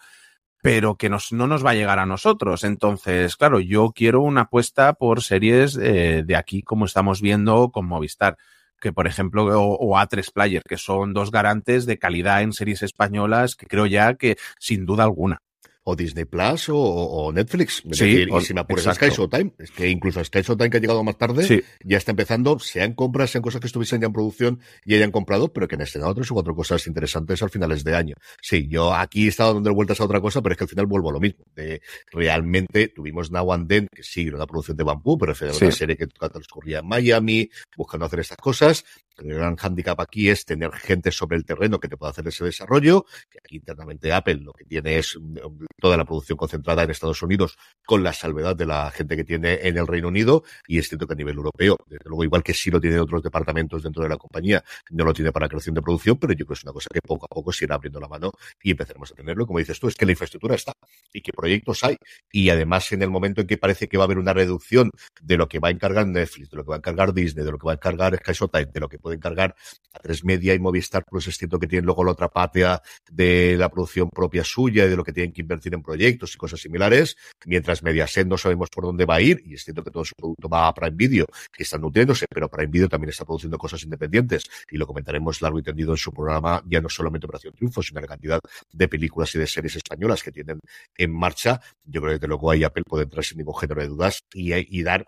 pero 0.62 0.96
que 0.96 1.10
nos, 1.10 1.32
no 1.32 1.46
nos 1.46 1.62
va 1.62 1.72
a 1.72 1.74
llegar 1.74 1.98
a 1.98 2.06
nosotros. 2.06 2.64
Entonces, 2.64 3.36
claro, 3.36 3.60
yo 3.60 3.92
quiero 3.94 4.22
una 4.22 4.42
apuesta 4.42 4.94
por 4.94 5.22
series 5.22 5.76
eh, 5.76 6.22
de 6.24 6.34
aquí, 6.34 6.62
como 6.62 6.86
estamos 6.86 7.20
viendo 7.20 7.70
con 7.70 7.84
Movistar 7.84 8.38
que 8.80 8.94
por 8.94 9.06
ejemplo, 9.06 9.44
o, 9.44 9.76
o, 9.76 9.96
A3 9.98 10.32
Player, 10.32 10.62
que 10.66 10.78
son 10.78 11.12
dos 11.12 11.30
garantes 11.30 11.84
de 11.84 11.98
calidad 11.98 12.40
en 12.40 12.54
series 12.54 12.82
españolas 12.82 13.54
que 13.54 13.66
creo 13.66 13.84
ya 13.84 14.14
que 14.14 14.38
sin 14.58 14.86
duda 14.86 15.04
alguna 15.04 15.41
o 15.84 15.96
Disney 15.96 16.24
Plus 16.24 16.68
o, 16.70 17.32
Netflix. 17.32 17.82
Sí, 17.92 18.26
y 18.28 18.40
si 18.42 18.54
me 18.54 18.60
apuras 18.60 18.94
Sky 18.94 19.10
Showtime, 19.10 19.52
es 19.58 19.70
que 19.70 19.88
incluso 19.88 20.22
Sky 20.24 20.42
Showtime 20.42 20.70
que 20.70 20.76
ha 20.76 20.80
llegado 20.80 21.02
más 21.02 21.18
tarde, 21.18 21.64
ya 21.84 21.96
está 21.96 22.12
empezando, 22.12 22.58
sean 22.58 22.94
compras, 22.94 23.30
sean 23.30 23.42
cosas 23.42 23.60
que 23.60 23.66
estuviesen 23.66 24.00
ya 24.00 24.06
en 24.06 24.12
producción 24.12 24.60
y 24.84 24.94
hayan 24.94 25.10
comprado, 25.10 25.52
pero 25.52 25.66
que 25.68 25.74
han 25.74 25.82
estrenado 25.82 26.14
tres 26.14 26.30
o 26.30 26.34
cuatro 26.34 26.54
cosas 26.54 26.86
interesantes 26.86 27.42
al 27.42 27.50
finales 27.50 27.84
de 27.84 27.96
año. 27.96 28.14
Sí, 28.40 28.68
yo 28.68 28.94
aquí 28.94 29.26
he 29.26 29.28
estado 29.28 29.54
dando 29.54 29.74
vueltas 29.74 30.00
a 30.00 30.04
otra 30.04 30.20
cosa, 30.20 30.40
pero 30.42 30.52
es 30.52 30.58
que 30.58 30.64
al 30.64 30.70
final 30.70 30.86
vuelvo 30.86 31.10
a 31.10 31.12
lo 31.12 31.20
mismo. 31.20 31.44
De, 31.54 31.82
realmente 32.10 32.88
tuvimos 32.88 33.30
Now 33.30 33.52
and 33.52 33.68
Then, 33.68 33.88
que 33.92 34.02
sigue 34.02 34.34
una 34.34 34.46
producción 34.46 34.76
de 34.76 34.84
Bamboo, 34.84 35.18
pero 35.18 35.32
es 35.32 35.42
una 35.60 35.70
serie 35.72 35.96
que 35.96 36.06
transcurría 36.06 36.80
en 36.80 36.86
Miami, 36.86 37.50
buscando 37.76 38.06
hacer 38.06 38.20
estas 38.20 38.38
cosas. 38.38 38.84
El 39.18 39.34
gran 39.34 39.56
hándicap 39.56 40.00
aquí 40.00 40.28
es 40.28 40.44
tener 40.44 40.72
gente 40.72 41.12
sobre 41.12 41.36
el 41.36 41.44
terreno 41.44 41.78
que 41.78 41.88
te 41.88 41.96
pueda 41.96 42.10
hacer 42.10 42.26
ese 42.28 42.44
desarrollo, 42.44 43.04
que 43.30 43.38
aquí 43.38 43.56
internamente 43.56 44.12
Apple 44.12 44.36
lo 44.36 44.52
que 44.52 44.64
tiene 44.64 44.98
es 44.98 45.16
mm, 45.20 45.36
toda 45.80 45.96
la 45.96 46.04
producción 46.04 46.36
concentrada 46.38 46.82
en 46.82 46.90
Estados 46.90 47.22
Unidos, 47.22 47.58
con 47.84 48.02
la 48.02 48.12
salvedad 48.12 48.56
de 48.56 48.66
la 48.66 48.90
gente 48.90 49.16
que 49.16 49.24
tiene 49.24 49.60
en 49.62 49.76
el 49.76 49.86
Reino 49.86 50.08
Unido, 50.08 50.44
y 50.66 50.78
es 50.78 50.88
cierto 50.88 51.06
que 51.06 51.14
a 51.14 51.16
nivel 51.16 51.36
europeo, 51.36 51.76
desde 51.86 52.08
luego 52.08 52.24
igual 52.24 52.42
que 52.42 52.54
sí 52.54 52.70
lo 52.70 52.80
tiene 52.80 52.98
otros 52.98 53.22
departamentos 53.22 53.82
dentro 53.82 54.02
de 54.02 54.08
la 54.08 54.16
compañía, 54.16 54.64
no 54.90 55.04
lo 55.04 55.12
tiene 55.12 55.32
para 55.32 55.48
creación 55.48 55.74
de 55.74 55.82
producción, 55.82 56.18
pero 56.18 56.32
yo 56.32 56.46
creo 56.46 56.54
que 56.54 56.54
es 56.54 56.64
una 56.64 56.72
cosa 56.72 56.88
que 56.92 57.00
poco 57.00 57.26
a 57.26 57.28
poco 57.28 57.52
se 57.52 57.64
irá 57.64 57.74
abriendo 57.74 58.00
la 58.00 58.08
mano 58.08 58.32
y 58.62 58.72
empezaremos 58.72 59.10
a 59.12 59.14
tenerlo. 59.14 59.46
Como 59.46 59.58
dices 59.58 59.78
tú, 59.78 59.88
es 59.88 59.94
que 59.94 60.06
la 60.06 60.12
infraestructura 60.12 60.54
está 60.54 60.72
y 61.12 61.20
que 61.20 61.32
proyectos 61.32 61.84
hay, 61.84 61.96
y 62.30 62.48
además 62.50 62.90
en 62.92 63.02
el 63.02 63.10
momento 63.10 63.42
en 63.42 63.46
que 63.46 63.58
parece 63.58 63.88
que 63.88 63.98
va 63.98 64.04
a 64.04 64.06
haber 64.06 64.18
una 64.18 64.32
reducción 64.32 64.90
de 65.20 65.36
lo 65.36 65.48
que 65.48 65.58
va 65.58 65.68
a 65.68 65.70
encargar 65.70 66.06
Netflix, 66.06 66.50
de 66.50 66.56
lo 66.56 66.64
que 66.64 66.70
va 66.70 66.76
a 66.76 66.78
encargar 66.78 67.12
Disney, 67.12 67.44
de 67.44 67.52
lo 67.52 67.58
que 67.58 67.66
va 67.66 67.72
a 67.72 67.74
encargar 67.74 68.16
Sky 68.16 68.64
de 68.72 68.80
lo 68.80 68.88
que 68.88 68.98
puede 69.02 69.16
encargar 69.16 69.54
a 69.92 69.98
Tres 69.98 70.24
Media 70.24 70.54
y 70.54 70.58
Movistar 70.58 71.04
Plus, 71.04 71.28
es 71.28 71.36
cierto 71.36 71.58
que 71.58 71.66
tienen 71.66 71.84
luego 71.84 72.04
la 72.04 72.12
otra 72.12 72.28
patea 72.28 72.80
de 73.10 73.56
la 73.58 73.68
producción 73.68 74.08
propia 74.08 74.44
suya 74.44 74.86
y 74.86 74.88
de 74.88 74.96
lo 74.96 75.04
que 75.04 75.12
tienen 75.12 75.32
que 75.32 75.42
invertir 75.42 75.74
en 75.74 75.82
proyectos 75.82 76.34
y 76.34 76.38
cosas 76.38 76.60
similares, 76.60 77.16
mientras 77.44 77.82
Mediaset 77.82 78.26
no 78.26 78.38
sabemos 78.38 78.70
por 78.70 78.84
dónde 78.84 79.04
va 79.04 79.16
a 79.16 79.20
ir, 79.20 79.42
y 79.44 79.54
es 79.54 79.64
cierto 79.64 79.84
que 79.84 79.90
todo 79.90 80.04
su 80.04 80.14
producto 80.16 80.48
va 80.48 80.68
a 80.68 80.74
Prime 80.74 80.96
Video, 80.96 81.26
que 81.52 81.64
están 81.64 81.80
nutriéndose, 81.82 82.26
pero 82.30 82.48
Prime 82.48 82.70
Video 82.70 82.88
también 82.88 83.10
está 83.10 83.24
produciendo 83.24 83.58
cosas 83.58 83.82
independientes, 83.82 84.44
y 84.70 84.76
lo 84.78 84.86
comentaremos 84.86 85.42
largo 85.42 85.58
y 85.58 85.62
tendido 85.62 85.92
en 85.92 85.98
su 85.98 86.12
programa, 86.12 86.62
ya 86.66 86.80
no 86.80 86.88
solamente 86.88 87.26
Operación 87.26 87.52
Triunfo, 87.54 87.82
sino 87.82 88.00
la 88.00 88.06
cantidad 88.06 88.40
de 88.72 88.88
películas 88.88 89.34
y 89.34 89.38
de 89.38 89.46
series 89.46 89.76
españolas 89.76 90.22
que 90.22 90.32
tienen 90.32 90.60
en 90.96 91.12
marcha. 91.12 91.60
Yo 91.84 92.00
creo 92.00 92.12
que 92.12 92.14
desde 92.14 92.28
luego 92.28 92.50
ahí 92.50 92.64
Apple 92.64 92.84
puede 92.86 93.04
entrar 93.04 93.24
sin 93.24 93.38
ningún 93.38 93.56
género 93.56 93.82
de 93.82 93.88
dudas 93.88 94.20
y, 94.32 94.52
y 94.54 94.82
dar 94.82 95.06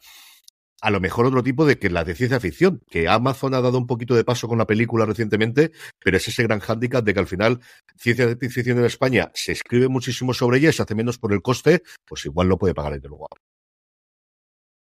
a 0.84 0.90
lo 0.90 1.00
mejor 1.00 1.24
otro 1.24 1.42
tipo 1.42 1.64
de 1.64 1.78
que 1.78 1.88
la 1.88 2.04
de 2.04 2.14
ciencia 2.14 2.38
ficción, 2.40 2.82
que 2.90 3.08
Amazon 3.08 3.54
ha 3.54 3.62
dado 3.62 3.78
un 3.78 3.86
poquito 3.86 4.14
de 4.14 4.22
paso 4.22 4.48
con 4.48 4.58
la 4.58 4.66
película 4.66 5.06
recientemente, 5.06 5.72
pero 5.98 6.18
es 6.18 6.28
ese 6.28 6.42
gran 6.42 6.60
hándicap 6.60 7.02
de 7.02 7.14
que 7.14 7.20
al 7.20 7.26
final 7.26 7.60
ciencia 7.96 8.36
ficción 8.36 8.78
en 8.78 8.84
España 8.84 9.30
se 9.32 9.52
escribe 9.52 9.88
muchísimo 9.88 10.34
sobre 10.34 10.58
ella 10.58 10.72
se 10.72 10.82
hace 10.82 10.94
menos 10.94 11.16
por 11.18 11.32
el 11.32 11.40
coste, 11.40 11.82
pues 12.04 12.26
igual 12.26 12.48
lo 12.48 12.58
puede 12.58 12.74
pagar 12.74 12.92
desde 12.92 13.08
luego. 13.08 13.28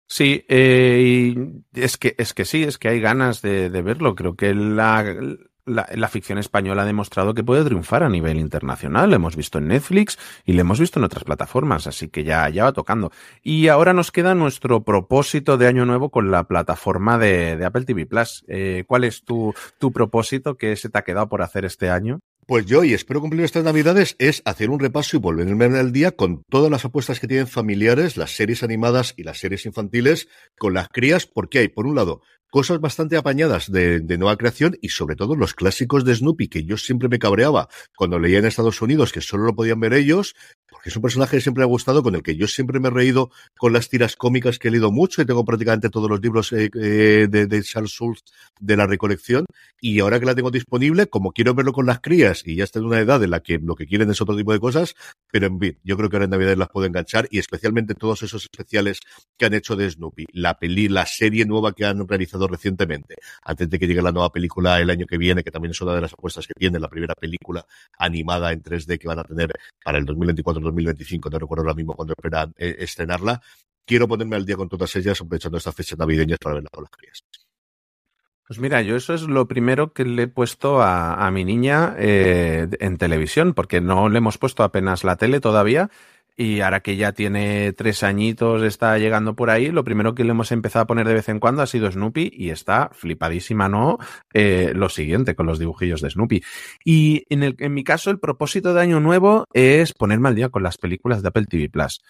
Sí, 0.06 0.44
eh, 0.48 1.34
es 1.72 1.96
que 1.96 2.14
es 2.18 2.34
que 2.34 2.44
sí, 2.44 2.64
es 2.64 2.76
que 2.76 2.88
hay 2.88 3.00
ganas 3.00 3.40
de 3.40 3.68
verlo. 3.82 4.14
Creo 4.14 4.36
que 4.36 4.54
la, 4.54 5.04
la, 5.68 6.08
ficción 6.08 6.38
española 6.38 6.82
ha 6.82 6.86
demostrado 6.86 7.34
que 7.34 7.44
puede 7.44 7.64
triunfar 7.64 8.02
a 8.02 8.08
nivel 8.08 8.38
internacional. 8.38 9.10
Lo 9.10 9.16
hemos 9.16 9.36
visto 9.36 9.58
en 9.58 9.68
Netflix 9.68 10.18
y 10.44 10.52
lo 10.52 10.60
hemos 10.60 10.80
visto 10.80 10.98
en 10.98 11.04
otras 11.04 11.24
plataformas, 11.24 11.86
así 11.86 12.08
que 12.08 12.24
ya, 12.24 12.48
ya 12.48 12.64
va 12.64 12.72
tocando. 12.72 13.12
Y 13.42 13.68
ahora 13.68 13.92
nos 13.92 14.10
queda 14.10 14.34
nuestro 14.34 14.82
propósito 14.82 15.58
de 15.58 15.66
año 15.66 15.84
nuevo 15.84 16.10
con 16.10 16.30
la 16.30 16.44
plataforma 16.44 17.18
de, 17.18 17.62
Apple 17.64 17.84
TV 17.84 18.06
Plus. 18.06 18.44
Eh, 18.48 18.84
¿Cuál 18.86 19.04
es 19.04 19.24
tu, 19.24 19.54
tu 19.78 19.92
propósito 19.92 20.56
que 20.56 20.76
se 20.76 20.88
te 20.88 20.98
ha 20.98 21.02
quedado 21.02 21.28
por 21.28 21.42
hacer 21.42 21.64
este 21.64 21.90
año? 21.90 22.20
Pues 22.48 22.64
yo, 22.64 22.82
y 22.82 22.94
espero 22.94 23.20
cumplir 23.20 23.44
estas 23.44 23.62
navidades, 23.62 24.16
es 24.18 24.40
hacer 24.46 24.70
un 24.70 24.80
repaso 24.80 25.18
y 25.18 25.20
volverme 25.20 25.66
al 25.66 25.92
día 25.92 26.12
con 26.12 26.44
todas 26.48 26.70
las 26.70 26.82
apuestas 26.82 27.20
que 27.20 27.28
tienen 27.28 27.46
familiares, 27.46 28.16
las 28.16 28.30
series 28.30 28.62
animadas 28.62 29.12
y 29.18 29.24
las 29.24 29.38
series 29.38 29.66
infantiles 29.66 30.28
con 30.58 30.72
las 30.72 30.88
crías, 30.88 31.26
porque 31.26 31.58
hay, 31.58 31.68
por 31.68 31.86
un 31.86 31.96
lado, 31.96 32.22
cosas 32.50 32.80
bastante 32.80 33.16
apañadas 33.16 33.70
de, 33.70 34.00
nueva 34.18 34.36
creación 34.36 34.76
y 34.80 34.88
sobre 34.88 35.16
todo 35.16 35.36
los 35.36 35.54
clásicos 35.54 36.04
de 36.04 36.14
Snoopy 36.14 36.48
que 36.48 36.64
yo 36.64 36.76
siempre 36.76 37.08
me 37.08 37.18
cabreaba 37.18 37.68
cuando 37.96 38.18
leía 38.18 38.38
en 38.38 38.46
Estados 38.46 38.82
Unidos 38.82 39.12
que 39.12 39.20
solo 39.20 39.44
lo 39.44 39.54
podían 39.54 39.80
ver 39.80 39.92
ellos, 39.92 40.34
porque 40.70 40.90
es 40.90 40.96
un 40.96 41.02
personaje 41.02 41.36
que 41.36 41.40
siempre 41.40 41.62
me 41.62 41.64
ha 41.64 41.68
gustado, 41.68 42.02
con 42.02 42.14
el 42.14 42.22
que 42.22 42.36
yo 42.36 42.46
siempre 42.46 42.80
me 42.80 42.88
he 42.88 42.90
reído 42.90 43.30
con 43.56 43.72
las 43.72 43.88
tiras 43.88 44.16
cómicas 44.16 44.58
que 44.58 44.68
he 44.68 44.70
leído 44.70 44.92
mucho 44.92 45.22
y 45.22 45.26
tengo 45.26 45.44
prácticamente 45.44 45.88
todos 45.88 46.10
los 46.10 46.20
libros 46.20 46.52
eh, 46.52 46.70
eh, 46.74 47.28
de, 47.28 47.62
Charles 47.62 47.92
Schultz 47.92 48.22
de 48.60 48.76
la 48.76 48.86
recolección 48.86 49.46
y 49.80 50.00
ahora 50.00 50.20
que 50.20 50.26
la 50.26 50.34
tengo 50.34 50.50
disponible, 50.50 51.06
como 51.06 51.32
quiero 51.32 51.54
verlo 51.54 51.72
con 51.72 51.86
las 51.86 52.00
crías 52.00 52.42
y 52.46 52.56
ya 52.56 52.64
está 52.64 52.78
en 52.78 52.86
una 52.86 53.00
edad 53.00 53.22
en 53.22 53.30
la 53.30 53.40
que 53.40 53.58
lo 53.58 53.74
que 53.74 53.86
quieren 53.86 54.10
es 54.10 54.20
otro 54.20 54.36
tipo 54.36 54.52
de 54.52 54.60
cosas, 54.60 54.94
pero 55.30 55.46
en 55.46 55.58
fin, 55.58 55.78
yo 55.84 55.96
creo 55.96 56.10
que 56.10 56.16
ahora 56.16 56.24
en 56.24 56.30
Navidad 56.30 56.56
las 56.56 56.68
puedo 56.68 56.86
enganchar 56.86 57.28
y 57.30 57.38
especialmente 57.38 57.94
todos 57.94 58.22
esos 58.22 58.42
especiales 58.44 59.00
que 59.36 59.46
han 59.46 59.54
hecho 59.54 59.76
de 59.76 59.90
Snoopy, 59.90 60.26
la 60.32 60.58
peli, 60.58 60.88
la 60.88 61.06
serie 61.06 61.44
nueva 61.44 61.72
que 61.72 61.84
han 61.84 62.06
realizado 62.06 62.46
recientemente, 62.46 63.16
antes 63.42 63.70
de 63.70 63.78
que 63.78 63.86
llegue 63.86 64.02
la 64.02 64.12
nueva 64.12 64.30
película 64.30 64.80
el 64.80 64.90
año 64.90 65.06
que 65.06 65.18
viene, 65.18 65.42
que 65.42 65.50
también 65.50 65.70
es 65.70 65.80
una 65.80 65.94
de 65.94 66.00
las 66.02 66.12
apuestas 66.12 66.46
que 66.46 66.54
tiene, 66.54 66.78
la 66.78 66.88
primera 66.88 67.14
película 67.14 67.64
animada 67.98 68.52
en 68.52 68.62
3D 68.62 68.98
que 68.98 69.08
van 69.08 69.18
a 69.18 69.24
tener 69.24 69.52
para 69.84 69.98
el 69.98 70.06
2024-2025, 70.62 71.30
no 71.30 71.38
recuerdo 71.38 71.62
ahora 71.62 71.74
mismo 71.74 71.94
cuándo 71.94 72.14
esperan 72.16 72.54
eh, 72.56 72.76
estrenarla. 72.78 73.40
Quiero 73.84 74.06
ponerme 74.06 74.36
al 74.36 74.44
día 74.44 74.56
con 74.56 74.68
todas 74.68 74.94
ellas, 74.96 75.20
aprovechando 75.20 75.58
estas 75.58 75.74
fechas 75.74 75.98
navideñas 75.98 76.38
para 76.38 76.56
verla 76.56 76.70
con 76.72 76.84
las 76.84 76.90
crías. 76.90 77.24
Pues 78.46 78.58
mira, 78.60 78.80
yo 78.80 78.96
eso 78.96 79.12
es 79.12 79.22
lo 79.22 79.46
primero 79.46 79.92
que 79.92 80.06
le 80.06 80.22
he 80.22 80.28
puesto 80.28 80.80
a, 80.80 81.26
a 81.26 81.30
mi 81.30 81.44
niña 81.44 81.94
eh, 81.98 82.66
en 82.80 82.96
televisión, 82.96 83.52
porque 83.52 83.82
no 83.82 84.08
le 84.08 84.18
hemos 84.18 84.38
puesto 84.38 84.62
apenas 84.62 85.04
la 85.04 85.16
tele 85.16 85.40
todavía 85.40 85.90
y 86.40 86.60
ahora 86.60 86.78
que 86.78 86.94
ya 86.94 87.10
tiene 87.10 87.72
tres 87.72 88.04
añitos, 88.04 88.62
está 88.62 88.96
llegando 88.96 89.34
por 89.34 89.50
ahí, 89.50 89.72
lo 89.72 89.82
primero 89.82 90.14
que 90.14 90.22
le 90.22 90.30
hemos 90.30 90.52
empezado 90.52 90.84
a 90.84 90.86
poner 90.86 91.08
de 91.08 91.14
vez 91.14 91.28
en 91.28 91.40
cuando 91.40 91.62
ha 91.62 91.66
sido 91.66 91.90
Snoopy 91.90 92.30
y 92.32 92.50
está 92.50 92.90
flipadísima, 92.92 93.68
¿no? 93.68 93.98
Eh, 94.32 94.70
lo 94.72 94.88
siguiente 94.88 95.34
con 95.34 95.46
los 95.46 95.58
dibujillos 95.58 96.00
de 96.00 96.10
Snoopy. 96.10 96.44
Y 96.84 97.24
en, 97.28 97.42
el, 97.42 97.56
en 97.58 97.74
mi 97.74 97.82
caso, 97.82 98.12
el 98.12 98.20
propósito 98.20 98.72
de 98.72 98.80
Año 98.80 99.00
Nuevo 99.00 99.46
es 99.52 99.92
ponerme 99.94 100.28
al 100.28 100.36
día 100.36 100.48
con 100.48 100.62
las 100.62 100.78
películas 100.78 101.22
de 101.22 101.28
Apple 101.28 101.46
TV 101.46 101.70
Plus. 101.70 102.00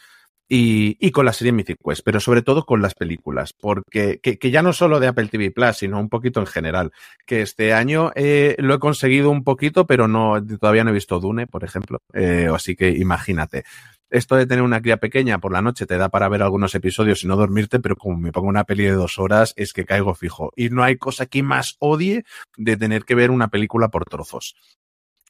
y, 0.47 1.11
con 1.11 1.25
la 1.25 1.33
serie 1.33 1.53
Mythic 1.53 1.79
Quest, 1.83 2.03
pero 2.05 2.21
sobre 2.21 2.43
todo 2.43 2.67
con 2.67 2.83
las 2.83 2.95
películas, 2.95 3.55
porque 3.59 4.19
que, 4.21 4.51
ya 4.51 4.63
no 4.63 4.75
solo 4.75 5.01
de 5.01 5.07
Apple 5.07 5.29
TV 5.29 5.51
Plus, 5.53 5.79
sino 5.79 5.99
un 5.99 6.11
poquito 6.11 6.41
en 6.41 6.47
general, 6.47 6.93
que 7.27 7.41
este 7.41 7.73
año 7.73 8.13
eh, 8.15 8.57
lo 8.59 8.75
he 8.75 8.79
conseguido 8.79 9.31
un 9.31 9.43
poquito, 9.43 9.87
pero 9.87 10.07
no 10.07 10.35
todavía 10.61 10.85
no 10.85 10.91
he 10.91 10.95
visto 10.95 11.19
Dune, 11.19 11.47
por 11.47 11.65
ejemplo, 11.65 12.01
eh, 12.13 12.49
así 12.53 12.77
que 12.77 12.91
imagínate. 12.91 13.65
Esto 14.11 14.37
de 14.37 14.47
tener 14.47 14.63
una 14.63 14.81
cría 14.81 14.97
pequeña 14.97 15.39
por 15.39 15.53
la 15.53 15.61
noche 15.61 15.87
te 15.87 15.99
da 15.99 16.09
para 16.09 16.29
ver 16.29 16.43
algunos 16.43 16.75
episodios 16.75 17.23
y 17.25 17.27
no 17.27 17.37
dormirte, 17.37 17.79
pero 17.79 17.97
como 17.97 18.17
me 18.17 18.33
pongo 18.33 18.49
una 18.49 18.65
peli 18.65 18.85
de 18.85 18.93
dos 18.93 19.19
horas 19.19 19.53
es 19.57 19.73
que 19.73 19.85
caigo 19.85 20.15
fijo. 20.15 20.53
Y 20.57 20.71
no 20.71 20.83
hay 20.83 20.97
cosa 20.97 21.27
que 21.27 21.43
más 21.43 21.77
odie 21.79 22.25
de 22.57 22.77
tener 22.77 23.05
que 23.05 23.15
ver 23.15 23.31
una 23.31 23.49
película 23.49 23.89
por 23.89 24.07
trozos. 24.07 24.57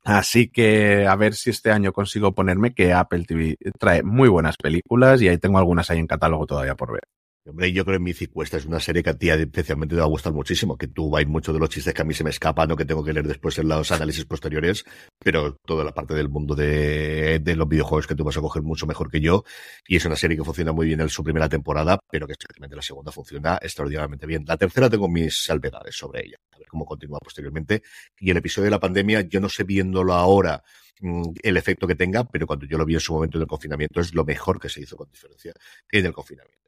Así 0.05 0.49
que 0.49 1.07
a 1.07 1.17
ver 1.17 1.35
si 1.35 1.51
este 1.51 1.71
año 1.71 1.93
consigo 1.93 2.33
ponerme 2.35 2.73
que 2.73 2.93
Apple 2.93 3.25
TV 3.25 3.57
trae 3.79 4.03
muy 4.03 4.29
buenas 4.29 4.57
películas 4.57 5.21
y 5.23 5.29
ahí 5.29 5.39
tengo 5.39 5.59
algunas 5.59 5.91
ahí 5.91 5.99
en 5.99 6.07
catálogo 6.07 6.47
todavía 6.47 6.77
por 6.77 6.93
ver. 6.93 7.03
Hombre, 7.49 7.73
yo 7.73 7.83
creo 7.83 7.99
que 7.99 8.05
Mythic 8.05 8.31
Cuesta 8.31 8.59
es 8.59 8.67
una 8.67 8.79
serie 8.79 9.03
que 9.03 9.09
a 9.09 9.15
ti 9.15 9.31
especialmente 9.31 9.95
te 9.95 10.01
va 10.01 10.07
a 10.07 10.11
gustar 10.11 10.35
muchísimo, 10.35 10.77
que 10.77 10.87
tú 10.87 11.17
hay 11.17 11.25
muchos 11.25 11.55
de 11.55 11.61
los 11.61 11.71
chistes 11.71 11.95
que 11.95 12.03
a 12.03 12.05
mí 12.05 12.13
se 12.13 12.23
me 12.23 12.29
escapan 12.29 12.71
o 12.71 12.77
que 12.77 12.85
tengo 12.85 13.03
que 13.03 13.15
leer 13.15 13.27
después 13.27 13.59
en 13.59 13.69
los 13.69 13.91
análisis 13.91 14.27
posteriores, 14.27 14.85
pero 15.19 15.57
toda 15.65 15.83
la 15.83 15.93
parte 15.93 16.13
del 16.13 16.29
mundo 16.29 16.55
de, 16.55 17.39
de 17.39 17.57
los 17.57 17.67
videojuegos 17.67 18.07
que 18.07 18.15
tú 18.15 18.23
vas 18.23 18.37
a 18.37 18.43
coger 18.43 18.63
mucho 18.63 18.87
mejor 18.87 19.11
que 19.11 19.21
yo, 19.21 19.45
y 19.87 19.97
es 19.97 20.05
una 20.05 20.17
serie 20.17 20.37
que 20.37 20.45
funciona 20.45 20.73
muy 20.73 20.87
bien 20.89 21.01
en 21.01 21.09
su 21.09 21.25
primera 21.25 21.49
temporada, 21.49 21.99
pero 22.11 22.27
que 22.27 22.33
especialmente 22.33 22.77
la 22.77 22.83
segunda 22.83 23.13
funciona 23.13 23.59
extraordinariamente 23.63 24.27
bien. 24.27 24.45
La 24.47 24.59
tercera 24.59 24.91
tengo 24.91 25.09
mis 25.09 25.45
salvedades 25.45 25.97
sobre 25.97 26.27
ella, 26.27 26.37
a 26.53 26.59
ver 26.59 26.69
cómo 26.69 26.85
continúa 26.85 27.19
posteriormente, 27.19 27.83
y 28.21 28.31
el 28.31 28.37
episodio 28.37 28.65
de 28.67 28.73
la 28.73 28.81
pandemia, 28.81 29.23
yo 29.23 29.41
no 29.41 29.49
sé 29.49 29.65
viéndolo 29.65 30.13
ahora, 30.13 30.63
mm, 31.01 31.31
el 31.43 31.57
efecto 31.57 31.87
que 31.87 31.95
tenga, 31.95 32.25
pero 32.25 32.47
cuando 32.47 32.67
yo 32.67 32.77
lo 32.77 32.85
vi 32.85 32.93
en 32.93 33.01
su 33.01 33.15
momento 33.15 33.39
en 33.39 33.43
el 33.43 33.49
confinamiento 33.49 34.01
es 34.01 34.13
lo 34.13 34.27
mejor 34.27 34.61
que 34.61 34.69
se 34.69 34.83
hizo 34.83 34.99
con 34.99 35.09
diferencia 35.09 35.55
en 35.91 36.05
el 36.05 36.13
confinamiento. 36.13 36.68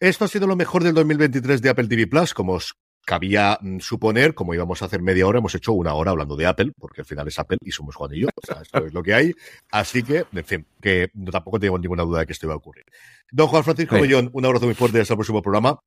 Esto 0.00 0.24
ha 0.24 0.28
sido 0.28 0.46
lo 0.46 0.56
mejor 0.56 0.84
del 0.84 0.94
2023 0.94 1.60
de 1.60 1.70
Apple 1.70 1.88
TV 1.88 2.06
Plus, 2.06 2.32
como 2.32 2.52
os 2.52 2.74
cabía 3.04 3.58
mm, 3.60 3.78
suponer, 3.80 4.34
como 4.34 4.54
íbamos 4.54 4.82
a 4.82 4.84
hacer 4.84 5.02
media 5.02 5.26
hora, 5.26 5.38
hemos 5.38 5.54
hecho 5.54 5.72
una 5.72 5.94
hora 5.94 6.12
hablando 6.12 6.36
de 6.36 6.46
Apple, 6.46 6.72
porque 6.78 7.00
al 7.00 7.06
final 7.06 7.26
es 7.26 7.38
Apple 7.38 7.58
y 7.62 7.72
somos 7.72 7.96
Juan 7.96 8.14
y 8.14 8.20
yo. 8.20 8.28
O 8.28 8.46
sea, 8.46 8.62
esto 8.62 8.86
es 8.86 8.92
lo 8.92 9.02
que 9.02 9.14
hay. 9.14 9.34
Así 9.72 10.02
que, 10.02 10.26
en 10.30 10.44
fin, 10.44 10.66
que 10.80 11.10
tampoco 11.32 11.58
tengo 11.58 11.78
ninguna 11.78 12.04
duda 12.04 12.20
de 12.20 12.26
que 12.26 12.32
esto 12.32 12.46
iba 12.46 12.54
a 12.54 12.58
ocurrir. 12.58 12.84
Don 13.32 13.48
Juan 13.48 13.64
Francisco 13.64 13.96
sí. 13.96 14.14
un 14.14 14.44
abrazo 14.44 14.66
muy 14.66 14.74
fuerte 14.74 15.00
hasta 15.00 15.14
el 15.14 15.18
próximo 15.18 15.42
programa. 15.42 15.80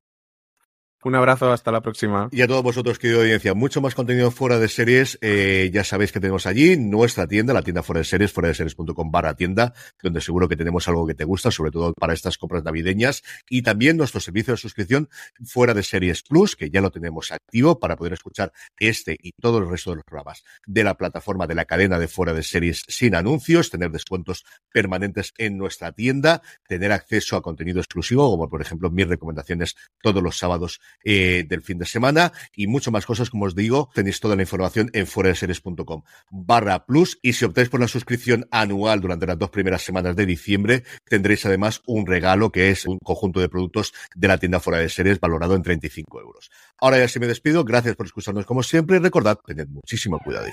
Un 1.04 1.16
abrazo, 1.16 1.52
hasta 1.52 1.72
la 1.72 1.82
próxima. 1.82 2.30
Y 2.32 2.44
a 2.44 2.48
todos 2.48 2.62
vosotros, 2.62 3.00
querido 3.00 3.22
audiencia, 3.22 3.56
mucho 3.56 3.82
más 3.82 3.96
contenido 3.96 4.30
fuera 4.30 4.60
de 4.60 4.68
series. 4.68 5.18
Eh, 5.22 5.72
ya 5.74 5.84
sabéis 5.84 6.12
que 6.12 6.20
tenemos 6.20 6.46
allí 6.46 6.78
nuestra 6.78 7.26
tienda, 7.28 7.56
la 7.56 7.64
tienda 7.64 7.82
fuera 7.82 8.00
de 8.00 8.06
series, 8.06 8.32
fuera 8.32 8.50
de 8.50 8.54
series.com 8.54 9.10
barra 9.10 9.34
tienda, 9.34 9.74
donde 10.04 10.22
seguro 10.22 10.48
que 10.48 10.56
tenemos 10.56 10.88
algo 10.88 11.08
que 11.08 11.16
te 11.16 11.24
gusta, 11.24 11.50
sobre 11.50 11.72
todo 11.72 11.94
para 11.94 12.14
estas 12.14 12.38
compras 12.38 12.64
navideñas. 12.64 13.24
Y 13.50 13.64
también 13.64 13.98
nuestro 13.98 14.20
servicio 14.20 14.54
de 14.54 14.58
suscripción 14.58 15.10
fuera 15.44 15.74
de 15.74 15.82
series 15.82 16.22
plus, 16.22 16.56
que 16.56 16.70
ya 16.70 16.82
lo 16.82 16.92
tenemos 16.92 17.32
activo 17.32 17.80
para 17.80 17.96
poder 17.96 18.14
escuchar 18.14 18.54
este 18.78 19.18
y 19.20 19.32
todo 19.32 19.58
el 19.58 19.68
resto 19.68 19.90
de 19.90 19.96
los 19.98 20.06
programas 20.06 20.44
de 20.68 20.84
la 20.84 20.98
plataforma 20.98 21.48
de 21.48 21.56
la 21.56 21.66
cadena 21.66 21.98
de 21.98 22.08
fuera 22.08 22.34
de 22.34 22.44
series 22.44 22.84
sin 22.88 23.16
anuncios, 23.16 23.72
tener 23.72 23.90
descuentos 23.90 24.46
permanentes 24.72 25.34
en 25.40 25.58
nuestra 25.58 25.94
tienda, 25.94 26.44
tener 26.68 26.92
acceso 26.92 27.38
a 27.38 27.42
contenido 27.42 27.80
exclusivo, 27.80 28.30
como 28.30 28.48
por 28.50 28.62
ejemplo 28.62 28.92
mis 28.92 29.08
recomendaciones 29.08 29.76
todos 30.04 30.22
los 30.22 30.38
sábados 30.38 30.80
eh, 31.04 31.46
del 31.48 31.62
fin 31.62 31.78
de 31.78 31.86
semana 31.86 32.32
y 32.56 32.68
mucho 32.68 32.92
más 32.92 33.06
cosas, 33.06 33.30
como 33.30 33.46
os 33.46 33.56
digo, 33.56 33.90
tenéis 33.94 34.20
toda 34.20 34.36
la 34.36 34.44
información 34.44 34.90
en 34.94 35.08
fueradeseries.com 35.08 36.04
barra 36.30 36.86
plus 36.86 37.20
y 37.22 37.34
si 37.34 37.46
optáis 37.46 37.70
por 37.70 37.80
la 37.80 37.88
suscripción 37.88 38.48
anual 38.52 39.02
durante 39.02 39.26
las 39.26 39.38
dos 39.38 39.50
primeras 39.50 39.82
semanas 39.82 40.16
de 40.16 40.26
diciembre, 40.26 40.84
tendréis 41.08 41.46
además 41.46 41.82
un 41.86 42.06
regalo 42.06 42.52
que 42.52 42.70
es 42.70 42.86
un 42.86 43.00
conjunto 43.00 43.40
de 43.40 43.50
productos 43.50 43.94
de 44.16 44.28
la 44.28 44.38
tienda 44.38 44.60
fuera 44.60 44.80
de 44.80 44.90
series 44.90 45.20
valorado 45.20 45.56
en 45.56 45.64
35 45.64 46.22
euros. 46.22 46.52
Ahora 46.80 46.98
ya 46.98 47.08
sí 47.08 47.20
me 47.20 47.28
despido, 47.28 47.64
gracias 47.64 47.96
por 47.96 48.06
escucharnos 48.06 48.46
como 48.46 48.64
siempre 48.64 48.98
y 48.98 49.00
recordad, 49.00 49.40
tened 49.46 49.68
muchísimo 49.68 50.20
cuidado. 50.20 50.48